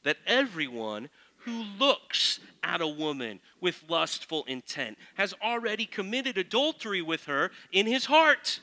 that 0.03 0.19
everyone 0.27 1.09
who 1.39 1.65
looks 1.79 2.41
at 2.63 2.81
a 2.81 2.87
woman 2.87 3.41
with 3.61 3.85
lustful 3.89 4.45
intent 4.49 4.99
has 5.15 5.35
already 5.43 5.87
committed 5.87 6.37
adultery 6.37 7.01
with 7.01 7.25
her 7.25 7.51
in 7.73 7.87
his 7.87 8.07
heart. 8.07 8.61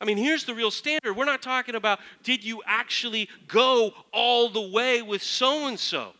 I 0.00 0.04
mean, 0.04 0.16
here's 0.16 0.44
the 0.44 0.54
real 0.54 0.70
standard. 0.70 1.16
We're 1.16 1.24
not 1.24 1.42
talking 1.42 1.74
about 1.74 1.98
did 2.22 2.44
you 2.44 2.62
actually 2.66 3.28
go 3.48 3.92
all 4.12 4.48
the 4.48 4.68
way 4.68 5.02
with 5.02 5.22
so 5.22 5.66
and 5.66 5.78
so. 5.78 6.12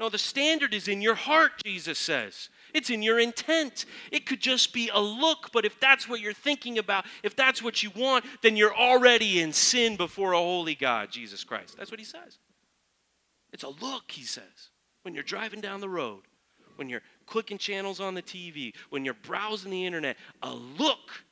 No, 0.00 0.08
the 0.08 0.18
standard 0.18 0.74
is 0.74 0.86
in 0.86 1.02
your 1.02 1.16
heart, 1.16 1.52
Jesus 1.64 1.98
says. 1.98 2.50
It's 2.72 2.90
in 2.90 3.02
your 3.02 3.18
intent. 3.18 3.84
It 4.12 4.26
could 4.26 4.40
just 4.40 4.72
be 4.72 4.90
a 4.92 5.00
look, 5.00 5.50
but 5.52 5.64
if 5.64 5.80
that's 5.80 6.08
what 6.08 6.20
you're 6.20 6.32
thinking 6.32 6.78
about, 6.78 7.04
if 7.22 7.34
that's 7.34 7.62
what 7.62 7.82
you 7.82 7.90
want, 7.96 8.24
then 8.42 8.56
you're 8.56 8.74
already 8.74 9.40
in 9.40 9.52
sin 9.52 9.96
before 9.96 10.32
a 10.32 10.38
holy 10.38 10.76
God, 10.76 11.10
Jesus 11.10 11.42
Christ. 11.42 11.76
That's 11.76 11.90
what 11.90 11.98
he 11.98 12.06
says. 12.06 12.38
It's 13.52 13.64
a 13.64 13.68
look, 13.68 14.10
he 14.10 14.22
says. 14.22 14.70
When 15.02 15.14
you're 15.14 15.24
driving 15.24 15.60
down 15.60 15.80
the 15.80 15.88
road, 15.88 16.22
when 16.76 16.88
you're 16.88 17.02
clicking 17.26 17.58
channels 17.58 17.98
on 17.98 18.14
the 18.14 18.22
TV, 18.22 18.74
when 18.90 19.04
you're 19.04 19.14
browsing 19.14 19.70
the 19.70 19.84
internet, 19.84 20.16
a 20.42 20.54
look 20.54 21.24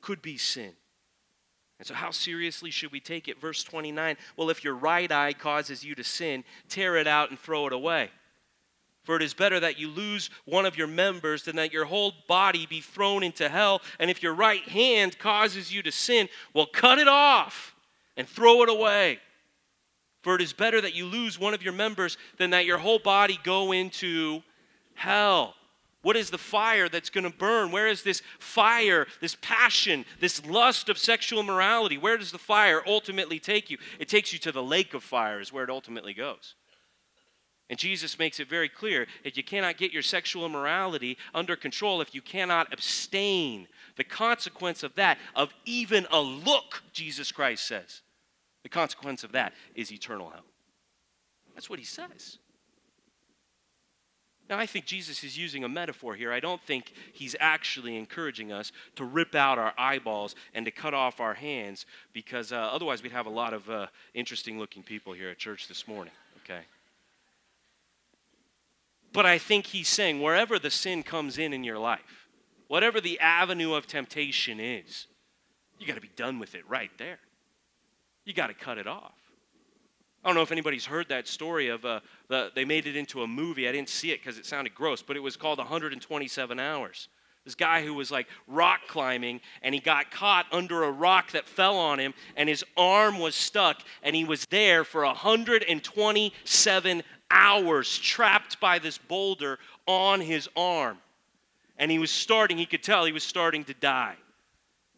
could 0.00 0.22
be 0.22 0.36
sin. 0.36 0.72
And 1.78 1.86
so, 1.86 1.94
how 1.94 2.10
seriously 2.10 2.70
should 2.70 2.90
we 2.90 3.00
take 3.00 3.28
it? 3.28 3.40
Verse 3.40 3.62
29 3.62 4.16
Well, 4.36 4.50
if 4.50 4.64
your 4.64 4.74
right 4.74 5.10
eye 5.10 5.32
causes 5.32 5.84
you 5.84 5.94
to 5.94 6.04
sin, 6.04 6.44
tear 6.68 6.96
it 6.96 7.06
out 7.06 7.30
and 7.30 7.38
throw 7.38 7.66
it 7.66 7.72
away. 7.72 8.10
For 9.04 9.16
it 9.16 9.22
is 9.22 9.32
better 9.32 9.58
that 9.60 9.78
you 9.78 9.88
lose 9.88 10.28
one 10.44 10.66
of 10.66 10.76
your 10.76 10.86
members 10.86 11.44
than 11.44 11.56
that 11.56 11.72
your 11.72 11.86
whole 11.86 12.12
body 12.28 12.66
be 12.66 12.82
thrown 12.82 13.22
into 13.22 13.48
hell. 13.48 13.80
And 13.98 14.10
if 14.10 14.22
your 14.22 14.34
right 14.34 14.62
hand 14.68 15.18
causes 15.18 15.72
you 15.72 15.82
to 15.84 15.90
sin, 15.90 16.28
well, 16.52 16.66
cut 16.66 16.98
it 16.98 17.08
off 17.08 17.74
and 18.18 18.28
throw 18.28 18.62
it 18.62 18.68
away. 18.68 19.18
For 20.20 20.34
it 20.34 20.42
is 20.42 20.52
better 20.52 20.80
that 20.80 20.94
you 20.94 21.06
lose 21.06 21.38
one 21.38 21.54
of 21.54 21.62
your 21.62 21.72
members 21.72 22.18
than 22.36 22.50
that 22.50 22.66
your 22.66 22.76
whole 22.76 22.98
body 22.98 23.38
go 23.44 23.72
into 23.72 24.42
hell. 24.94 25.54
What 26.02 26.16
is 26.16 26.30
the 26.30 26.38
fire 26.38 26.88
that's 26.88 27.10
going 27.10 27.24
to 27.24 27.36
burn? 27.36 27.72
Where 27.72 27.88
is 27.88 28.02
this 28.02 28.22
fire, 28.38 29.06
this 29.20 29.36
passion, 29.40 30.04
this 30.20 30.44
lust 30.46 30.88
of 30.88 30.96
sexual 30.96 31.42
morality? 31.42 31.98
Where 31.98 32.16
does 32.16 32.30
the 32.30 32.38
fire 32.38 32.82
ultimately 32.86 33.40
take 33.40 33.68
you? 33.68 33.78
It 33.98 34.08
takes 34.08 34.32
you 34.32 34.38
to 34.40 34.52
the 34.52 34.62
lake 34.62 34.94
of 34.94 35.02
fire, 35.02 35.40
is 35.40 35.52
where 35.52 35.64
it 35.64 35.70
ultimately 35.70 36.14
goes. 36.14 36.54
And 37.70 37.78
Jesus 37.78 38.18
makes 38.18 38.40
it 38.40 38.48
very 38.48 38.68
clear 38.68 39.06
that 39.24 39.36
you 39.36 39.42
cannot 39.42 39.76
get 39.76 39.92
your 39.92 40.02
sexual 40.02 40.46
immorality 40.46 41.18
under 41.34 41.56
control 41.56 42.00
if 42.00 42.14
you 42.14 42.22
cannot 42.22 42.72
abstain. 42.72 43.66
The 43.96 44.04
consequence 44.04 44.82
of 44.82 44.94
that, 44.94 45.18
of 45.34 45.52
even 45.66 46.06
a 46.10 46.20
look, 46.20 46.82
Jesus 46.92 47.32
Christ 47.32 47.66
says, 47.66 48.02
the 48.62 48.68
consequence 48.68 49.24
of 49.24 49.32
that 49.32 49.52
is 49.74 49.92
eternal 49.92 50.30
hell. 50.30 50.44
That's 51.54 51.68
what 51.68 51.78
he 51.78 51.84
says. 51.84 52.38
Now, 54.48 54.58
I 54.58 54.64
think 54.64 54.86
Jesus 54.86 55.24
is 55.24 55.36
using 55.36 55.62
a 55.62 55.68
metaphor 55.68 56.14
here. 56.14 56.32
I 56.32 56.40
don't 56.40 56.62
think 56.62 56.92
he's 57.12 57.36
actually 57.38 57.96
encouraging 57.96 58.50
us 58.50 58.72
to 58.96 59.04
rip 59.04 59.34
out 59.34 59.58
our 59.58 59.74
eyeballs 59.76 60.34
and 60.54 60.64
to 60.64 60.70
cut 60.70 60.94
off 60.94 61.20
our 61.20 61.34
hands 61.34 61.84
because 62.14 62.50
uh, 62.50 62.56
otherwise 62.56 63.02
we'd 63.02 63.12
have 63.12 63.26
a 63.26 63.30
lot 63.30 63.52
of 63.52 63.68
uh, 63.68 63.86
interesting 64.14 64.58
looking 64.58 64.82
people 64.82 65.12
here 65.12 65.28
at 65.28 65.36
church 65.36 65.68
this 65.68 65.86
morning, 65.86 66.14
okay? 66.44 66.62
But 69.12 69.26
I 69.26 69.36
think 69.36 69.66
he's 69.66 69.88
saying 69.88 70.22
wherever 70.22 70.58
the 70.58 70.70
sin 70.70 71.02
comes 71.02 71.36
in 71.36 71.52
in 71.52 71.62
your 71.62 71.78
life, 71.78 72.28
whatever 72.68 73.02
the 73.02 73.20
avenue 73.20 73.74
of 73.74 73.86
temptation 73.86 74.60
is, 74.60 75.08
you 75.78 75.86
got 75.86 75.94
to 75.94 76.00
be 76.00 76.10
done 76.16 76.38
with 76.38 76.54
it 76.54 76.68
right 76.68 76.90
there. 76.96 77.18
You 78.24 78.32
got 78.32 78.48
to 78.48 78.54
cut 78.54 78.78
it 78.78 78.86
off. 78.86 79.17
I 80.24 80.28
don't 80.28 80.34
know 80.34 80.42
if 80.42 80.52
anybody's 80.52 80.84
heard 80.84 81.08
that 81.08 81.28
story 81.28 81.68
of 81.68 81.84
uh, 81.84 82.00
the, 82.28 82.50
they 82.54 82.64
made 82.64 82.86
it 82.86 82.96
into 82.96 83.22
a 83.22 83.26
movie. 83.26 83.68
I 83.68 83.72
didn't 83.72 83.88
see 83.88 84.10
it 84.10 84.20
because 84.20 84.38
it 84.38 84.46
sounded 84.46 84.74
gross, 84.74 85.00
but 85.00 85.16
it 85.16 85.20
was 85.20 85.36
called 85.36 85.58
127 85.58 86.58
Hours. 86.58 87.08
This 87.44 87.54
guy 87.54 87.82
who 87.82 87.94
was 87.94 88.10
like 88.10 88.26
rock 88.46 88.80
climbing 88.88 89.40
and 89.62 89.74
he 89.74 89.80
got 89.80 90.10
caught 90.10 90.46
under 90.52 90.82
a 90.82 90.90
rock 90.90 91.30
that 91.32 91.46
fell 91.46 91.78
on 91.78 91.98
him 91.98 92.12
and 92.36 92.46
his 92.48 92.62
arm 92.76 93.18
was 93.20 93.34
stuck 93.34 93.80
and 94.02 94.14
he 94.14 94.24
was 94.24 94.44
there 94.46 94.84
for 94.84 95.02
127 95.04 97.02
hours 97.30 97.98
trapped 97.98 98.60
by 98.60 98.78
this 98.78 98.98
boulder 98.98 99.58
on 99.86 100.20
his 100.20 100.46
arm. 100.56 100.98
And 101.78 101.90
he 101.90 101.98
was 101.98 102.10
starting, 102.10 102.58
he 102.58 102.66
could 102.66 102.82
tell 102.82 103.06
he 103.06 103.12
was 103.12 103.22
starting 103.22 103.64
to 103.64 103.74
die 103.74 104.16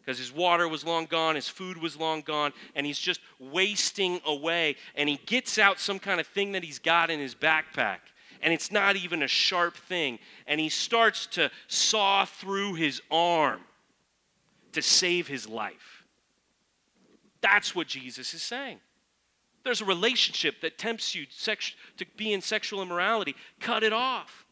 because 0.03 0.17
his 0.17 0.31
water 0.31 0.67
was 0.67 0.83
long 0.83 1.05
gone, 1.05 1.35
his 1.35 1.47
food 1.47 1.77
was 1.77 1.95
long 1.95 2.21
gone, 2.21 2.53
and 2.75 2.85
he's 2.85 2.99
just 2.99 3.21
wasting 3.39 4.19
away. 4.25 4.75
And 4.95 5.07
he 5.07 5.19
gets 5.25 5.57
out 5.59 5.79
some 5.79 5.99
kind 5.99 6.19
of 6.19 6.27
thing 6.27 6.53
that 6.53 6.63
he's 6.63 6.79
got 6.79 7.09
in 7.09 7.19
his 7.19 7.35
backpack, 7.35 7.99
and 8.41 8.53
it's 8.53 8.71
not 8.71 8.95
even 8.95 9.21
a 9.23 9.27
sharp 9.27 9.75
thing. 9.75 10.19
And 10.47 10.59
he 10.59 10.69
starts 10.69 11.27
to 11.27 11.51
saw 11.67 12.25
through 12.25 12.73
his 12.75 13.01
arm 13.11 13.61
to 14.71 14.81
save 14.81 15.27
his 15.27 15.47
life. 15.47 16.03
That's 17.41 17.75
what 17.75 17.87
Jesus 17.87 18.33
is 18.33 18.41
saying. 18.41 18.79
There's 19.63 19.81
a 19.81 19.85
relationship 19.85 20.61
that 20.61 20.79
tempts 20.79 21.13
you 21.13 21.25
to 21.97 22.05
be 22.17 22.33
in 22.33 22.41
sexual 22.41 22.81
immorality. 22.81 23.35
Cut 23.59 23.83
it 23.83 23.93
off. 23.93 24.45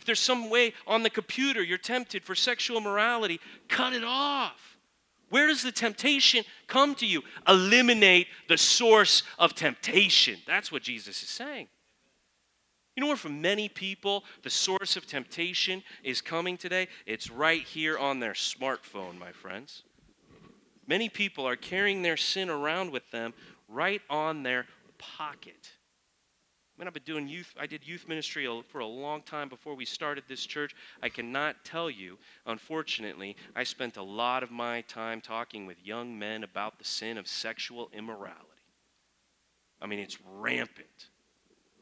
If 0.00 0.06
there's 0.06 0.18
some 0.18 0.48
way 0.48 0.72
on 0.86 1.02
the 1.02 1.10
computer 1.10 1.62
you're 1.62 1.76
tempted 1.76 2.24
for 2.24 2.34
sexual 2.34 2.80
morality, 2.80 3.38
cut 3.68 3.92
it 3.92 4.02
off. 4.02 4.78
Where 5.28 5.46
does 5.46 5.62
the 5.62 5.70
temptation 5.70 6.42
come 6.66 6.94
to 6.94 7.06
you? 7.06 7.22
Eliminate 7.46 8.26
the 8.48 8.56
source 8.56 9.24
of 9.38 9.54
temptation. 9.54 10.38
That's 10.46 10.72
what 10.72 10.82
Jesus 10.82 11.22
is 11.22 11.28
saying. 11.28 11.68
You 12.96 13.02
know 13.02 13.08
where, 13.08 13.16
for 13.16 13.28
many 13.28 13.68
people, 13.68 14.24
the 14.42 14.48
source 14.48 14.96
of 14.96 15.06
temptation 15.06 15.82
is 16.02 16.22
coming 16.22 16.56
today? 16.56 16.88
It's 17.04 17.30
right 17.30 17.62
here 17.62 17.98
on 17.98 18.20
their 18.20 18.32
smartphone, 18.32 19.18
my 19.18 19.32
friends. 19.32 19.82
Many 20.86 21.10
people 21.10 21.46
are 21.46 21.56
carrying 21.56 22.00
their 22.00 22.16
sin 22.16 22.48
around 22.48 22.90
with 22.90 23.08
them 23.10 23.34
right 23.68 24.00
on 24.08 24.44
their 24.44 24.64
pocket. 24.96 25.72
I've 26.86 26.94
been 26.94 27.02
doing 27.04 27.28
youth, 27.28 27.54
I 27.58 27.66
did 27.66 27.86
youth 27.86 28.08
ministry 28.08 28.48
for 28.68 28.80
a 28.80 28.86
long 28.86 29.22
time 29.22 29.48
before 29.48 29.74
we 29.74 29.84
started 29.84 30.24
this 30.28 30.46
church. 30.46 30.74
I 31.02 31.08
cannot 31.08 31.64
tell 31.64 31.90
you, 31.90 32.18
unfortunately, 32.46 33.36
I 33.54 33.64
spent 33.64 33.96
a 33.96 34.02
lot 34.02 34.42
of 34.42 34.50
my 34.50 34.80
time 34.82 35.20
talking 35.20 35.66
with 35.66 35.84
young 35.84 36.18
men 36.18 36.44
about 36.44 36.78
the 36.78 36.84
sin 36.84 37.18
of 37.18 37.28
sexual 37.28 37.90
immorality. 37.92 38.46
I 39.80 39.86
mean, 39.86 39.98
it's 39.98 40.18
rampant 40.38 41.10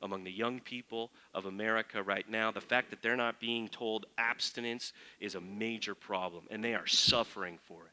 among 0.03 0.25
the 0.25 0.33
young 0.33 0.61
people 0.61 1.11
of 1.35 1.47
America 1.47 2.03
right 2.03 2.29
now. 2.29 2.51
The 2.51 2.61
fact 2.61 2.91
that 2.91 3.03
they're 3.03 3.17
not 3.17 3.41
being 3.41 3.69
told 3.69 4.07
abstinence 4.17 4.93
is 5.21 5.35
a 5.35 5.41
major 5.41 5.95
problem, 5.95 6.45
and 6.51 6.63
they 6.63 6.75
are 6.75 6.87
suffering 6.87 7.59
for 7.67 7.87
it. 7.87 7.93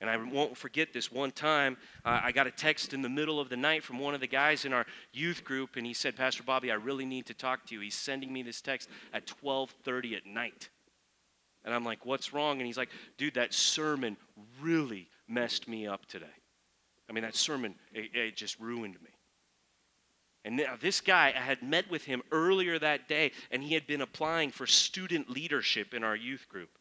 And 0.00 0.08
I 0.08 0.16
won't 0.16 0.56
forget 0.56 0.92
this 0.92 1.10
one 1.10 1.32
time, 1.32 1.76
uh, 2.04 2.20
I 2.22 2.30
got 2.30 2.46
a 2.46 2.52
text 2.52 2.94
in 2.94 3.02
the 3.02 3.08
middle 3.08 3.40
of 3.40 3.48
the 3.48 3.56
night 3.56 3.82
from 3.82 3.98
one 3.98 4.14
of 4.14 4.20
the 4.20 4.28
guys 4.28 4.64
in 4.64 4.72
our 4.72 4.86
youth 5.12 5.42
group, 5.42 5.74
and 5.74 5.84
he 5.84 5.92
said, 5.92 6.14
Pastor 6.14 6.44
Bobby, 6.44 6.70
I 6.70 6.76
really 6.76 7.04
need 7.04 7.26
to 7.26 7.34
talk 7.34 7.66
to 7.66 7.74
you. 7.74 7.80
He's 7.80 7.96
sending 7.96 8.32
me 8.32 8.42
this 8.42 8.60
text 8.60 8.88
at 9.12 9.26
12:30 9.26 10.16
at 10.16 10.26
night. 10.26 10.68
And 11.64 11.74
I'm 11.74 11.84
like, 11.84 12.06
what's 12.06 12.32
wrong? 12.32 12.58
And 12.58 12.66
he's 12.66 12.78
like, 12.78 12.90
dude, 13.16 13.34
that 13.34 13.52
sermon 13.52 14.16
really 14.60 15.08
messed 15.26 15.66
me 15.66 15.86
up 15.86 16.06
today. 16.06 16.26
I 17.10 17.12
mean, 17.12 17.24
that 17.24 17.34
sermon, 17.34 17.74
it, 17.92 18.14
it 18.14 18.36
just 18.36 18.58
ruined 18.60 19.00
me. 19.02 19.10
And 20.44 20.56
now 20.56 20.76
this 20.80 21.00
guy, 21.00 21.34
I 21.36 21.40
had 21.40 21.62
met 21.62 21.90
with 21.90 22.04
him 22.04 22.22
earlier 22.30 22.78
that 22.78 23.08
day, 23.08 23.32
and 23.50 23.62
he 23.62 23.74
had 23.74 23.86
been 23.86 24.00
applying 24.00 24.50
for 24.50 24.66
student 24.66 25.28
leadership 25.28 25.92
in 25.92 26.04
our 26.04 26.16
youth 26.16 26.48
group. 26.48 26.77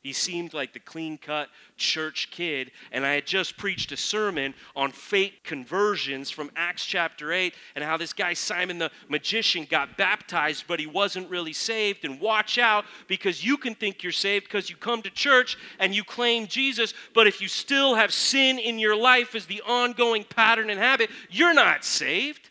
He 0.00 0.12
seemed 0.12 0.54
like 0.54 0.72
the 0.72 0.78
clean 0.78 1.18
cut 1.18 1.48
church 1.76 2.28
kid, 2.30 2.70
and 2.92 3.04
I 3.04 3.14
had 3.14 3.26
just 3.26 3.56
preached 3.56 3.90
a 3.90 3.96
sermon 3.96 4.54
on 4.76 4.92
fake 4.92 5.42
conversions 5.42 6.30
from 6.30 6.52
Acts 6.54 6.84
chapter 6.84 7.32
8 7.32 7.52
and 7.74 7.84
how 7.84 7.96
this 7.96 8.12
guy, 8.12 8.32
Simon 8.34 8.78
the 8.78 8.92
magician, 9.08 9.66
got 9.68 9.96
baptized, 9.96 10.64
but 10.68 10.78
he 10.78 10.86
wasn't 10.86 11.28
really 11.28 11.52
saved. 11.52 12.04
And 12.04 12.20
watch 12.20 12.58
out 12.58 12.84
because 13.08 13.44
you 13.44 13.56
can 13.56 13.74
think 13.74 14.04
you're 14.04 14.12
saved 14.12 14.44
because 14.44 14.70
you 14.70 14.76
come 14.76 15.02
to 15.02 15.10
church 15.10 15.58
and 15.80 15.92
you 15.92 16.04
claim 16.04 16.46
Jesus, 16.46 16.94
but 17.12 17.26
if 17.26 17.40
you 17.40 17.48
still 17.48 17.96
have 17.96 18.12
sin 18.12 18.60
in 18.60 18.78
your 18.78 18.96
life 18.96 19.34
as 19.34 19.46
the 19.46 19.62
ongoing 19.66 20.22
pattern 20.22 20.70
and 20.70 20.78
habit, 20.78 21.10
you're 21.28 21.54
not 21.54 21.84
saved. 21.84 22.47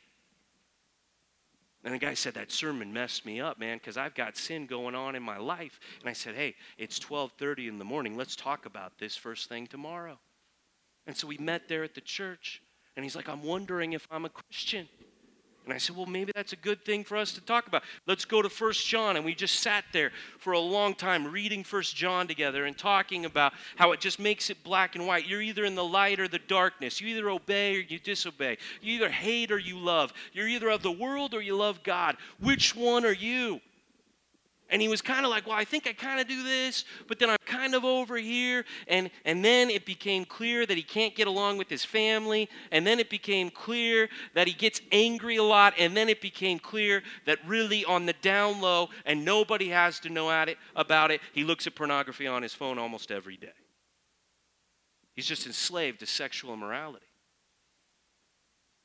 And 1.88 1.94
the 1.94 2.00
guy 2.00 2.16
said, 2.16 2.34
That 2.34 2.52
sermon 2.52 2.92
messed 2.92 3.26
me 3.26 3.40
up, 3.40 3.58
man, 3.58 3.78
because 3.78 3.96
I've 3.96 4.14
got 4.14 4.36
sin 4.36 4.66
going 4.66 4.94
on 4.94 5.16
in 5.16 5.24
my 5.24 5.38
life. 5.38 5.80
And 6.02 6.10
I 6.10 6.12
said, 6.12 6.36
Hey, 6.36 6.56
it's 6.78 7.00
12:30 7.00 7.70
in 7.70 7.80
the 7.80 7.86
morning. 7.86 8.18
Let's 8.18 8.36
talk 8.36 8.66
about 8.66 8.98
this 9.00 9.16
first 9.16 9.48
thing 9.48 9.68
tomorrow. 9.68 10.20
And 11.06 11.16
so 11.16 11.28
we 11.28 11.38
met 11.38 11.70
there 11.70 11.86
at 11.86 11.96
the 11.96 12.02
church. 12.02 12.62
And 12.98 13.06
he's 13.06 13.16
like, 13.16 13.30
I'm 13.30 13.42
wondering 13.42 13.94
if 13.94 14.06
I'm 14.12 14.26
a 14.26 14.30
Christian. 14.30 14.90
And 15.68 15.74
I 15.74 15.80
said, 15.80 15.98
well, 15.98 16.06
maybe 16.06 16.32
that's 16.34 16.54
a 16.54 16.58
good 16.58 16.86
thing 16.86 17.04
for 17.04 17.18
us 17.18 17.34
to 17.34 17.42
talk 17.42 17.68
about. 17.68 17.84
Let's 18.06 18.24
go 18.24 18.42
to 18.42 18.48
First 18.48 18.88
John. 18.88 19.18
And 19.18 19.26
we 19.26 19.36
just 19.36 19.60
sat 19.60 19.84
there 19.92 20.14
for 20.40 20.54
a 20.54 20.60
long 20.60 20.94
time 20.94 21.28
reading 21.28 21.62
First 21.62 21.94
John 21.94 22.26
together 22.26 22.64
and 22.64 22.78
talking 22.78 23.26
about 23.26 23.52
how 23.76 23.92
it 23.92 24.00
just 24.00 24.18
makes 24.18 24.50
it 24.50 24.64
black 24.64 24.96
and 24.96 25.06
white. 25.06 25.28
You're 25.28 25.42
either 25.42 25.66
in 25.66 25.76
the 25.76 25.84
light 25.84 26.22
or 26.22 26.30
the 26.30 26.40
darkness. 26.40 27.02
You 27.02 27.10
either 27.10 27.30
obey 27.30 27.76
or 27.76 27.80
you 27.82 28.00
disobey. 28.00 28.60
You 28.82 28.94
either 28.94 29.10
hate 29.10 29.52
or 29.52 29.58
you 29.58 29.78
love. 29.78 30.14
You're 30.32 30.48
either 30.48 30.70
of 30.70 30.84
the 30.84 30.92
world 30.92 31.34
or 31.34 31.42
you 31.42 31.58
love 31.58 31.84
God. 31.84 32.16
Which 32.40 32.74
one 32.74 33.06
are 33.06 33.12
you? 33.12 33.60
And 34.70 34.82
he 34.82 34.90
was 34.90 35.02
kind 35.02 35.26
of 35.26 35.32
like, 35.32 35.48
well, 35.48 35.56
I 35.56 35.64
think 35.64 35.88
I 35.88 35.94
kind 35.94 36.20
of 36.20 36.28
do 36.28 36.44
this, 36.44 36.84
but 37.08 37.20
then 37.20 37.30
I'm 37.30 37.38
kind 37.46 37.74
of 37.74 37.86
over 37.86 38.18
here. 38.18 38.66
And, 38.88 39.10
and 39.24 39.44
then 39.44 39.70
it 39.70 39.86
became 39.86 40.26
clear 40.26 40.66
that 40.66 40.76
he 40.76 40.84
can't 40.84 41.16
get 41.16 41.28
along 41.28 41.58
with 41.58 41.70
his 41.70 41.86
family. 41.86 42.50
And 42.72 42.86
then 42.86 43.00
it 43.00 43.10
became 43.10 43.50
clear 43.50 44.10
that 44.34 44.46
he 44.48 44.54
gets 44.54 44.82
angry 44.92 45.38
a 45.38 45.44
lot. 45.44 45.74
And 45.78 45.96
then 45.96 46.10
it 46.10 46.20
became 46.20 46.60
clear 46.60 47.02
that 47.26 47.40
really 47.48 47.86
on 47.86 48.06
the 48.06 48.14
down 48.22 48.60
low, 48.60 48.90
and 49.06 49.24
nobody 49.24 49.70
has 49.70 50.00
to 50.02 50.10
know 50.10 50.30
it, 50.42 50.58
about 50.76 51.12
it, 51.12 51.22
he 51.34 51.44
looks 51.46 51.66
at 51.66 51.76
pornography 51.76 52.28
on 52.28 52.44
his 52.44 52.54
phone 52.54 52.78
almost 52.78 53.10
every 53.10 53.38
day. 53.38 53.48
He's 55.16 55.26
just 55.26 55.48
enslaved 55.48 56.02
to 56.02 56.06
sexual 56.06 56.54
immorality. 56.54 57.06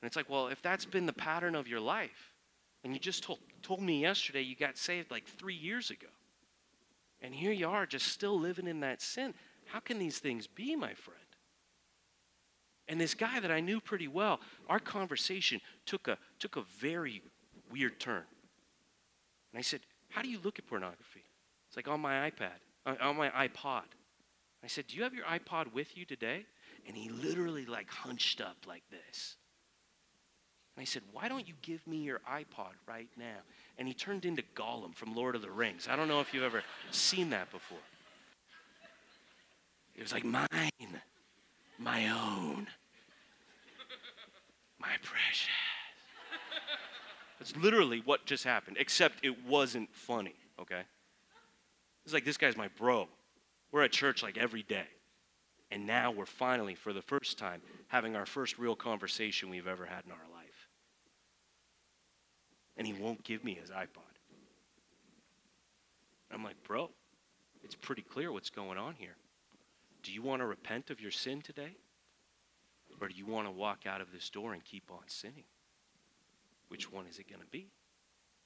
And 0.00 0.06
it's 0.06 0.16
like, 0.16 0.30
well, 0.30 0.48
if 0.48 0.62
that's 0.62 0.84
been 0.84 1.06
the 1.06 1.12
pattern 1.12 1.54
of 1.54 1.68
your 1.68 1.80
life, 1.80 2.31
and 2.84 2.92
you 2.92 2.98
just 2.98 3.22
told, 3.22 3.38
told 3.62 3.80
me 3.80 4.00
yesterday 4.00 4.42
you 4.42 4.56
got 4.56 4.76
saved 4.76 5.10
like 5.10 5.26
three 5.26 5.54
years 5.54 5.90
ago. 5.90 6.08
And 7.20 7.32
here 7.32 7.52
you 7.52 7.68
are 7.68 7.86
just 7.86 8.08
still 8.08 8.38
living 8.38 8.66
in 8.66 8.80
that 8.80 9.00
sin. 9.00 9.34
How 9.66 9.78
can 9.78 9.98
these 9.98 10.18
things 10.18 10.46
be, 10.46 10.74
my 10.74 10.94
friend? 10.94 11.18
And 12.88 13.00
this 13.00 13.14
guy 13.14 13.38
that 13.38 13.52
I 13.52 13.60
knew 13.60 13.80
pretty 13.80 14.08
well, 14.08 14.40
our 14.68 14.80
conversation 14.80 15.60
took 15.86 16.08
a, 16.08 16.18
took 16.40 16.56
a 16.56 16.62
very 16.78 17.22
weird 17.70 18.00
turn. 18.00 18.24
And 19.52 19.58
I 19.58 19.62
said, 19.62 19.80
How 20.08 20.22
do 20.22 20.28
you 20.28 20.38
look 20.42 20.58
at 20.58 20.66
pornography? 20.66 21.24
It's 21.68 21.76
like 21.76 21.88
on 21.88 22.00
my 22.00 22.28
iPad, 22.28 22.58
uh, 22.84 22.96
on 23.00 23.16
my 23.16 23.30
iPod. 23.30 23.84
I 24.64 24.66
said, 24.66 24.88
Do 24.88 24.96
you 24.96 25.04
have 25.04 25.14
your 25.14 25.24
iPod 25.26 25.72
with 25.72 25.96
you 25.96 26.04
today? 26.04 26.44
And 26.86 26.96
he 26.96 27.08
literally 27.08 27.64
like 27.64 27.88
hunched 27.88 28.40
up 28.40 28.56
like 28.66 28.82
this. 28.90 29.36
And 30.76 30.82
I 30.82 30.84
said, 30.84 31.02
Why 31.12 31.28
don't 31.28 31.46
you 31.46 31.54
give 31.62 31.86
me 31.86 31.98
your 31.98 32.20
iPod 32.30 32.72
right 32.86 33.08
now? 33.16 33.40
And 33.78 33.86
he 33.86 33.94
turned 33.94 34.24
into 34.24 34.42
Gollum 34.54 34.94
from 34.94 35.14
Lord 35.14 35.34
of 35.34 35.42
the 35.42 35.50
Rings. 35.50 35.88
I 35.90 35.96
don't 35.96 36.08
know 36.08 36.20
if 36.20 36.32
you've 36.32 36.44
ever 36.44 36.62
seen 36.90 37.30
that 37.30 37.50
before. 37.50 37.78
It 39.94 40.02
was 40.02 40.12
like, 40.12 40.24
Mine, 40.24 40.46
my 41.78 42.08
own, 42.08 42.66
my 44.78 44.94
precious. 45.02 45.48
That's 47.38 47.56
literally 47.56 48.00
what 48.04 48.24
just 48.24 48.44
happened, 48.44 48.76
except 48.78 49.24
it 49.24 49.44
wasn't 49.44 49.92
funny, 49.92 50.36
okay? 50.60 50.82
It's 52.04 52.14
like, 52.14 52.24
this 52.24 52.36
guy's 52.36 52.56
my 52.56 52.68
bro. 52.78 53.08
We're 53.72 53.82
at 53.82 53.90
church 53.90 54.22
like 54.22 54.38
every 54.38 54.62
day. 54.62 54.86
And 55.72 55.86
now 55.86 56.12
we're 56.12 56.26
finally, 56.26 56.76
for 56.76 56.92
the 56.92 57.02
first 57.02 57.38
time, 57.38 57.60
having 57.88 58.14
our 58.14 58.26
first 58.26 58.58
real 58.58 58.76
conversation 58.76 59.50
we've 59.50 59.66
ever 59.66 59.86
had 59.86 60.04
in 60.04 60.12
our 60.12 60.18
life 60.32 60.41
and 62.76 62.86
he 62.86 62.92
won't 62.92 63.22
give 63.24 63.44
me 63.44 63.54
his 63.54 63.70
iPod. 63.70 64.12
I'm 66.32 66.42
like, 66.42 66.62
bro, 66.64 66.90
it's 67.62 67.74
pretty 67.74 68.02
clear 68.02 68.32
what's 68.32 68.50
going 68.50 68.78
on 68.78 68.94
here. 68.96 69.16
Do 70.02 70.12
you 70.12 70.22
want 70.22 70.40
to 70.40 70.46
repent 70.46 70.90
of 70.90 71.00
your 71.00 71.10
sin 71.10 71.42
today? 71.42 71.76
Or 73.00 73.08
do 73.08 73.14
you 73.14 73.26
want 73.26 73.46
to 73.46 73.50
walk 73.52 73.86
out 73.86 74.00
of 74.00 74.12
this 74.12 74.30
door 74.30 74.52
and 74.52 74.64
keep 74.64 74.90
on 74.90 75.02
sinning? 75.06 75.44
Which 76.68 76.90
one 76.90 77.06
is 77.06 77.18
it 77.18 77.28
going 77.28 77.40
to 77.40 77.46
be? 77.48 77.66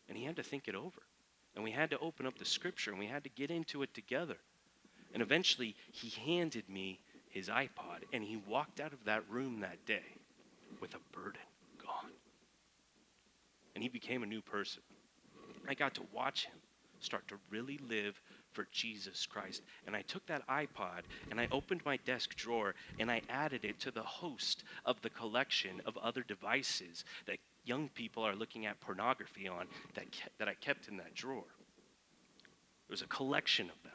And 0.09 0.19
he 0.19 0.25
had 0.25 0.37
to 0.37 0.43
think 0.43 0.69
it 0.69 0.75
over. 0.75 1.03
And 1.55 1.65
we 1.65 1.71
had 1.71 1.91
to 1.91 1.99
open 1.99 2.27
up 2.27 2.39
the 2.39 2.45
scripture 2.45 2.91
and 2.91 2.99
we 2.99 3.07
had 3.07 3.25
to 3.25 3.31
get 3.31 3.51
into 3.51 3.83
it 3.83 3.95
together. 3.95 4.37
And 5.15 5.23
eventually, 5.23 5.75
he 5.93 6.11
handed 6.21 6.69
me 6.69 6.99
his 7.29 7.49
iPod 7.49 8.03
and 8.13 8.23
he 8.25 8.37
walked 8.49 8.81
out 8.81 8.93
of 8.93 9.05
that 9.05 9.23
room 9.31 9.61
that 9.61 9.85
day 9.87 10.05
with 10.81 10.95
a 10.95 11.17
burden 11.17 11.41
and 13.77 13.83
he 13.83 13.91
became 13.91 14.23
a 14.23 14.27
new 14.27 14.41
person. 14.41 14.83
I 15.69 15.75
got 15.75 15.95
to 15.97 16.03
watch 16.11 16.47
him 16.47 16.55
start 16.99 17.29
to 17.29 17.35
really 17.51 17.79
live 17.87 18.19
for 18.53 18.67
Jesus 18.73 19.27
Christ. 19.27 19.61
And 19.87 19.95
I 19.95 20.01
took 20.01 20.25
that 20.29 20.49
iPod 20.49 21.03
and 21.31 21.39
I 21.39 21.47
opened 21.53 21.83
my 21.85 21.99
desk 21.99 22.35
drawer 22.37 22.75
and 22.99 23.11
I 23.11 23.21
added 23.29 23.67
it 23.67 23.79
to 23.81 23.91
the 23.91 24.03
host 24.03 24.65
of 24.87 25.03
the 25.03 25.11
collection 25.11 25.83
of 25.85 25.99
other 25.99 26.23
devices 26.23 27.05
that 27.27 27.37
young 27.67 27.91
people 27.91 28.23
are 28.23 28.35
looking 28.35 28.65
at 28.65 28.81
pornography 28.81 29.47
on 29.47 29.67
that, 29.95 30.11
ke- 30.11 30.33
that 30.39 30.49
I 30.49 30.55
kept 30.55 30.89
in 30.89 30.97
that 30.97 31.15
drawer. 31.15 31.45
There 31.45 32.95
was 32.95 33.03
a 33.03 33.07
collection 33.09 33.69
of 33.69 33.83
them. 33.83 33.93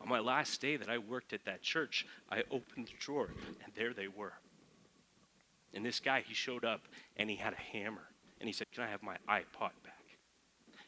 On 0.00 0.08
my 0.08 0.18
last 0.18 0.60
day 0.60 0.76
that 0.76 0.90
I 0.90 0.98
worked 0.98 1.32
at 1.32 1.44
that 1.44 1.62
church, 1.62 2.06
I 2.28 2.42
opened 2.50 2.88
the 2.88 2.98
drawer 2.98 3.28
and 3.62 3.72
there 3.76 3.94
they 3.94 4.08
were. 4.08 4.32
And 5.78 5.86
this 5.86 6.00
guy, 6.00 6.24
he 6.26 6.34
showed 6.34 6.64
up 6.64 6.88
and 7.18 7.30
he 7.30 7.36
had 7.36 7.52
a 7.52 7.76
hammer. 7.76 8.02
And 8.40 8.48
he 8.48 8.52
said, 8.52 8.66
Can 8.72 8.82
I 8.82 8.88
have 8.88 9.00
my 9.00 9.14
iPod 9.28 9.70
back? 9.84 9.94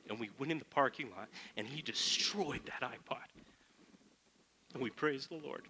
And 0.08 0.18
we 0.18 0.30
went 0.36 0.50
in 0.50 0.58
the 0.58 0.64
parking 0.64 1.10
lot 1.16 1.28
and 1.56 1.64
he 1.64 1.80
destroyed 1.80 2.62
that 2.66 2.82
iPod. 2.82 3.22
And 4.74 4.82
we 4.82 4.90
praised 4.90 5.30
the 5.30 5.36
Lord. 5.36 5.62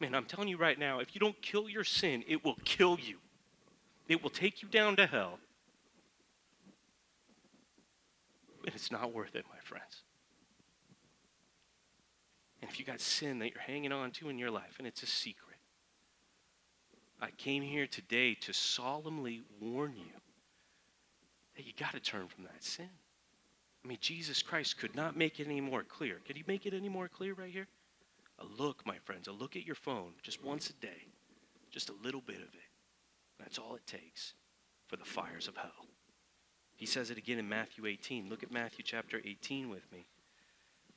Man, 0.00 0.12
I'm 0.12 0.24
telling 0.24 0.48
you 0.48 0.56
right 0.56 0.76
now, 0.76 0.98
if 0.98 1.14
you 1.14 1.20
don't 1.20 1.40
kill 1.40 1.68
your 1.68 1.84
sin, 1.84 2.24
it 2.26 2.44
will 2.44 2.58
kill 2.64 2.98
you. 3.00 3.18
It 4.08 4.20
will 4.20 4.30
take 4.30 4.60
you 4.60 4.66
down 4.66 4.96
to 4.96 5.06
hell. 5.06 5.38
And 8.66 8.74
it's 8.74 8.90
not 8.90 9.14
worth 9.14 9.36
it, 9.36 9.44
my 9.48 9.60
friends. 9.62 10.02
And 12.60 12.68
if 12.68 12.80
you 12.80 12.84
got 12.84 13.00
sin 13.00 13.38
that 13.38 13.52
you're 13.52 13.60
hanging 13.60 13.92
on 13.92 14.10
to 14.10 14.30
in 14.30 14.36
your 14.36 14.50
life 14.50 14.74
and 14.78 14.86
it's 14.88 15.04
a 15.04 15.06
secret, 15.06 15.43
I 17.24 17.30
came 17.38 17.62
here 17.62 17.86
today 17.86 18.34
to 18.42 18.52
solemnly 18.52 19.40
warn 19.58 19.94
you 19.96 20.12
that 21.56 21.66
you 21.66 21.72
got 21.78 21.92
to 21.92 22.00
turn 22.00 22.28
from 22.28 22.44
that 22.44 22.62
sin. 22.62 22.90
I 23.82 23.88
mean, 23.88 23.96
Jesus 23.98 24.42
Christ 24.42 24.78
could 24.78 24.94
not 24.94 25.16
make 25.16 25.40
it 25.40 25.46
any 25.46 25.62
more 25.62 25.82
clear. 25.82 26.20
Could 26.26 26.36
he 26.36 26.44
make 26.46 26.66
it 26.66 26.74
any 26.74 26.90
more 26.90 27.08
clear 27.08 27.32
right 27.32 27.50
here? 27.50 27.66
A 28.40 28.44
look, 28.62 28.84
my 28.84 28.98
friends, 29.04 29.26
a 29.26 29.32
look 29.32 29.56
at 29.56 29.64
your 29.64 29.74
phone 29.74 30.12
just 30.22 30.44
once 30.44 30.68
a 30.68 30.74
day, 30.74 31.06
just 31.70 31.88
a 31.88 31.94
little 32.04 32.20
bit 32.20 32.36
of 32.36 32.42
it. 32.42 32.68
That's 33.38 33.56
all 33.56 33.74
it 33.74 33.86
takes 33.86 34.34
for 34.86 34.96
the 34.96 35.04
fires 35.06 35.48
of 35.48 35.56
hell. 35.56 35.86
He 36.76 36.84
says 36.84 37.10
it 37.10 37.16
again 37.16 37.38
in 37.38 37.48
Matthew 37.48 37.86
18. 37.86 38.28
Look 38.28 38.42
at 38.42 38.52
Matthew 38.52 38.84
chapter 38.84 39.22
18 39.24 39.70
with 39.70 39.90
me. 39.90 40.04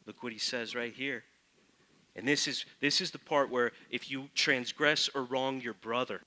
Look 0.06 0.24
what 0.24 0.34
he 0.34 0.40
says 0.40 0.76
right 0.76 0.94
here. 0.94 1.24
And 2.18 2.28
this 2.28 2.48
is 2.48 2.66
this 2.82 3.00
is 3.00 3.12
the 3.12 3.20
part 3.20 3.50
where 3.50 3.72
if 3.92 4.10
you 4.10 4.30
transgress 4.34 5.10
or 5.14 5.24
wrong 5.24 5.62
your 5.62 5.76
brother, 5.76 6.22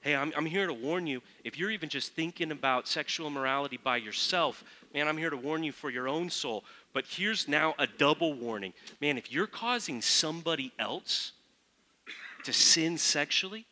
hey, 0.00 0.14
I'm, 0.14 0.32
I'm 0.36 0.46
here 0.46 0.66
to 0.66 0.74
warn 0.74 1.06
you. 1.06 1.22
If 1.44 1.58
you're 1.58 1.70
even 1.70 1.88
just 1.88 2.12
thinking 2.12 2.52
about 2.52 2.86
sexual 2.86 3.26
immorality 3.26 3.78
by 3.82 3.96
yourself, 3.96 4.62
man, 4.92 5.08
I'm 5.08 5.16
here 5.16 5.30
to 5.30 5.36
warn 5.36 5.62
you 5.62 5.72
for 5.72 5.90
your 5.90 6.08
own 6.08 6.28
soul. 6.30 6.62
But 6.92 7.06
here's 7.06 7.48
now 7.48 7.74
a 7.78 7.86
double 7.86 8.34
warning. 8.34 8.74
Man, 9.00 9.18
if 9.18 9.32
you're 9.32 9.46
causing 9.46 10.02
somebody 10.02 10.72
else 10.78 11.32
to 12.44 12.52
sin 12.52 12.98
sexually, 12.98 13.66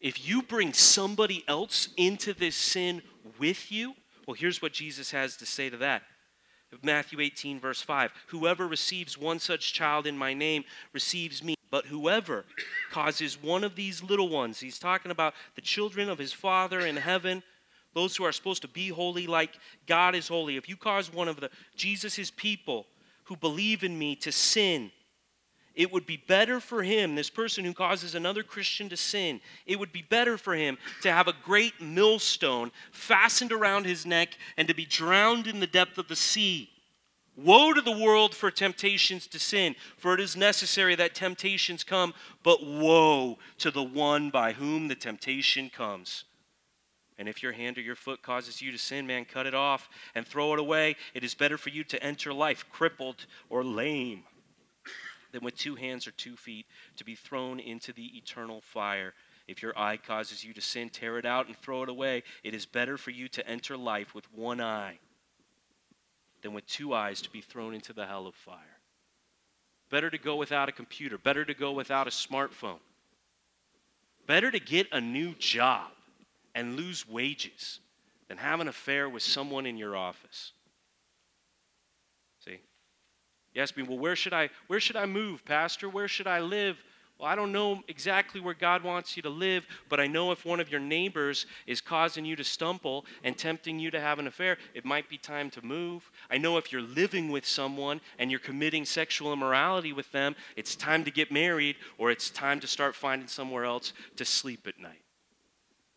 if 0.00 0.26
you 0.28 0.42
bring 0.42 0.72
somebody 0.72 1.44
else 1.48 1.88
into 1.96 2.32
this 2.32 2.56
sin 2.56 3.02
with 3.38 3.72
you, 3.72 3.94
well, 4.26 4.34
here's 4.34 4.62
what 4.62 4.72
Jesus 4.72 5.10
has 5.10 5.36
to 5.38 5.46
say 5.46 5.70
to 5.70 5.78
that. 5.78 6.02
Matthew 6.82 7.20
18, 7.20 7.60
verse 7.60 7.82
5 7.82 8.12
Whoever 8.28 8.66
receives 8.66 9.18
one 9.18 9.38
such 9.38 9.72
child 9.72 10.06
in 10.06 10.16
my 10.16 10.34
name 10.34 10.64
receives 10.92 11.42
me. 11.42 11.54
But 11.70 11.86
whoever 11.86 12.44
causes 12.90 13.40
one 13.40 13.62
of 13.62 13.76
these 13.76 14.02
little 14.02 14.28
ones, 14.28 14.58
he's 14.58 14.78
talking 14.78 15.12
about 15.12 15.34
the 15.54 15.60
children 15.60 16.08
of 16.08 16.18
his 16.18 16.32
Father 16.32 16.80
in 16.80 16.96
heaven, 16.96 17.44
those 17.94 18.16
who 18.16 18.24
are 18.24 18.32
supposed 18.32 18.62
to 18.62 18.68
be 18.68 18.88
holy 18.88 19.26
like 19.26 19.56
God 19.86 20.14
is 20.14 20.28
holy. 20.28 20.56
If 20.56 20.68
you 20.68 20.76
cause 20.76 21.12
one 21.12 21.28
of 21.28 21.40
the 21.40 21.50
Jesus' 21.76 22.32
people 22.34 22.86
who 23.24 23.36
believe 23.36 23.84
in 23.84 23.96
me 23.98 24.16
to 24.16 24.32
sin, 24.32 24.90
it 25.74 25.92
would 25.92 26.06
be 26.06 26.16
better 26.16 26.60
for 26.60 26.82
him, 26.82 27.14
this 27.14 27.30
person 27.30 27.64
who 27.64 27.72
causes 27.72 28.14
another 28.14 28.42
Christian 28.42 28.88
to 28.88 28.96
sin, 28.96 29.40
it 29.66 29.78
would 29.78 29.92
be 29.92 30.02
better 30.02 30.36
for 30.36 30.54
him 30.54 30.78
to 31.02 31.12
have 31.12 31.28
a 31.28 31.34
great 31.44 31.80
millstone 31.80 32.72
fastened 32.90 33.52
around 33.52 33.86
his 33.86 34.04
neck 34.04 34.36
and 34.56 34.66
to 34.68 34.74
be 34.74 34.84
drowned 34.84 35.46
in 35.46 35.60
the 35.60 35.66
depth 35.66 35.98
of 35.98 36.08
the 36.08 36.16
sea. 36.16 36.70
Woe 37.36 37.72
to 37.72 37.80
the 37.80 37.90
world 37.90 38.34
for 38.34 38.50
temptations 38.50 39.26
to 39.28 39.38
sin, 39.38 39.76
for 39.96 40.12
it 40.12 40.20
is 40.20 40.36
necessary 40.36 40.94
that 40.96 41.14
temptations 41.14 41.84
come, 41.84 42.12
but 42.42 42.64
woe 42.64 43.38
to 43.58 43.70
the 43.70 43.82
one 43.82 44.30
by 44.30 44.52
whom 44.52 44.88
the 44.88 44.94
temptation 44.94 45.70
comes. 45.70 46.24
And 47.16 47.28
if 47.28 47.42
your 47.42 47.52
hand 47.52 47.78
or 47.78 47.82
your 47.82 47.94
foot 47.94 48.22
causes 48.22 48.60
you 48.60 48.72
to 48.72 48.78
sin, 48.78 49.06
man, 49.06 49.26
cut 49.26 49.46
it 49.46 49.54
off 49.54 49.88
and 50.14 50.26
throw 50.26 50.54
it 50.54 50.58
away. 50.58 50.96
It 51.14 51.22
is 51.22 51.34
better 51.34 51.58
for 51.58 51.68
you 51.68 51.84
to 51.84 52.02
enter 52.02 52.32
life 52.32 52.64
crippled 52.70 53.26
or 53.50 53.62
lame 53.62 54.24
than 55.32 55.44
with 55.44 55.56
two 55.56 55.74
hands 55.74 56.06
or 56.06 56.12
two 56.12 56.36
feet 56.36 56.66
to 56.96 57.04
be 57.04 57.14
thrown 57.14 57.60
into 57.60 57.92
the 57.92 58.16
eternal 58.16 58.60
fire. 58.60 59.14
If 59.48 59.62
your 59.62 59.76
eye 59.78 59.96
causes 59.96 60.44
you 60.44 60.52
to 60.54 60.60
sin, 60.60 60.90
tear 60.90 61.18
it 61.18 61.26
out 61.26 61.46
and 61.46 61.56
throw 61.56 61.82
it 61.82 61.88
away. 61.88 62.22
It 62.44 62.54
is 62.54 62.66
better 62.66 62.96
for 62.96 63.10
you 63.10 63.28
to 63.28 63.46
enter 63.48 63.76
life 63.76 64.14
with 64.14 64.32
one 64.32 64.60
eye 64.60 64.98
than 66.42 66.52
with 66.52 66.66
two 66.66 66.94
eyes 66.94 67.20
to 67.22 67.30
be 67.30 67.40
thrown 67.40 67.74
into 67.74 67.92
the 67.92 68.06
hell 68.06 68.26
of 68.26 68.34
fire. 68.34 68.78
Better 69.90 70.08
to 70.10 70.18
go 70.18 70.36
without 70.36 70.68
a 70.68 70.72
computer, 70.72 71.18
better 71.18 71.44
to 71.44 71.54
go 71.54 71.72
without 71.72 72.06
a 72.06 72.10
smartphone. 72.10 72.78
Better 74.26 74.50
to 74.50 74.60
get 74.60 74.86
a 74.92 75.00
new 75.00 75.34
job 75.34 75.90
and 76.54 76.76
lose 76.76 77.08
wages 77.08 77.80
than 78.28 78.38
have 78.38 78.60
an 78.60 78.68
affair 78.68 79.08
with 79.08 79.22
someone 79.22 79.66
in 79.66 79.76
your 79.76 79.96
office. 79.96 80.52
You 83.54 83.62
ask 83.62 83.76
me, 83.76 83.82
well, 83.82 83.98
where 83.98 84.16
should 84.16 84.32
I 84.32 84.50
where 84.68 84.80
should 84.80 84.96
I 84.96 85.06
move, 85.06 85.44
Pastor? 85.44 85.88
Where 85.88 86.08
should 86.08 86.26
I 86.26 86.40
live? 86.40 86.82
Well, 87.20 87.28
I 87.28 87.34
don't 87.34 87.52
know 87.52 87.82
exactly 87.86 88.40
where 88.40 88.54
God 88.54 88.82
wants 88.82 89.14
you 89.14 89.22
to 89.24 89.28
live, 89.28 89.66
but 89.90 90.00
I 90.00 90.06
know 90.06 90.32
if 90.32 90.46
one 90.46 90.58
of 90.58 90.70
your 90.70 90.80
neighbors 90.80 91.44
is 91.66 91.82
causing 91.82 92.24
you 92.24 92.34
to 92.36 92.44
stumble 92.44 93.04
and 93.22 93.36
tempting 93.36 93.78
you 93.78 93.90
to 93.90 94.00
have 94.00 94.18
an 94.18 94.26
affair, 94.26 94.56
it 94.72 94.86
might 94.86 95.10
be 95.10 95.18
time 95.18 95.50
to 95.50 95.62
move. 95.64 96.10
I 96.30 96.38
know 96.38 96.56
if 96.56 96.72
you're 96.72 96.80
living 96.80 97.30
with 97.30 97.44
someone 97.44 98.00
and 98.18 98.30
you're 98.30 98.40
committing 98.40 98.86
sexual 98.86 99.34
immorality 99.34 99.92
with 99.92 100.10
them, 100.12 100.34
it's 100.56 100.74
time 100.74 101.04
to 101.04 101.10
get 101.10 101.30
married 101.30 101.76
or 101.98 102.10
it's 102.10 102.30
time 102.30 102.58
to 102.60 102.66
start 102.66 102.94
finding 102.94 103.28
somewhere 103.28 103.66
else 103.66 103.92
to 104.16 104.24
sleep 104.24 104.66
at 104.66 104.80
night. 104.80 105.02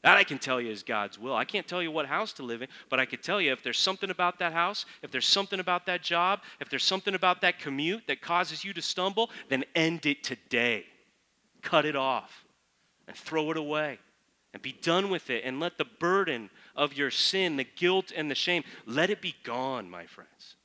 That 0.04 0.18
I 0.18 0.26
can 0.26 0.38
tell 0.38 0.60
you 0.60 0.70
is 0.70 0.84
God's 0.84 1.18
will. 1.18 1.34
I 1.34 1.45
can't 1.45 1.66
tell 1.66 1.82
you 1.82 1.89
what 1.89 2.06
house 2.08 2.34
to 2.34 2.43
live 2.43 2.62
in, 2.62 2.68
but 2.89 2.99
I 2.99 3.06
can 3.06 3.20
tell 3.20 3.39
you 3.39 3.54
if 3.54 3.64
there's 3.64 3.80
something 3.80 4.10
about 4.10 4.38
that 4.39 4.51
house, 4.51 4.86
if 5.01 5.12
there's 5.12 5.26
something 5.26 5.62
about 5.62 5.86
that 5.86 6.04
job, 6.04 6.41
if 6.60 6.70
there's 6.70 6.84
something 6.84 7.16
about 7.16 7.39
that 7.41 7.58
commute 7.58 8.04
that 8.08 8.22
causes 8.22 8.66
you 8.66 8.74
to 8.74 8.82
stumble, 8.82 9.30
then 9.47 9.64
end 9.76 10.06
it 10.06 10.22
today. 10.22 10.86
Cut 11.62 11.86
it 11.86 11.95
off 11.95 12.43
and 13.08 13.16
throw 13.16 13.49
it 13.51 13.58
away 13.58 13.97
and 14.54 14.62
be 14.62 14.74
done 14.74 15.10
with 15.10 15.30
it 15.30 15.43
and 15.45 15.62
let 15.62 15.78
the 15.78 15.86
burden 15.86 16.49
of 16.76 16.93
your 16.93 17.10
sin, 17.10 17.56
the 17.56 17.64
guilt 17.64 18.12
and 18.14 18.30
the 18.30 18.36
shame, 18.36 18.64
let 18.86 19.10
it 19.10 19.22
be 19.22 19.36
gone, 19.43 19.89
my 19.89 20.06
friends. 20.06 20.56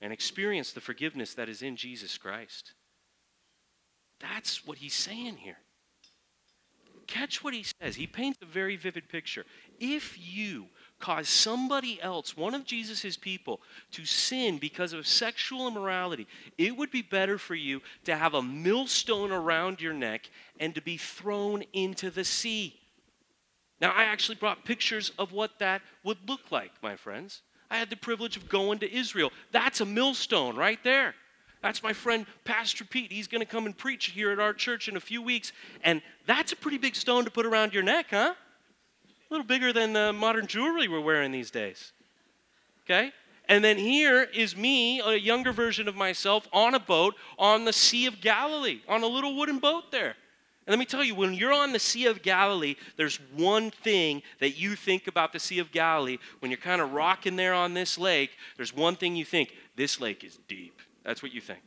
And 0.00 0.12
experience 0.12 0.72
the 0.72 0.80
forgiveness 0.80 1.34
that 1.34 1.48
is 1.48 1.62
in 1.62 1.76
Jesus 1.76 2.18
Christ. 2.18 2.72
That's 4.18 4.66
what 4.66 4.78
he's 4.78 4.94
saying 4.94 5.36
here. 5.36 5.58
Catch 7.10 7.42
what 7.42 7.54
he 7.54 7.64
says. 7.64 7.96
He 7.96 8.06
paints 8.06 8.38
a 8.40 8.46
very 8.46 8.76
vivid 8.76 9.08
picture. 9.08 9.44
If 9.80 10.16
you 10.16 10.66
cause 11.00 11.28
somebody 11.28 12.00
else, 12.00 12.36
one 12.36 12.54
of 12.54 12.64
Jesus' 12.64 13.16
people, 13.16 13.60
to 13.90 14.04
sin 14.04 14.58
because 14.58 14.92
of 14.92 15.08
sexual 15.08 15.66
immorality, 15.66 16.28
it 16.56 16.76
would 16.76 16.92
be 16.92 17.02
better 17.02 17.36
for 17.36 17.56
you 17.56 17.82
to 18.04 18.16
have 18.16 18.34
a 18.34 18.42
millstone 18.42 19.32
around 19.32 19.80
your 19.80 19.92
neck 19.92 20.30
and 20.60 20.72
to 20.76 20.80
be 20.80 20.96
thrown 20.96 21.64
into 21.72 22.10
the 22.10 22.24
sea. 22.24 22.78
Now, 23.80 23.90
I 23.90 24.04
actually 24.04 24.36
brought 24.36 24.64
pictures 24.64 25.10
of 25.18 25.32
what 25.32 25.58
that 25.58 25.82
would 26.04 26.18
look 26.28 26.52
like, 26.52 26.70
my 26.80 26.94
friends. 26.94 27.42
I 27.72 27.78
had 27.78 27.90
the 27.90 27.96
privilege 27.96 28.36
of 28.36 28.48
going 28.48 28.78
to 28.80 28.94
Israel. 28.94 29.32
That's 29.50 29.80
a 29.80 29.86
millstone 29.86 30.54
right 30.54 30.82
there. 30.84 31.16
That's 31.62 31.82
my 31.82 31.92
friend 31.92 32.26
Pastor 32.44 32.84
Pete. 32.84 33.12
He's 33.12 33.28
going 33.28 33.40
to 33.42 33.46
come 33.46 33.66
and 33.66 33.76
preach 33.76 34.06
here 34.06 34.30
at 34.30 34.38
our 34.38 34.54
church 34.54 34.88
in 34.88 34.96
a 34.96 35.00
few 35.00 35.20
weeks. 35.20 35.52
And 35.84 36.00
that's 36.26 36.52
a 36.52 36.56
pretty 36.56 36.78
big 36.78 36.96
stone 36.96 37.24
to 37.24 37.30
put 37.30 37.44
around 37.44 37.74
your 37.74 37.82
neck, 37.82 38.06
huh? 38.10 38.34
A 38.34 39.34
little 39.34 39.46
bigger 39.46 39.72
than 39.72 39.92
the 39.92 40.12
modern 40.12 40.46
jewelry 40.46 40.88
we're 40.88 41.00
wearing 41.00 41.32
these 41.32 41.50
days. 41.50 41.92
Okay? 42.84 43.12
And 43.48 43.62
then 43.62 43.78
here 43.78 44.22
is 44.22 44.56
me, 44.56 45.00
a 45.00 45.16
younger 45.16 45.52
version 45.52 45.88
of 45.88 45.96
myself, 45.96 46.48
on 46.52 46.74
a 46.74 46.80
boat 46.80 47.14
on 47.38 47.64
the 47.64 47.72
Sea 47.72 48.06
of 48.06 48.20
Galilee, 48.20 48.80
on 48.88 49.02
a 49.02 49.06
little 49.06 49.36
wooden 49.36 49.58
boat 49.58 49.90
there. 49.90 50.14
And 50.66 50.72
let 50.72 50.78
me 50.78 50.84
tell 50.84 51.02
you, 51.02 51.14
when 51.14 51.34
you're 51.34 51.52
on 51.52 51.72
the 51.72 51.78
Sea 51.78 52.06
of 52.06 52.22
Galilee, 52.22 52.76
there's 52.96 53.18
one 53.34 53.70
thing 53.70 54.22
that 54.38 54.56
you 54.58 54.76
think 54.76 55.08
about 55.08 55.32
the 55.32 55.40
Sea 55.40 55.58
of 55.58 55.72
Galilee. 55.72 56.18
When 56.38 56.50
you're 56.50 56.58
kind 56.58 56.80
of 56.80 56.92
rocking 56.92 57.36
there 57.36 57.52
on 57.52 57.74
this 57.74 57.98
lake, 57.98 58.30
there's 58.56 58.74
one 58.74 58.94
thing 58.94 59.16
you 59.16 59.24
think 59.24 59.52
this 59.74 60.00
lake 60.00 60.22
is 60.22 60.38
deep. 60.46 60.80
That's 61.10 61.24
what 61.24 61.34
you 61.34 61.40
think. 61.40 61.58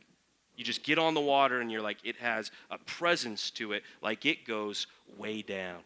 You 0.56 0.64
just 0.64 0.82
get 0.82 0.98
on 0.98 1.12
the 1.12 1.20
water 1.20 1.60
and 1.60 1.70
you're 1.70 1.82
like, 1.82 1.98
it 2.02 2.16
has 2.16 2.50
a 2.70 2.78
presence 2.78 3.50
to 3.50 3.72
it, 3.72 3.82
like 4.00 4.24
it 4.24 4.46
goes 4.46 4.86
way 5.18 5.42
down. 5.42 5.80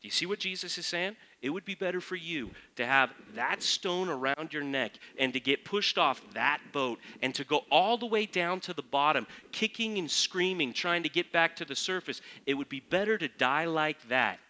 Do 0.00 0.08
you 0.08 0.10
see 0.10 0.26
what 0.26 0.40
Jesus 0.40 0.76
is 0.76 0.86
saying? 0.86 1.14
It 1.40 1.50
would 1.50 1.64
be 1.64 1.76
better 1.76 2.00
for 2.00 2.16
you 2.16 2.50
to 2.74 2.84
have 2.84 3.10
that 3.36 3.62
stone 3.62 4.08
around 4.08 4.52
your 4.52 4.64
neck 4.64 4.94
and 5.20 5.32
to 5.34 5.38
get 5.38 5.64
pushed 5.64 5.98
off 5.98 6.20
that 6.34 6.58
boat 6.72 6.98
and 7.22 7.32
to 7.36 7.44
go 7.44 7.62
all 7.70 7.96
the 7.96 8.06
way 8.06 8.26
down 8.26 8.58
to 8.62 8.74
the 8.74 8.82
bottom, 8.82 9.24
kicking 9.52 9.96
and 9.96 10.10
screaming, 10.10 10.72
trying 10.72 11.04
to 11.04 11.08
get 11.08 11.30
back 11.30 11.54
to 11.54 11.64
the 11.64 11.76
surface. 11.76 12.20
It 12.44 12.54
would 12.54 12.68
be 12.68 12.80
better 12.80 13.18
to 13.18 13.28
die 13.28 13.66
like 13.66 14.08
that 14.08 14.40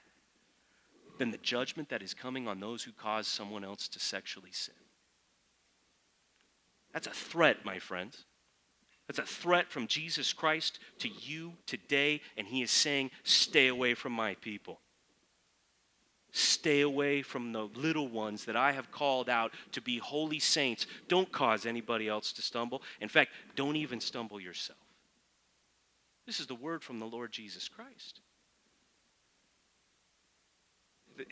than 1.18 1.30
the 1.30 1.36
judgment 1.36 1.90
that 1.90 2.00
is 2.00 2.14
coming 2.14 2.48
on 2.48 2.58
those 2.58 2.84
who 2.84 2.92
cause 2.92 3.28
someone 3.28 3.64
else 3.64 3.86
to 3.88 4.00
sexually 4.00 4.50
sin. 4.50 4.72
That's 6.92 7.06
a 7.06 7.12
threat, 7.12 7.64
my 7.64 7.78
friends. 7.78 8.24
That's 9.06 9.18
a 9.18 9.24
threat 9.24 9.70
from 9.70 9.86
Jesus 9.86 10.32
Christ 10.32 10.78
to 10.98 11.08
you 11.08 11.54
today, 11.66 12.20
and 12.36 12.46
He 12.46 12.62
is 12.62 12.70
saying, 12.70 13.10
Stay 13.24 13.68
away 13.68 13.94
from 13.94 14.12
my 14.12 14.34
people. 14.34 14.80
Stay 16.32 16.80
away 16.80 17.22
from 17.22 17.52
the 17.52 17.64
little 17.74 18.06
ones 18.06 18.44
that 18.44 18.54
I 18.54 18.72
have 18.72 18.92
called 18.92 19.28
out 19.28 19.52
to 19.72 19.80
be 19.80 19.98
holy 19.98 20.38
saints. 20.38 20.86
Don't 21.08 21.32
cause 21.32 21.66
anybody 21.66 22.06
else 22.06 22.32
to 22.34 22.42
stumble. 22.42 22.82
In 23.00 23.08
fact, 23.08 23.32
don't 23.56 23.74
even 23.74 24.00
stumble 24.00 24.38
yourself. 24.38 24.78
This 26.26 26.38
is 26.38 26.46
the 26.46 26.54
word 26.54 26.84
from 26.84 27.00
the 27.00 27.06
Lord 27.06 27.32
Jesus 27.32 27.68
Christ. 27.68 28.20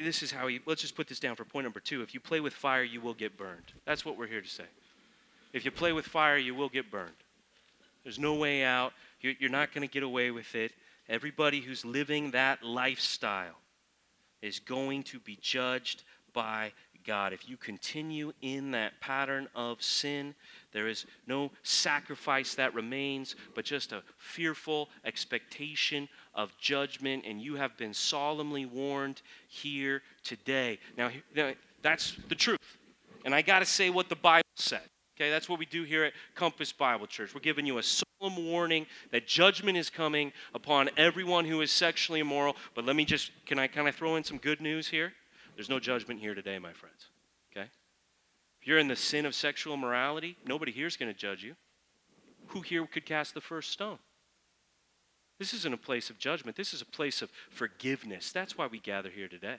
This 0.02 0.24
is 0.24 0.32
how 0.32 0.48
he, 0.48 0.58
let's 0.66 0.82
just 0.82 0.96
put 0.96 1.06
this 1.06 1.20
down 1.20 1.36
for 1.36 1.44
point 1.44 1.64
number 1.64 1.80
two. 1.80 2.02
If 2.02 2.12
you 2.12 2.18
play 2.18 2.40
with 2.40 2.52
fire, 2.52 2.82
you 2.82 3.00
will 3.00 3.14
get 3.14 3.36
burned. 3.36 3.72
That's 3.86 4.04
what 4.04 4.18
we're 4.18 4.26
here 4.26 4.40
to 4.40 4.48
say. 4.48 4.64
If 5.52 5.64
you 5.64 5.70
play 5.70 5.92
with 5.92 6.06
fire, 6.06 6.36
you 6.36 6.54
will 6.54 6.68
get 6.68 6.90
burned. 6.90 7.10
There's 8.04 8.18
no 8.18 8.34
way 8.34 8.64
out. 8.64 8.92
You're 9.20 9.50
not 9.50 9.72
going 9.74 9.86
to 9.86 9.92
get 9.92 10.02
away 10.02 10.30
with 10.30 10.54
it. 10.54 10.72
Everybody 11.08 11.60
who's 11.60 11.84
living 11.84 12.30
that 12.32 12.62
lifestyle 12.62 13.56
is 14.42 14.60
going 14.60 15.02
to 15.04 15.18
be 15.18 15.38
judged 15.40 16.04
by 16.32 16.72
God. 17.04 17.32
If 17.32 17.48
you 17.48 17.56
continue 17.56 18.32
in 18.42 18.70
that 18.72 19.00
pattern 19.00 19.48
of 19.54 19.82
sin, 19.82 20.34
there 20.72 20.86
is 20.86 21.06
no 21.26 21.50
sacrifice 21.62 22.54
that 22.54 22.74
remains, 22.74 23.34
but 23.54 23.64
just 23.64 23.92
a 23.92 24.02
fearful 24.18 24.90
expectation 25.04 26.08
of 26.34 26.56
judgment, 26.58 27.24
and 27.26 27.40
you 27.40 27.56
have 27.56 27.76
been 27.78 27.94
solemnly 27.94 28.66
warned 28.66 29.22
here 29.48 30.02
today. 30.22 30.78
Now, 30.96 31.10
that's 31.82 32.16
the 32.28 32.34
truth. 32.34 32.58
And 33.24 33.34
I 33.34 33.42
got 33.42 33.60
to 33.60 33.66
say 33.66 33.90
what 33.90 34.08
the 34.08 34.16
Bible 34.16 34.44
said. 34.54 34.82
Okay, 35.18 35.30
that's 35.30 35.48
what 35.48 35.58
we 35.58 35.66
do 35.66 35.82
here 35.82 36.04
at 36.04 36.12
Compass 36.36 36.72
Bible 36.72 37.08
Church. 37.08 37.34
We're 37.34 37.40
giving 37.40 37.66
you 37.66 37.78
a 37.78 37.82
solemn 37.82 38.46
warning 38.46 38.86
that 39.10 39.26
judgment 39.26 39.76
is 39.76 39.90
coming 39.90 40.32
upon 40.54 40.90
everyone 40.96 41.44
who 41.44 41.60
is 41.60 41.72
sexually 41.72 42.20
immoral. 42.20 42.54
But 42.76 42.84
let 42.84 42.94
me 42.94 43.04
just, 43.04 43.32
can 43.44 43.58
I 43.58 43.66
kind 43.66 43.88
of 43.88 43.96
throw 43.96 44.14
in 44.14 44.22
some 44.22 44.38
good 44.38 44.60
news 44.60 44.86
here? 44.86 45.12
There's 45.56 45.68
no 45.68 45.80
judgment 45.80 46.20
here 46.20 46.36
today, 46.36 46.60
my 46.60 46.72
friends. 46.72 47.08
Okay? 47.50 47.66
If 48.60 48.68
you're 48.68 48.78
in 48.78 48.86
the 48.86 48.94
sin 48.94 49.26
of 49.26 49.34
sexual 49.34 49.74
immorality, 49.74 50.36
nobody 50.46 50.70
here 50.70 50.86
is 50.86 50.96
going 50.96 51.12
to 51.12 51.18
judge 51.18 51.42
you. 51.42 51.56
Who 52.48 52.60
here 52.60 52.86
could 52.86 53.04
cast 53.04 53.34
the 53.34 53.40
first 53.40 53.72
stone? 53.72 53.98
This 55.40 55.52
isn't 55.52 55.74
a 55.74 55.78
place 55.78 56.10
of 56.10 56.18
judgment. 56.18 56.56
This 56.56 56.72
is 56.72 56.80
a 56.80 56.86
place 56.86 57.22
of 57.22 57.32
forgiveness. 57.50 58.30
That's 58.30 58.56
why 58.56 58.68
we 58.68 58.78
gather 58.78 59.10
here 59.10 59.28
today 59.28 59.58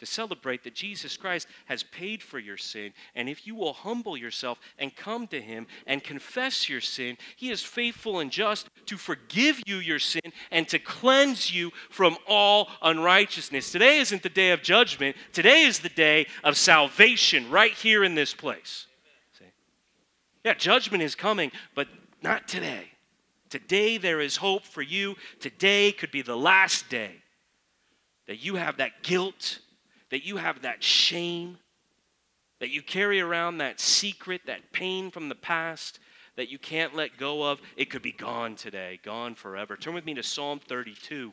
to 0.00 0.06
celebrate 0.06 0.64
that 0.64 0.74
Jesus 0.74 1.16
Christ 1.16 1.46
has 1.66 1.82
paid 1.82 2.22
for 2.22 2.38
your 2.38 2.56
sin. 2.56 2.92
And 3.14 3.28
if 3.28 3.46
you 3.46 3.54
will 3.54 3.74
humble 3.74 4.16
yourself 4.16 4.58
and 4.78 4.94
come 4.96 5.26
to 5.28 5.40
Him 5.40 5.66
and 5.86 6.02
confess 6.02 6.68
your 6.68 6.80
sin, 6.80 7.16
He 7.36 7.50
is 7.50 7.62
faithful 7.62 8.18
and 8.18 8.30
just 8.30 8.68
to 8.86 8.96
forgive 8.96 9.62
you 9.66 9.76
your 9.76 9.98
sin 9.98 10.32
and 10.50 10.66
to 10.68 10.78
cleanse 10.78 11.54
you 11.54 11.70
from 11.90 12.16
all 12.26 12.68
unrighteousness. 12.82 13.70
Today 13.70 13.98
isn't 13.98 14.22
the 14.22 14.28
day 14.28 14.50
of 14.50 14.62
judgment, 14.62 15.16
today 15.32 15.62
is 15.62 15.80
the 15.80 15.90
day 15.90 16.26
of 16.42 16.56
salvation 16.56 17.50
right 17.50 17.72
here 17.72 18.02
in 18.02 18.14
this 18.14 18.32
place. 18.32 18.86
See? 19.38 19.44
Yeah, 20.44 20.54
judgment 20.54 21.02
is 21.02 21.14
coming, 21.14 21.52
but 21.74 21.88
not 22.22 22.48
today. 22.48 22.86
Today 23.50 23.98
there 23.98 24.20
is 24.20 24.36
hope 24.36 24.64
for 24.64 24.80
you. 24.80 25.16
Today 25.40 25.92
could 25.92 26.10
be 26.10 26.22
the 26.22 26.36
last 26.36 26.88
day 26.88 27.16
that 28.26 28.42
you 28.42 28.54
have 28.54 28.78
that 28.78 29.02
guilt 29.02 29.58
that 30.10 30.24
you 30.24 30.36
have 30.36 30.62
that 30.62 30.82
shame, 30.82 31.58
that 32.58 32.70
you 32.70 32.82
carry 32.82 33.20
around 33.20 33.58
that 33.58 33.80
secret, 33.80 34.42
that 34.46 34.72
pain 34.72 35.10
from 35.10 35.28
the 35.28 35.34
past 35.34 35.98
that 36.36 36.50
you 36.50 36.58
can't 36.58 36.94
let 36.94 37.18
go 37.18 37.42
of, 37.42 37.60
it 37.76 37.90
could 37.90 38.02
be 38.02 38.12
gone 38.12 38.54
today, 38.54 38.98
gone 39.02 39.34
forever. 39.34 39.76
Turn 39.76 39.94
with 39.94 40.06
me 40.06 40.14
to 40.14 40.22
Psalm 40.22 40.58
32. 40.58 41.32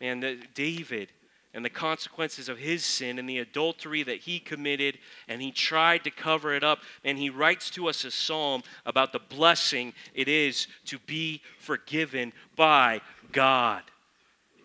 Man, 0.00 0.20
the, 0.20 0.38
David 0.54 1.12
and 1.52 1.64
the 1.64 1.70
consequences 1.70 2.48
of 2.48 2.58
his 2.58 2.84
sin 2.84 3.18
and 3.18 3.28
the 3.28 3.38
adultery 3.38 4.02
that 4.02 4.18
he 4.18 4.38
committed, 4.38 4.98
and 5.28 5.42
he 5.42 5.50
tried 5.52 6.04
to 6.04 6.10
cover 6.10 6.54
it 6.54 6.64
up. 6.64 6.80
And 7.04 7.18
he 7.18 7.30
writes 7.30 7.70
to 7.70 7.88
us 7.88 8.04
a 8.04 8.10
psalm 8.10 8.62
about 8.86 9.12
the 9.12 9.18
blessing 9.18 9.92
it 10.14 10.28
is 10.28 10.66
to 10.86 10.98
be 11.00 11.42
forgiven 11.58 12.32
by 12.56 13.00
God. 13.32 13.82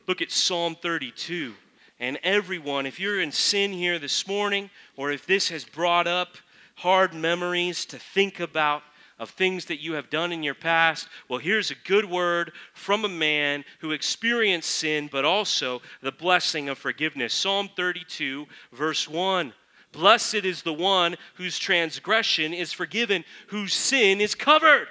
Look 0.08 0.22
at 0.22 0.32
Psalm 0.32 0.76
32 0.82 1.54
and 2.00 2.20
everyone, 2.24 2.86
if 2.86 3.00
you're 3.00 3.22
in 3.22 3.32
sin 3.32 3.72
here 3.72 4.00
this 4.00 4.28
morning, 4.28 4.70
or 4.98 5.12
if 5.12 5.26
this 5.26 5.50
has 5.50 5.64
brought 5.64 6.08
up 6.08 6.38
hard 6.76 7.14
memories 7.14 7.86
to 7.86 7.98
think 7.98 8.40
about 8.40 8.84
of 9.18 9.30
things 9.30 9.66
that 9.66 9.82
you 9.82 9.94
have 9.94 10.10
done 10.10 10.34
in 10.34 10.44
your 10.44 10.54
past, 10.54 11.08
well, 11.30 11.40
here's 11.40 11.72
a 11.72 11.76
good 11.86 12.04
word 12.04 12.52
from 12.74 13.06
a 13.06 13.10
man 13.10 13.64
who 13.80 13.92
experienced 13.92 14.70
sin, 14.70 15.08
but 15.10 15.24
also 15.24 15.82
the 16.02 16.12
blessing 16.12 16.68
of 16.68 16.78
forgiveness. 16.78 17.34
Psalm 17.34 17.70
32, 17.78 18.46
verse 18.74 19.08
1. 19.08 19.54
Blessed 19.94 20.36
is 20.36 20.64
the 20.64 20.74
one 20.74 21.16
whose 21.36 21.58
transgression 21.58 22.54
is 22.54 22.74
forgiven, 22.74 23.24
whose 23.48 23.74
sin 23.74 24.20
is 24.20 24.36
covered. 24.36 24.88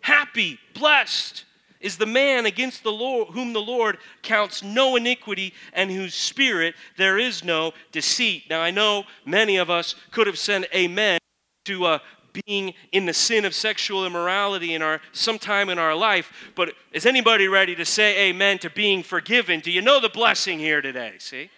Happy, 0.00 0.58
blessed 0.72 1.44
is 1.80 1.96
the 1.96 2.06
man 2.06 2.46
against 2.46 2.82
the 2.82 2.92
Lord 2.92 3.28
whom 3.28 3.52
the 3.52 3.60
Lord 3.60 3.98
counts 4.22 4.62
no 4.62 4.96
iniquity 4.96 5.54
and 5.72 5.90
whose 5.90 6.14
spirit 6.14 6.74
there 6.96 7.18
is 7.18 7.44
no 7.44 7.72
deceit. 7.92 8.44
Now 8.48 8.60
I 8.60 8.70
know 8.70 9.04
many 9.24 9.56
of 9.56 9.70
us 9.70 9.94
could 10.10 10.26
have 10.26 10.38
said 10.38 10.66
amen 10.74 11.18
to 11.66 11.84
uh, 11.84 11.98
being 12.44 12.74
in 12.92 13.06
the 13.06 13.14
sin 13.14 13.44
of 13.44 13.54
sexual 13.54 14.06
immorality 14.06 14.74
in 14.74 14.82
our 14.82 15.00
sometime 15.12 15.68
in 15.68 15.78
our 15.78 15.94
life, 15.94 16.50
but 16.54 16.72
is 16.92 17.06
anybody 17.06 17.48
ready 17.48 17.74
to 17.74 17.84
say 17.84 18.28
amen 18.28 18.58
to 18.58 18.70
being 18.70 19.02
forgiven? 19.02 19.60
Do 19.60 19.70
you 19.70 19.82
know 19.82 20.00
the 20.00 20.08
blessing 20.08 20.58
here 20.58 20.82
today? 20.82 21.14
See? 21.18 21.50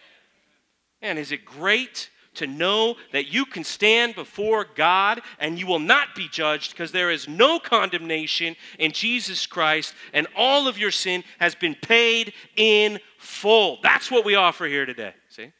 And 1.01 1.19
is 1.19 1.33
it 1.33 1.45
great 1.45 2.11
to 2.35 2.47
know 2.47 2.97
that 3.13 3.33
you 3.33 3.45
can 3.45 3.65
stand 3.65 4.15
before 4.15 4.67
God 4.75 5.21
and 5.39 5.59
you 5.59 5.67
will 5.67 5.79
not 5.79 6.15
be 6.15 6.29
judged 6.29 6.73
because 6.73 6.93
there 6.93 7.11
is 7.11 7.29
no 7.29 7.59
condemnation 7.59 8.57
in 8.79 8.93
Jesus 8.93 9.47
Christ 9.47 9.95
and 10.13 10.27
all 10.37 10.69
of 10.69 10.79
your 10.79 10.91
sin 10.91 11.25
has 11.39 11.55
been 11.55 11.75
paid 11.75 12.33
in 12.57 13.01
full. 13.19 13.79
That's 13.83 14.11
what 14.11 14.25
we 14.25 14.35
offer 14.35 14.67
here 14.67 14.87
today. 14.87 15.15
See? 15.29 15.53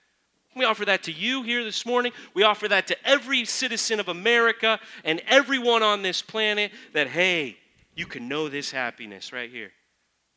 We 0.57 0.65
offer 0.65 0.85
that 0.87 1.05
to 1.05 1.13
you 1.13 1.43
here 1.43 1.63
this 1.63 1.87
morning. 1.87 2.13
We 2.35 2.43
offer 2.43 2.69
that 2.69 2.89
to 2.89 3.09
every 3.09 3.45
citizen 3.45 4.01
of 4.01 4.09
America 4.09 4.81
and 5.05 5.23
everyone 5.29 5.83
on 5.83 6.03
this 6.03 6.21
planet 6.21 6.73
that, 6.95 7.07
hey, 7.07 7.57
you 7.95 8.07
can 8.07 8.29
know 8.29 8.49
this 8.49 8.71
happiness 8.71 9.33
right 9.33 9.51
here. 9.51 9.71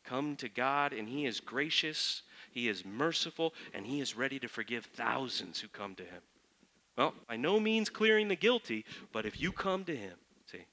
Come 0.06 0.36
to 0.38 0.50
God, 0.50 0.94
and 0.94 1.08
He 1.08 1.26
is 1.26 1.40
gracious, 1.40 2.24
He 2.52 2.68
is 2.68 2.86
merciful, 2.86 3.54
and 3.74 3.86
He 3.86 4.00
is 4.00 4.16
ready 4.16 4.40
to 4.40 4.48
forgive 4.48 4.86
thousands 4.86 5.60
who 5.60 5.68
come 5.68 5.96
to 5.96 6.04
Him. 6.04 6.22
Well, 6.98 7.14
by 7.28 7.38
no 7.38 7.60
means 7.60 7.90
clearing 7.90 8.28
the 8.28 8.36
guilty, 8.36 8.86
but 9.12 9.26
if 9.26 9.40
you 9.40 9.52
come 9.52 9.84
to 9.86 9.96
him, 9.96 10.18
see, 10.52 10.66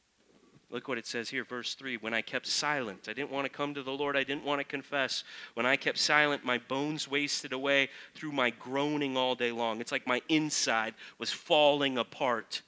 look 0.71 0.89
what 0.89 0.99
it 0.99 1.07
says 1.07 1.31
here, 1.31 1.45
verse 1.45 1.75
3 1.75 1.97
When 1.99 2.13
I 2.13 2.23
kept 2.23 2.47
silent, 2.47 3.09
I 3.09 3.13
didn't 3.13 3.31
want 3.31 3.47
to 3.47 3.51
come 3.51 3.73
to 3.75 3.83
the 3.83 3.93
Lord, 3.93 4.17
I 4.17 4.25
didn't 4.25 4.45
want 4.45 4.61
to 4.61 4.65
confess. 4.65 5.23
When 5.55 5.67
I 5.67 5.77
kept 5.77 5.99
silent, 5.99 6.45
my 6.45 6.59
bones 6.59 7.09
wasted 7.09 7.53
away 7.53 7.89
through 8.15 8.33
my 8.33 8.51
groaning 8.51 9.17
all 9.17 9.37
day 9.37 9.53
long. 9.53 9.81
It's 9.81 9.93
like 9.93 10.07
my 10.07 10.21
inside 10.29 10.95
was 11.19 11.31
falling 11.31 11.99
apart. 11.99 12.63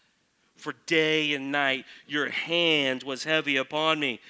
For 0.57 0.75
day 0.85 1.33
and 1.33 1.51
night, 1.51 1.87
your 2.07 2.29
hand 2.29 3.03
was 3.03 3.25
heavy 3.25 3.57
upon 3.57 3.99
me. 3.99 4.21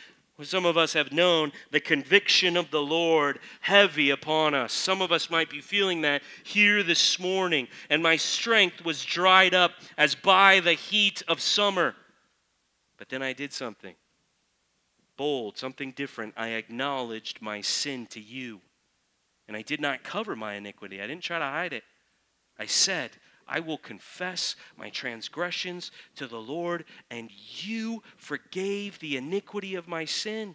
Some 0.43 0.65
of 0.65 0.77
us 0.77 0.93
have 0.95 1.13
known 1.13 1.53
the 1.71 1.81
conviction 1.81 2.57
of 2.57 2.71
the 2.71 2.83
Lord 2.83 3.41
heavy 3.61 4.11
upon 4.11 4.55
us. 4.55 4.73
Some 4.73 5.03
of 5.03 5.13
us 5.13 5.31
might 5.31 5.51
be 5.51 5.61
feeling 5.61 6.03
that 6.03 6.23
here 6.45 6.83
this 6.83 7.19
morning, 7.19 7.69
and 7.89 8.03
my 8.03 8.17
strength 8.17 8.85
was 8.85 9.05
dried 9.05 9.55
up 9.55 9.73
as 9.99 10.15
by 10.15 10.61
the 10.61 10.75
heat 10.75 11.23
of 11.29 11.41
summer. 11.41 11.95
But 12.97 13.09
then 13.09 13.23
I 13.23 13.33
did 13.33 13.53
something 13.53 13.95
bold, 15.21 15.59
something 15.59 15.93
different. 15.93 16.33
I 16.35 16.49
acknowledged 16.53 17.43
my 17.43 17.61
sin 17.61 18.07
to 18.07 18.21
you, 18.21 18.63
and 19.47 19.55
I 19.55 19.61
did 19.61 19.79
not 19.79 20.03
cover 20.03 20.35
my 20.35 20.55
iniquity. 20.55 21.03
I 21.03 21.07
didn't 21.07 21.23
try 21.23 21.39
to 21.39 21.45
hide 21.45 21.75
it. 21.75 21.85
I 22.59 22.65
said, 22.65 23.11
I 23.51 23.59
will 23.59 23.79
confess 23.79 24.55
my 24.77 24.91
transgressions 24.91 25.91
to 26.15 26.29
the 26.29 26.41
Lord, 26.41 26.85
and 27.11 27.31
you 27.33 28.05
forgave 28.17 29.01
the 29.01 29.17
iniquity 29.17 29.75
of 29.75 29.89
my 29.89 30.05
sin. 30.05 30.55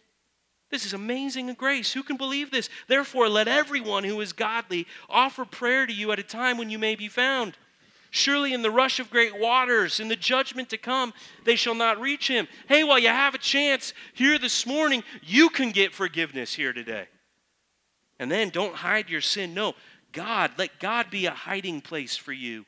This 0.72 0.86
is 0.86 0.94
amazing 0.94 1.54
grace. 1.56 1.92
Who 1.92 2.04
can 2.04 2.16
believe 2.16 2.52
this? 2.52 2.70
Therefore, 2.88 3.28
let 3.28 3.50
everyone 3.50 4.06
who 4.06 4.20
is 4.22 4.32
godly 4.32 4.88
offer 5.10 5.44
prayer 5.44 5.86
to 5.86 5.94
you 5.94 6.14
at 6.14 6.20
a 6.20 6.24
time 6.24 6.58
when 6.58 6.70
you 6.70 6.80
may 6.80 6.96
be 6.96 7.10
found. 7.10 7.58
Surely, 8.12 8.54
in 8.54 8.62
the 8.62 8.72
rush 8.72 9.02
of 9.02 9.10
great 9.10 9.38
waters, 9.38 10.00
in 10.00 10.08
the 10.08 10.16
judgment 10.16 10.70
to 10.70 10.78
come, 10.78 11.14
they 11.44 11.58
shall 11.58 11.76
not 11.76 12.00
reach 12.00 12.30
him. 12.30 12.48
Hey, 12.70 12.86
while 12.86 12.98
you 12.98 13.10
have 13.10 13.36
a 13.36 13.40
chance 13.40 13.94
here 14.14 14.40
this 14.40 14.66
morning, 14.66 15.04
you 15.22 15.50
can 15.50 15.72
get 15.72 15.94
forgiveness 15.94 16.54
here 16.54 16.72
today. 16.72 17.10
And 18.20 18.32
then 18.32 18.50
don't 18.50 18.76
hide 18.76 19.10
your 19.10 19.20
sin. 19.20 19.54
No, 19.54 19.74
God, 20.14 20.52
let 20.58 20.80
God 20.80 21.10
be 21.12 21.26
a 21.26 21.32
hiding 21.32 21.82
place 21.82 22.16
for 22.16 22.32
you. 22.32 22.66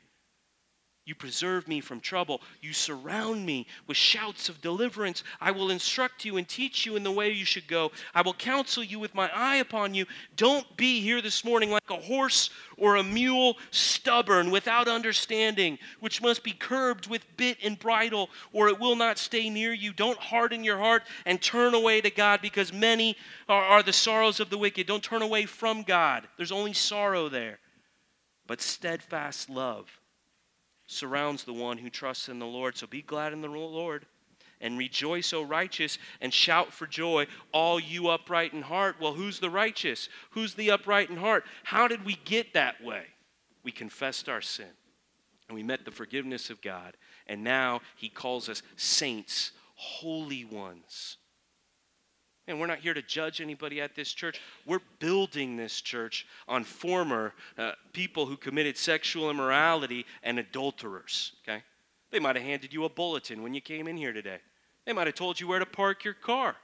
You 1.08 1.14
preserve 1.14 1.66
me 1.66 1.80
from 1.80 2.00
trouble. 2.00 2.42
You 2.60 2.74
surround 2.74 3.46
me 3.46 3.66
with 3.86 3.96
shouts 3.96 4.50
of 4.50 4.60
deliverance. 4.60 5.24
I 5.40 5.52
will 5.52 5.70
instruct 5.70 6.26
you 6.26 6.36
and 6.36 6.46
teach 6.46 6.84
you 6.84 6.96
in 6.96 7.02
the 7.02 7.10
way 7.10 7.30
you 7.30 7.46
should 7.46 7.66
go. 7.66 7.92
I 8.14 8.20
will 8.20 8.34
counsel 8.34 8.84
you 8.84 8.98
with 8.98 9.14
my 9.14 9.30
eye 9.34 9.56
upon 9.56 9.94
you. 9.94 10.04
Don't 10.36 10.76
be 10.76 11.00
here 11.00 11.22
this 11.22 11.46
morning 11.46 11.70
like 11.70 11.88
a 11.88 11.96
horse 11.96 12.50
or 12.76 12.96
a 12.96 13.02
mule, 13.02 13.56
stubborn, 13.70 14.50
without 14.50 14.86
understanding, 14.86 15.78
which 16.00 16.20
must 16.20 16.44
be 16.44 16.52
curbed 16.52 17.06
with 17.06 17.24
bit 17.38 17.56
and 17.64 17.78
bridle, 17.78 18.28
or 18.52 18.68
it 18.68 18.78
will 18.78 18.94
not 18.94 19.16
stay 19.16 19.48
near 19.48 19.72
you. 19.72 19.94
Don't 19.94 20.18
harden 20.18 20.62
your 20.62 20.76
heart 20.76 21.04
and 21.24 21.40
turn 21.40 21.72
away 21.72 22.02
to 22.02 22.10
God, 22.10 22.42
because 22.42 22.70
many 22.70 23.16
are, 23.48 23.64
are 23.64 23.82
the 23.82 23.94
sorrows 23.94 24.40
of 24.40 24.50
the 24.50 24.58
wicked. 24.58 24.86
Don't 24.86 25.02
turn 25.02 25.22
away 25.22 25.46
from 25.46 25.84
God, 25.84 26.28
there's 26.36 26.52
only 26.52 26.74
sorrow 26.74 27.30
there. 27.30 27.60
But 28.46 28.60
steadfast 28.60 29.48
love 29.48 29.97
surrounds 30.88 31.44
the 31.44 31.52
one 31.52 31.78
who 31.78 31.90
trusts 31.90 32.28
in 32.28 32.40
the 32.40 32.46
Lord. 32.46 32.76
So 32.76 32.88
be 32.88 33.02
glad 33.02 33.32
in 33.32 33.40
the 33.40 33.48
Lord 33.48 34.06
and 34.60 34.76
rejoice, 34.76 35.32
O 35.32 35.42
righteous, 35.42 35.98
and 36.20 36.34
shout 36.34 36.72
for 36.72 36.86
joy, 36.86 37.26
all 37.52 37.78
you 37.78 38.08
upright 38.08 38.52
in 38.52 38.62
heart. 38.62 38.96
Well, 39.00 39.14
who's 39.14 39.38
the 39.38 39.50
righteous? 39.50 40.08
Who's 40.30 40.54
the 40.54 40.72
upright 40.72 41.10
in 41.10 41.16
heart? 41.16 41.44
How 41.62 41.86
did 41.86 42.04
we 42.04 42.18
get 42.24 42.54
that 42.54 42.82
way? 42.82 43.04
We 43.62 43.70
confessed 43.70 44.28
our 44.28 44.40
sin 44.40 44.66
and 45.48 45.54
we 45.54 45.62
met 45.62 45.84
the 45.84 45.90
forgiveness 45.90 46.50
of 46.50 46.60
God. 46.60 46.96
And 47.26 47.44
now 47.44 47.82
he 47.94 48.08
calls 48.08 48.48
us 48.48 48.62
saints, 48.76 49.52
holy 49.74 50.44
ones. 50.44 51.18
And 52.48 52.58
we're 52.58 52.66
not 52.66 52.78
here 52.78 52.94
to 52.94 53.02
judge 53.02 53.42
anybody 53.42 53.78
at 53.78 53.94
this 53.94 54.12
church. 54.12 54.40
We're 54.64 54.80
building 54.98 55.56
this 55.56 55.82
church 55.82 56.26
on 56.48 56.64
former 56.64 57.34
uh, 57.58 57.72
people 57.92 58.24
who 58.24 58.38
committed 58.38 58.78
sexual 58.78 59.28
immorality 59.28 60.06
and 60.22 60.38
adulterers, 60.38 61.32
okay? 61.42 61.62
They 62.10 62.18
might 62.18 62.36
have 62.36 62.44
handed 62.44 62.72
you 62.72 62.84
a 62.84 62.88
bulletin 62.88 63.42
when 63.42 63.52
you 63.52 63.60
came 63.60 63.86
in 63.86 63.98
here 63.98 64.14
today. 64.14 64.38
They 64.86 64.94
might 64.94 65.06
have 65.06 65.14
told 65.14 65.38
you 65.38 65.46
where 65.46 65.58
to 65.58 65.66
park 65.66 66.04
your 66.04 66.14
car. 66.14 66.56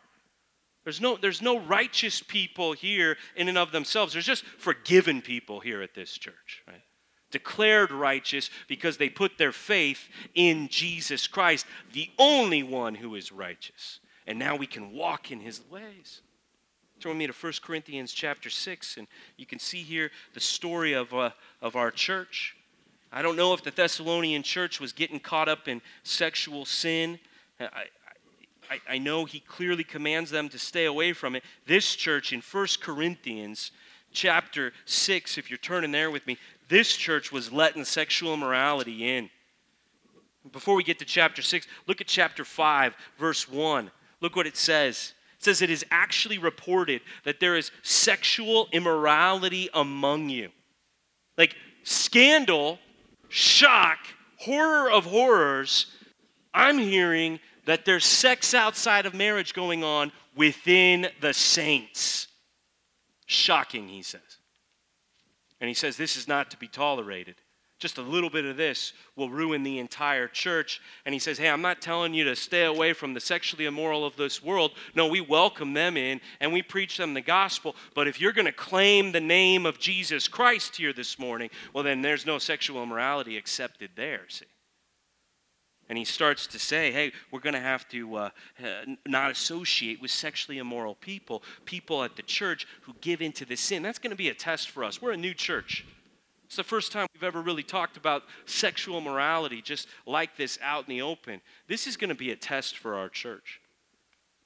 There's 0.85 1.03
no, 1.03 1.19
there's 1.19 1.43
no 1.43 1.59
righteous 1.59 2.23
people 2.23 2.73
here 2.73 3.19
in 3.37 3.51
and 3.51 3.59
of 3.59 3.71
themselves. 3.71 4.15
There's 4.15 4.25
just 4.25 4.45
forgiven 4.45 5.21
people 5.21 5.61
here 5.61 5.83
at 5.83 5.95
this 5.95 6.17
church, 6.17 6.63
right? 6.67 6.83
Declared 7.31 7.91
righteous 7.91 8.49
because 8.69 8.97
they 8.97 9.11
put 9.11 9.37
their 9.37 9.53
faith 9.53 10.09
in 10.35 10.69
Jesus 10.69 11.27
Christ, 11.27 11.67
the 11.93 12.11
only 12.19 12.63
one 12.63 12.95
who 12.95 13.15
is 13.17 13.31
righteous. 13.33 14.01
And 14.27 14.39
now 14.39 14.57
we 14.57 14.67
can 14.67 14.93
walk 14.93 15.31
in 15.31 15.41
his 15.41 15.61
ways. 15.71 16.23
Turn 17.01 17.19
me 17.19 17.27
to 17.27 17.33
1 17.33 17.53
Corinthians 17.63 18.13
chapter 18.13 18.49
6, 18.49 18.97
and 18.97 19.07
you 19.37 19.47
can 19.47 19.59
see 19.59 19.83
here 19.83 20.11
the 20.33 20.41
story 20.41 20.95
of, 20.95 21.13
uh, 21.13 21.31
of 21.61 21.77
our 21.77 21.91
church. 21.91 22.57
I 23.13 23.23
don't 23.23 23.37
know 23.37 23.53
if 23.53 23.63
the 23.63 23.71
Thessalonian 23.71 24.43
church 24.43 24.81
was 24.81 24.93
getting 24.93 25.21
caught 25.21 25.49
up 25.49 25.69
in 25.69 25.83
sexual 26.03 26.65
sin. 26.65 27.19
I, 27.61 27.85
I, 28.71 28.81
I 28.89 28.99
know 28.99 29.25
he 29.25 29.41
clearly 29.41 29.85
commands 29.85 30.31
them 30.31 30.49
to 30.49 30.59
stay 30.59 30.87
away 30.87 31.13
from 31.13 31.37
it. 31.37 31.45
This 31.67 31.95
church 31.95 32.33
in 32.33 32.41
1 32.41 32.67
Corinthians 32.81 33.71
chapter 34.13 34.73
6, 34.87 35.39
if 35.39 35.51
you're 35.51 35.59
turning 35.59 35.93
there 35.93 36.11
with 36.11 36.27
me, 36.27 36.39
this 36.69 36.97
church 36.97 37.31
was 37.31 37.53
letting 37.53 37.85
sexual 37.85 38.33
immorality 38.33 39.17
in. 39.17 39.29
Before 40.53 40.75
we 40.75 40.83
get 40.83 40.99
to 40.99 41.05
chapter 41.05 41.43
6, 41.43 41.67
look 41.87 42.01
at 42.01 42.07
chapter 42.07 42.45
5, 42.45 42.95
verse 43.19 43.49
1. 43.49 43.91
Look 44.25 44.37
what 44.37 44.47
it 44.47 44.57
says. 44.57 45.13
It 45.37 45.45
says, 45.45 45.61
It 45.61 45.69
is 45.69 45.85
actually 45.91 46.39
reported 46.39 47.03
that 47.25 47.41
there 47.41 47.57
is 47.57 47.71
sexual 47.83 48.69
immorality 48.73 49.69
among 49.75 50.31
you. 50.31 50.49
Like 51.37 51.55
scandal 51.83 52.79
shock, 53.29 53.99
horror 54.39 54.91
of 54.91 55.05
horrors, 55.05 55.93
I'm 56.55 56.79
hearing 56.79 57.39
that 57.67 57.85
there's 57.85 58.07
sex 58.07 58.55
outside 58.55 59.05
of 59.05 59.13
marriage 59.13 59.53
going 59.53 59.85
on 59.85 60.11
within 60.35 61.09
the 61.21 61.35
saints. 61.35 62.29
Shocking, 63.27 63.89
he 63.89 64.01
says. 64.01 64.39
And 65.61 65.69
he 65.69 65.75
says 65.75 65.99
this 65.99 66.17
is 66.17 66.27
not 66.27 66.51
to 66.53 66.57
be 66.57 66.67
tolerated 66.67 67.37
just 67.85 67.99
a 67.99 68.03
little 68.03 68.31
bit 68.31 68.47
of 68.47 68.57
this 68.57 68.95
will 69.15 69.29
ruin 69.29 69.63
the 69.63 69.79
entire 69.79 70.27
church. 70.27 70.81
And 71.05 71.13
he 71.13 71.19
says, 71.19 71.37
Hey, 71.37 71.51
I'm 71.51 71.61
not 71.61 71.83
telling 71.83 72.15
you 72.15 72.25
to 72.25 72.35
stay 72.35 72.65
away 72.65 72.95
from 72.95 73.13
the 73.13 73.21
sexually 73.21 73.67
immoral 73.67 74.07
of 74.07 74.17
this 74.17 74.43
world. 74.43 74.73
No, 74.95 75.07
we 75.07 75.21
welcome 75.21 75.75
them 75.75 75.99
in 75.99 76.23
and 76.41 76.51
we 76.51 76.63
preach 76.63 76.97
them 76.97 77.13
the 77.13 77.21
gospel. 77.21 77.77
But 77.95 78.09
if 78.09 78.23
you're 78.23 78.33
going 78.33 78.47
to 78.47 78.53
claim 78.53 79.13
the 79.13 79.21
name 79.21 79.67
of 79.67 79.79
Jesus 79.79 80.29
Christ 80.29 80.77
here 80.77 80.95
this 80.95 81.19
morning, 81.19 81.51
well, 81.75 81.85
then 81.85 82.01
there's 82.01 82.25
no 82.25 82.39
sexual 82.39 82.83
immorality 82.83 83.37
accepted 83.37 83.91
there, 83.97 84.23
see. 84.31 84.47
And 85.91 85.99
he 85.99 86.07
starts 86.07 86.47
to 86.47 86.59
say, 86.59 86.91
hey, 86.91 87.13
we're 87.31 87.41
going 87.41 87.53
to 87.53 87.61
have 87.61 87.87
to 87.91 88.15
uh, 88.15 88.31
not 89.07 89.31
associate 89.31 90.01
with 90.01 90.11
sexually 90.11 90.57
immoral 90.57 90.95
people, 90.95 91.43
people 91.67 92.03
at 92.03 92.17
the 92.17 92.23
church 92.23 92.67
who 92.81 92.95
give 93.03 93.21
into 93.21 93.45
the 93.45 93.57
sin. 93.57 93.83
That's 93.83 93.99
going 93.99 94.09
to 94.13 94.17
be 94.17 94.31
a 94.31 94.35
test 94.35 94.71
for 94.71 94.85
us. 94.85 95.03
We're 95.03 95.13
a 95.13 95.19
new 95.19 95.35
church. 95.35 95.85
It's 96.55 96.57
the 96.57 96.63
first 96.63 96.93
time 96.93 97.09
we've 97.13 97.25
ever 97.25 97.43
really 97.43 97.65
talked 97.65 97.97
about 97.97 98.23
sexual 98.47 99.01
morality 99.01 99.61
just 99.61 99.89
like 100.07 100.37
this 100.37 100.57
out 100.63 100.89
in 100.89 100.95
the 100.95 101.03
open. 101.03 101.41
This 101.67 101.89
is 101.89 101.97
going 101.97 102.11
to 102.11 102.15
be 102.15 102.31
a 102.31 102.37
test 102.37 102.79
for 102.79 102.95
our 102.95 103.09
church. 103.09 103.61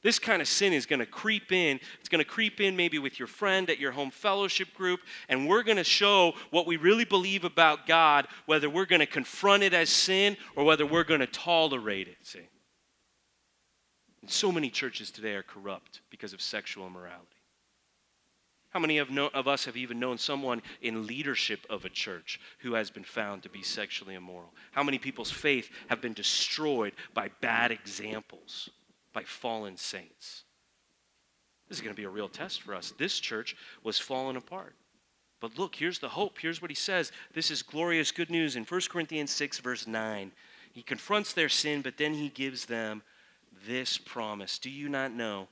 This 0.02 0.18
kind 0.18 0.40
of 0.40 0.48
sin 0.48 0.72
is 0.72 0.86
going 0.86 1.00
to 1.00 1.06
creep 1.06 1.52
in. 1.52 1.78
It's 2.00 2.08
going 2.08 2.24
to 2.24 2.30
creep 2.30 2.62
in 2.62 2.76
maybe 2.76 2.98
with 2.98 3.18
your 3.18 3.28
friend 3.28 3.68
at 3.68 3.78
your 3.78 3.92
home 3.92 4.10
fellowship 4.10 4.72
group, 4.72 5.00
and 5.28 5.46
we're 5.46 5.62
going 5.62 5.76
to 5.76 5.84
show 5.84 6.32
what 6.50 6.66
we 6.66 6.78
really 6.78 7.04
believe 7.04 7.44
about 7.44 7.86
God, 7.86 8.26
whether 8.46 8.70
we're 8.70 8.86
going 8.86 9.00
to 9.00 9.06
confront 9.06 9.62
it 9.62 9.74
as 9.74 9.90
sin 9.90 10.38
or 10.56 10.64
whether 10.64 10.86
we're 10.86 11.04
going 11.04 11.20
to 11.20 11.26
tolerate 11.26 12.08
it. 12.08 12.16
See? 12.22 12.48
And 14.22 14.30
so 14.30 14.50
many 14.50 14.70
churches 14.70 15.10
today 15.10 15.34
are 15.34 15.42
corrupt 15.42 16.00
because 16.08 16.32
of 16.32 16.40
sexual 16.40 16.86
immorality. 16.86 17.37
How 18.70 18.80
many 18.80 18.98
of, 18.98 19.10
of 19.16 19.48
us 19.48 19.64
have 19.64 19.76
even 19.76 19.98
known 19.98 20.18
someone 20.18 20.62
in 20.82 21.06
leadership 21.06 21.60
of 21.70 21.84
a 21.84 21.88
church 21.88 22.38
who 22.58 22.74
has 22.74 22.90
been 22.90 23.04
found 23.04 23.42
to 23.42 23.48
be 23.48 23.62
sexually 23.62 24.14
immoral? 24.14 24.52
How 24.72 24.82
many 24.82 24.98
people's 24.98 25.30
faith 25.30 25.70
have 25.88 26.02
been 26.02 26.12
destroyed 26.12 26.92
by 27.14 27.30
bad 27.40 27.72
examples, 27.72 28.68
by 29.12 29.22
fallen 29.24 29.76
saints? 29.76 30.44
This 31.68 31.78
is 31.78 31.82
going 31.82 31.94
to 31.94 32.00
be 32.00 32.04
a 32.04 32.10
real 32.10 32.28
test 32.28 32.62
for 32.62 32.74
us. 32.74 32.92
This 32.98 33.18
church 33.18 33.56
was 33.82 33.98
falling 33.98 34.36
apart. 34.36 34.74
But 35.40 35.58
look, 35.58 35.76
here's 35.76 35.98
the 35.98 36.08
hope. 36.08 36.38
Here's 36.40 36.60
what 36.60 36.70
he 36.70 36.74
says. 36.74 37.12
This 37.32 37.50
is 37.50 37.62
glorious 37.62 38.10
good 38.10 38.30
news 38.30 38.56
in 38.56 38.64
1 38.64 38.80
Corinthians 38.90 39.30
6, 39.30 39.58
verse 39.60 39.86
9. 39.86 40.32
He 40.72 40.82
confronts 40.82 41.32
their 41.32 41.48
sin, 41.48 41.82
but 41.82 41.96
then 41.96 42.14
he 42.14 42.28
gives 42.28 42.66
them 42.66 43.02
this 43.66 43.98
promise 43.98 44.58
Do 44.58 44.70
you 44.70 44.88
not 44.88 45.12
know? 45.12 45.48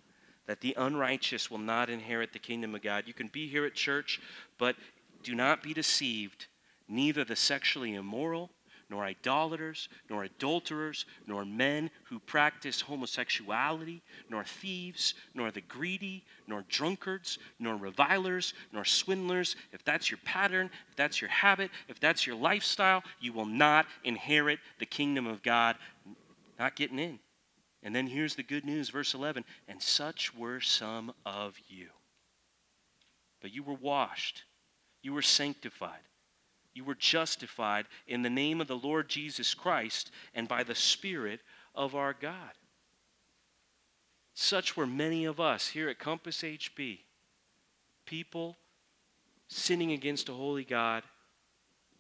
That 0.47 0.61
the 0.61 0.75
unrighteous 0.77 1.51
will 1.51 1.59
not 1.59 1.91
inherit 1.91 2.33
the 2.33 2.39
kingdom 2.39 2.75
of 2.75 2.83
God. 2.83 3.05
You 3.07 3.15
can 3.15 3.29
be 3.29 3.49
here 3.49 3.67
at 3.67 3.75
church, 3.75 4.21
but 4.59 4.77
do 5.23 5.35
not 5.35 5.63
be 5.63 5.75
deceived. 5.75 6.47
Neither 6.89 7.25
the 7.25 7.37
sexually 7.37 7.95
immoral, 7.95 8.51
nor 8.89 9.05
idolaters, 9.05 9.89
nor 10.09 10.25
adulterers, 10.25 11.07
nor 11.27 11.45
men 11.45 11.91
who 12.05 12.21
practice 12.21 12.81
homosexuality, 12.81 14.01
nor 14.31 14.45
thieves, 14.45 15.15
nor 15.35 15.51
the 15.51 15.61
greedy, 15.63 16.25
nor 16.47 16.65
drunkards, 16.69 17.39
nor 17.59 17.75
revilers, 17.75 18.55
nor 18.73 18.85
swindlers. 18.85 19.57
If 19.73 19.85
that's 19.85 20.11
your 20.11 20.21
pattern, 20.25 20.71
if 20.89 20.97
that's 20.97 21.21
your 21.21 21.31
habit, 21.31 21.71
if 21.89 21.99
that's 21.99 22.27
your 22.27 22.37
lifestyle, 22.37 23.03
you 23.21 23.33
will 23.33 23.47
not 23.47 23.87
inherit 24.05 24.61
the 24.79 24.87
kingdom 24.87 25.27
of 25.27 25.43
God. 25.43 25.77
Not 26.59 26.77
getting 26.77 27.01
in. 27.01 27.19
And 27.87 27.95
then 27.95 28.09
here's 28.09 28.35
the 28.35 28.43
good 28.43 28.65
news, 28.65 28.89
verse 28.89 29.15
11. 29.15 29.45
And 29.69 29.81
such 29.81 30.35
were 30.35 30.61
some 30.61 31.15
of 31.25 31.55
you. 31.69 31.87
But 33.41 33.55
you 33.55 33.63
were 33.63 33.75
washed, 33.75 34.43
you 35.03 35.13
were 35.13 35.23
sanctified, 35.23 36.03
you 36.75 36.83
were 36.83 36.97
justified 36.97 37.87
in 38.09 38.23
the 38.23 38.29
name 38.29 38.61
of 38.61 38.67
the 38.67 38.77
Lord 38.77 39.09
Jesus 39.09 39.55
Christ 39.55 40.11
and 40.35 40.49
by 40.49 40.65
the 40.65 40.75
Spirit 40.75 41.39
of 41.77 41.95
our 41.95 42.13
God. 42.13 42.51
Such 44.35 44.77
were 44.77 44.89
many 44.89 45.25
of 45.25 45.39
us 45.39 45.69
here 45.69 45.89
at 45.89 46.01
Compass 46.01 46.43
HB. 46.43 46.99
People 48.05 48.57
sinning 49.47 49.93
against 49.93 50.29
a 50.29 50.33
holy 50.33 50.65
God, 50.65 51.05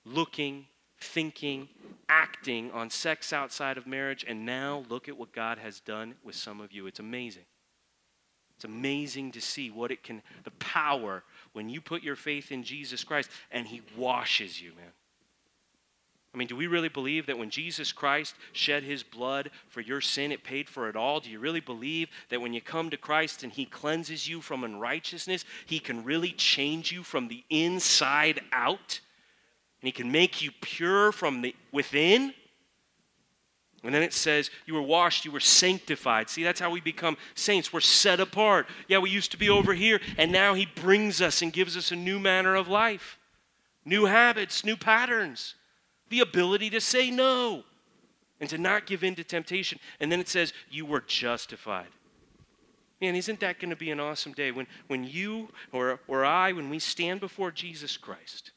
looking 0.04 0.66
thinking, 1.06 1.68
acting 2.08 2.70
on 2.72 2.90
sex 2.90 3.32
outside 3.32 3.78
of 3.78 3.86
marriage, 3.86 4.24
and 4.26 4.44
now 4.44 4.84
look 4.88 5.08
at 5.08 5.16
what 5.16 5.32
God 5.32 5.58
has 5.58 5.80
done 5.80 6.14
with 6.24 6.34
some 6.34 6.60
of 6.60 6.72
you. 6.72 6.86
It's 6.86 7.00
amazing. 7.00 7.44
It's 8.56 8.64
amazing 8.64 9.32
to 9.32 9.40
see 9.40 9.70
what 9.70 9.90
it 9.90 10.02
can, 10.02 10.22
the 10.44 10.50
power 10.52 11.22
when 11.52 11.68
you 11.68 11.80
put 11.80 12.02
your 12.02 12.16
faith 12.16 12.50
in 12.50 12.62
Jesus 12.62 13.04
Christ 13.04 13.30
and 13.50 13.66
He 13.66 13.82
washes 13.96 14.60
you, 14.60 14.70
man. 14.76 14.92
I 16.36 16.38
mean, 16.38 16.48
do 16.48 16.56
we 16.56 16.66
really 16.66 16.90
believe 16.90 17.26
that 17.26 17.38
when 17.38 17.48
Jesus 17.48 17.92
Christ 17.92 18.34
shed 18.52 18.82
his 18.82 19.02
blood 19.02 19.48
for 19.68 19.80
your 19.80 20.02
sin, 20.02 20.32
it 20.32 20.44
paid 20.44 20.68
for 20.68 20.86
it 20.90 20.94
all? 20.94 21.18
Do 21.18 21.30
you 21.30 21.38
really 21.38 21.60
believe 21.60 22.10
that 22.28 22.42
when 22.42 22.52
you 22.52 22.60
come 22.60 22.90
to 22.90 22.98
Christ 22.98 23.42
and 23.42 23.50
he 23.50 23.64
cleanses 23.64 24.28
you 24.28 24.42
from 24.42 24.62
unrighteousness, 24.62 25.46
he 25.64 25.78
can 25.78 26.04
really 26.04 26.32
change 26.32 26.92
you 26.92 27.02
from 27.02 27.28
the 27.28 27.42
inside 27.48 28.42
out? 28.52 29.00
And 29.86 29.94
he 29.94 30.02
can 30.02 30.10
make 30.10 30.42
you 30.42 30.50
pure 30.60 31.12
from 31.12 31.42
the 31.42 31.54
within. 31.70 32.34
And 33.84 33.94
then 33.94 34.02
it 34.02 34.12
says, 34.12 34.50
You 34.66 34.74
were 34.74 34.82
washed, 34.82 35.24
you 35.24 35.30
were 35.30 35.38
sanctified. 35.38 36.28
See, 36.28 36.42
that's 36.42 36.58
how 36.58 36.70
we 36.70 36.80
become 36.80 37.16
saints. 37.36 37.72
We're 37.72 37.78
set 37.78 38.18
apart. 38.18 38.66
Yeah, 38.88 38.98
we 38.98 39.10
used 39.10 39.30
to 39.30 39.36
be 39.36 39.48
over 39.48 39.74
here, 39.74 40.00
and 40.18 40.32
now 40.32 40.54
He 40.54 40.66
brings 40.66 41.22
us 41.22 41.40
and 41.40 41.52
gives 41.52 41.76
us 41.76 41.92
a 41.92 41.94
new 41.94 42.18
manner 42.18 42.56
of 42.56 42.66
life, 42.66 43.16
new 43.84 44.06
habits, 44.06 44.64
new 44.64 44.76
patterns, 44.76 45.54
the 46.08 46.18
ability 46.18 46.68
to 46.70 46.80
say 46.80 47.08
no 47.08 47.62
and 48.40 48.50
to 48.50 48.58
not 48.58 48.86
give 48.86 49.04
in 49.04 49.14
to 49.14 49.22
temptation. 49.22 49.78
And 50.00 50.10
then 50.10 50.18
it 50.18 50.28
says, 50.28 50.52
You 50.68 50.84
were 50.84 51.04
justified. 51.06 51.90
Man, 53.00 53.14
isn't 53.14 53.38
that 53.38 53.60
going 53.60 53.70
to 53.70 53.76
be 53.76 53.92
an 53.92 54.00
awesome 54.00 54.32
day 54.32 54.50
when, 54.50 54.66
when 54.88 55.04
you 55.04 55.50
or, 55.70 56.00
or 56.08 56.24
I, 56.24 56.50
when 56.50 56.70
we 56.70 56.80
stand 56.80 57.20
before 57.20 57.52
Jesus 57.52 57.96
Christ, 57.96 58.50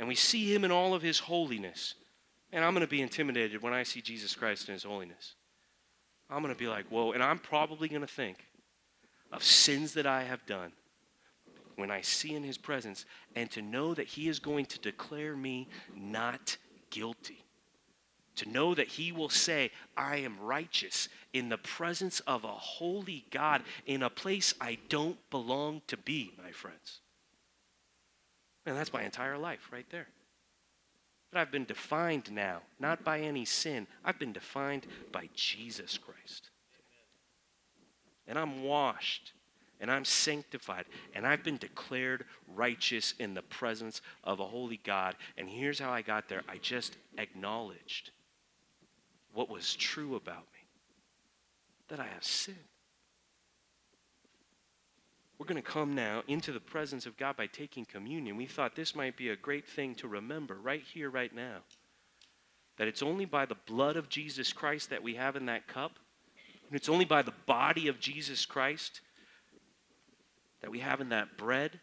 and 0.00 0.08
we 0.08 0.14
see 0.14 0.52
him 0.52 0.64
in 0.64 0.72
all 0.72 0.94
of 0.94 1.02
his 1.02 1.18
holiness. 1.18 1.94
And 2.52 2.64
I'm 2.64 2.72
going 2.72 2.86
to 2.86 2.90
be 2.90 3.02
intimidated 3.02 3.62
when 3.62 3.74
I 3.74 3.82
see 3.82 4.00
Jesus 4.00 4.34
Christ 4.34 4.66
in 4.66 4.72
his 4.72 4.82
holiness. 4.82 5.34
I'm 6.30 6.42
going 6.42 6.54
to 6.54 6.58
be 6.58 6.68
like, 6.68 6.86
whoa. 6.88 7.12
And 7.12 7.22
I'm 7.22 7.38
probably 7.38 7.86
going 7.86 8.00
to 8.00 8.06
think 8.06 8.38
of 9.30 9.44
sins 9.44 9.92
that 9.94 10.06
I 10.06 10.22
have 10.22 10.46
done 10.46 10.72
when 11.76 11.90
I 11.90 12.00
see 12.00 12.34
in 12.34 12.42
his 12.42 12.56
presence 12.56 13.04
and 13.36 13.50
to 13.50 13.60
know 13.60 13.92
that 13.92 14.06
he 14.06 14.26
is 14.26 14.38
going 14.38 14.64
to 14.66 14.78
declare 14.78 15.36
me 15.36 15.68
not 15.94 16.56
guilty. 16.88 17.44
To 18.36 18.48
know 18.48 18.74
that 18.74 18.88
he 18.88 19.12
will 19.12 19.28
say, 19.28 19.70
I 19.98 20.16
am 20.16 20.40
righteous 20.40 21.10
in 21.34 21.50
the 21.50 21.58
presence 21.58 22.20
of 22.20 22.44
a 22.44 22.48
holy 22.48 23.26
God 23.30 23.64
in 23.84 24.02
a 24.02 24.08
place 24.08 24.54
I 24.62 24.78
don't 24.88 25.18
belong 25.28 25.82
to 25.88 25.98
be, 25.98 26.32
my 26.42 26.52
friends. 26.52 27.00
And 28.66 28.76
that's 28.76 28.92
my 28.92 29.02
entire 29.02 29.38
life 29.38 29.68
right 29.72 29.86
there. 29.90 30.08
But 31.32 31.40
I've 31.40 31.52
been 31.52 31.64
defined 31.64 32.30
now, 32.32 32.62
not 32.78 33.04
by 33.04 33.20
any 33.20 33.44
sin. 33.44 33.86
I've 34.04 34.18
been 34.18 34.32
defined 34.32 34.86
by 35.12 35.28
Jesus 35.34 35.96
Christ. 35.96 36.50
And 38.26 38.38
I'm 38.38 38.62
washed 38.64 39.32
and 39.80 39.90
I'm 39.90 40.04
sanctified 40.04 40.84
and 41.14 41.26
I've 41.26 41.42
been 41.42 41.56
declared 41.56 42.24
righteous 42.54 43.14
in 43.18 43.34
the 43.34 43.42
presence 43.42 44.02
of 44.24 44.40
a 44.40 44.46
holy 44.46 44.80
God. 44.84 45.16
And 45.38 45.48
here's 45.48 45.78
how 45.78 45.90
I 45.90 46.02
got 46.02 46.28
there 46.28 46.42
I 46.48 46.58
just 46.58 46.96
acknowledged 47.16 48.10
what 49.32 49.48
was 49.48 49.74
true 49.74 50.16
about 50.16 50.46
me 50.52 50.66
that 51.88 52.00
I 52.00 52.06
have 52.06 52.24
sinned. 52.24 52.56
We're 55.40 55.46
going 55.46 55.56
to 55.56 55.62
come 55.62 55.94
now 55.94 56.22
into 56.28 56.52
the 56.52 56.60
presence 56.60 57.06
of 57.06 57.16
God 57.16 57.34
by 57.34 57.46
taking 57.46 57.86
communion. 57.86 58.36
We 58.36 58.44
thought 58.44 58.76
this 58.76 58.94
might 58.94 59.16
be 59.16 59.30
a 59.30 59.36
great 59.36 59.66
thing 59.66 59.94
to 59.94 60.06
remember 60.06 60.54
right 60.62 60.82
here, 60.82 61.08
right 61.08 61.34
now. 61.34 61.60
That 62.76 62.88
it's 62.88 63.02
only 63.02 63.24
by 63.24 63.46
the 63.46 63.56
blood 63.66 63.96
of 63.96 64.10
Jesus 64.10 64.52
Christ 64.52 64.90
that 64.90 65.02
we 65.02 65.14
have 65.14 65.36
in 65.36 65.46
that 65.46 65.66
cup, 65.66 65.92
and 66.68 66.76
it's 66.76 66.90
only 66.90 67.06
by 67.06 67.22
the 67.22 67.32
body 67.46 67.88
of 67.88 67.98
Jesus 67.98 68.44
Christ 68.44 69.00
that 70.60 70.70
we 70.70 70.80
have 70.80 71.00
in 71.00 71.08
that 71.08 71.38
bread 71.38 71.80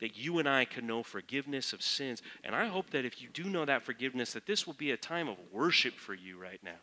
that 0.00 0.18
you 0.18 0.40
and 0.40 0.48
I 0.48 0.64
can 0.64 0.84
know 0.84 1.04
forgiveness 1.04 1.72
of 1.72 1.82
sins. 1.82 2.22
And 2.42 2.56
I 2.56 2.66
hope 2.66 2.90
that 2.90 3.04
if 3.04 3.22
you 3.22 3.28
do 3.28 3.44
know 3.44 3.64
that 3.64 3.84
forgiveness, 3.84 4.32
that 4.32 4.46
this 4.46 4.66
will 4.66 4.74
be 4.74 4.90
a 4.90 4.96
time 4.96 5.28
of 5.28 5.36
worship 5.52 5.94
for 5.94 6.12
you 6.12 6.42
right 6.42 6.60
now 6.60 6.80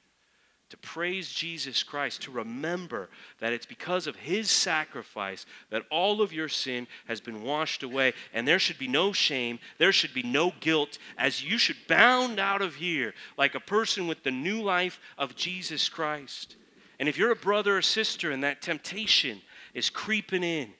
to 0.74 0.78
praise 0.78 1.32
Jesus 1.32 1.84
Christ, 1.84 2.24
to 2.24 2.32
remember 2.32 3.07
that 3.39 3.53
it's 3.53 3.67
because 3.67 4.07
of 4.07 4.15
his 4.15 4.49
sacrifice 4.49 5.45
that 5.69 5.84
all 5.91 6.19
of 6.19 6.34
your 6.34 6.49
sin 6.49 6.88
has 7.07 7.21
been 7.21 7.43
washed 7.43 7.84
away, 7.84 8.13
and 8.34 8.47
there 8.47 8.57
should 8.57 8.80
be 8.80 8.88
no 8.88 9.13
shame, 9.13 9.59
there 9.78 9.91
should 9.91 10.15
be 10.15 10.24
no 10.24 10.51
guilt, 10.61 10.97
as 11.15 11.43
you 11.43 11.59
should 11.59 11.78
bound 11.88 12.39
out 12.39 12.63
of 12.63 12.74
here 12.74 13.13
like 13.38 13.53
a 13.53 13.59
person 13.59 14.07
with 14.07 14.24
the 14.24 14.32
new 14.32 14.63
life 14.63 14.99
of 15.15 15.36
Jesus 15.36 15.89
Christ. 15.89 16.55
And 16.99 17.07
if 17.07 17.19
you're 17.19 17.32
a 17.32 17.36
brother 17.36 17.78
or 17.78 17.84
sister 17.84 18.32
and 18.32 18.43
that 18.43 18.63
temptation 18.63 19.43
is 19.76 19.91
creeping 19.91 20.43
in, 20.43 20.74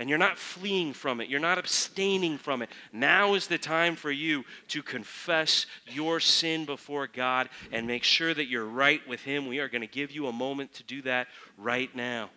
and 0.00 0.08
you're 0.08 0.18
not 0.18 0.38
fleeing 0.38 0.94
from 0.94 1.20
it, 1.20 1.28
you're 1.28 1.38
not 1.38 1.58
abstaining 1.58 2.38
from 2.38 2.62
it. 2.62 2.70
Now 2.90 3.34
is 3.34 3.48
the 3.48 3.58
time 3.58 3.96
for 3.96 4.10
you 4.10 4.46
to 4.68 4.82
confess 4.82 5.66
your 5.86 6.20
sin 6.20 6.64
before 6.64 7.06
God 7.06 7.50
and 7.70 7.86
make 7.86 8.02
sure 8.02 8.32
that 8.32 8.48
you're 8.48 8.64
right 8.64 9.06
with 9.06 9.20
Him. 9.20 9.46
We 9.46 9.58
are 9.58 9.68
going 9.68 9.82
to 9.82 9.86
give 9.86 10.10
you 10.10 10.26
a 10.26 10.32
moment 10.32 10.72
to 10.74 10.82
do 10.84 11.02
that 11.02 11.28
right 11.58 11.94
now. 11.94 12.30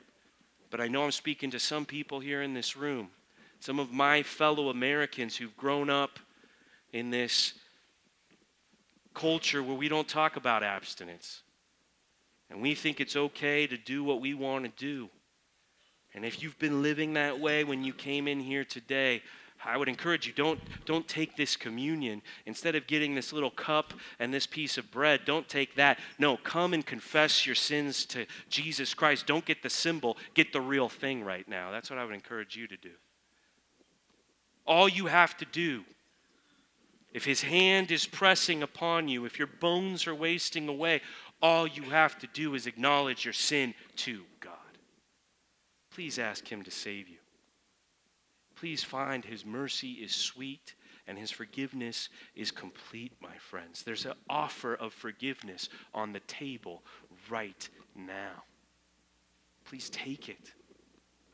But 0.71 0.81
I 0.81 0.89
know 0.89 1.05
I'm 1.05 1.11
speaking 1.11 1.51
to 1.51 1.59
some 1.59 1.85
people 1.85 2.19
here 2.19 2.41
in 2.41 2.53
this 2.53 2.75
room, 2.75 3.11
some 3.61 3.79
of 3.79 3.93
my 3.93 4.23
fellow 4.23 4.67
Americans 4.67 5.37
who've 5.37 5.55
grown 5.55 5.89
up 5.89 6.19
in 6.91 7.11
this 7.11 7.53
culture 9.13 9.63
where 9.63 9.77
we 9.77 9.87
don't 9.87 10.07
talk 10.07 10.35
about 10.35 10.63
abstinence. 10.63 11.43
And 12.49 12.61
we 12.61 12.75
think 12.75 12.99
it's 12.99 13.15
okay 13.15 13.67
to 13.67 13.77
do 13.77 14.03
what 14.03 14.19
we 14.19 14.33
want 14.33 14.65
to 14.65 14.71
do. 14.85 15.09
And 16.15 16.23
if 16.25 16.41
you've 16.43 16.59
been 16.59 16.81
living 16.81 17.13
that 17.13 17.39
way 17.39 17.63
when 17.63 17.83
you 17.83 17.93
came 17.93 18.27
in 18.27 18.39
here 18.39 18.63
today, 18.63 19.23
I 19.65 19.77
would 19.77 19.87
encourage 19.87 20.27
you 20.27 20.33
don't, 20.33 20.59
don't 20.85 21.07
take 21.07 21.35
this 21.37 21.55
communion. 21.55 22.21
Instead 22.45 22.75
of 22.75 22.85
getting 22.85 23.15
this 23.15 23.31
little 23.31 23.49
cup 23.49 23.93
and 24.19 24.33
this 24.33 24.45
piece 24.45 24.77
of 24.77 24.91
bread, 24.91 25.21
don't 25.25 25.47
take 25.47 25.75
that. 25.75 25.99
No, 26.19 26.37
come 26.37 26.73
and 26.73 26.85
confess 26.85 27.45
your 27.45 27.55
sins 27.55 28.05
to 28.07 28.25
Jesus 28.49 28.93
Christ. 28.93 29.25
Don't 29.25 29.45
get 29.45 29.63
the 29.63 29.69
symbol, 29.69 30.17
get 30.33 30.51
the 30.51 30.61
real 30.61 30.89
thing 30.89 31.23
right 31.23 31.47
now. 31.47 31.71
That's 31.71 31.89
what 31.89 31.97
I 31.97 32.05
would 32.05 32.13
encourage 32.13 32.55
you 32.55 32.67
to 32.67 32.77
do. 32.77 32.91
All 34.65 34.89
you 34.89 35.07
have 35.07 35.37
to 35.37 35.45
do, 35.45 35.83
if 37.13 37.25
his 37.25 37.41
hand 37.41 37.91
is 37.91 38.05
pressing 38.05 38.63
upon 38.63 39.07
you, 39.07 39.25
if 39.25 39.37
your 39.37 39.49
bones 39.59 40.07
are 40.07 40.15
wasting 40.15 40.67
away, 40.67 41.01
all 41.41 41.67
you 41.67 41.83
have 41.83 42.17
to 42.19 42.27
do 42.27 42.55
is 42.55 42.67
acknowledge 42.67 43.25
your 43.25 43.33
sin 43.33 43.73
to 43.97 44.17
God 44.17 44.27
please 45.93 46.19
ask 46.19 46.47
Him 46.47 46.63
to 46.63 46.71
save 46.71 47.07
you. 47.07 47.17
Please 48.55 48.83
find 48.83 49.23
His 49.23 49.45
mercy 49.45 49.93
is 49.93 50.13
sweet 50.13 50.75
and 51.07 51.17
His 51.17 51.31
forgiveness 51.31 52.09
is 52.35 52.51
complete, 52.51 53.13
my 53.21 53.35
friends. 53.37 53.83
There's 53.83 54.05
an 54.05 54.13
offer 54.29 54.75
of 54.75 54.93
forgiveness 54.93 55.69
on 55.93 56.13
the 56.13 56.21
table 56.21 56.83
right 57.29 57.67
now. 57.95 58.43
Please 59.65 59.89
take 59.89 60.29
it. 60.29 60.53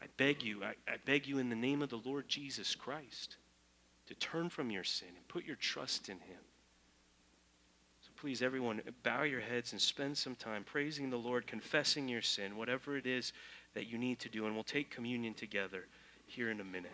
I 0.01 0.05
beg 0.17 0.43
you, 0.43 0.63
I, 0.63 0.73
I 0.87 0.95
beg 1.05 1.27
you 1.27 1.39
in 1.39 1.49
the 1.49 1.55
name 1.55 1.81
of 1.81 1.89
the 1.89 2.01
Lord 2.03 2.27
Jesus 2.27 2.73
Christ 2.73 3.37
to 4.07 4.15
turn 4.15 4.49
from 4.49 4.71
your 4.71 4.83
sin 4.83 5.09
and 5.15 5.27
put 5.27 5.45
your 5.45 5.57
trust 5.57 6.09
in 6.09 6.15
Him. 6.15 6.39
So 8.01 8.09
please, 8.15 8.41
everyone, 8.41 8.81
bow 9.03 9.23
your 9.23 9.41
heads 9.41 9.73
and 9.73 9.81
spend 9.81 10.17
some 10.17 10.35
time 10.35 10.63
praising 10.63 11.09
the 11.09 11.17
Lord, 11.17 11.45
confessing 11.45 12.07
your 12.07 12.21
sin, 12.21 12.55
whatever 12.55 12.97
it 12.97 13.05
is 13.05 13.33
that 13.73 13.87
you 13.87 13.97
need 13.97 14.19
to 14.19 14.29
do. 14.29 14.45
And 14.45 14.55
we'll 14.55 14.63
take 14.63 14.89
communion 14.89 15.33
together 15.33 15.85
here 16.27 16.51
in 16.51 16.59
a 16.59 16.63
minute. 16.63 16.91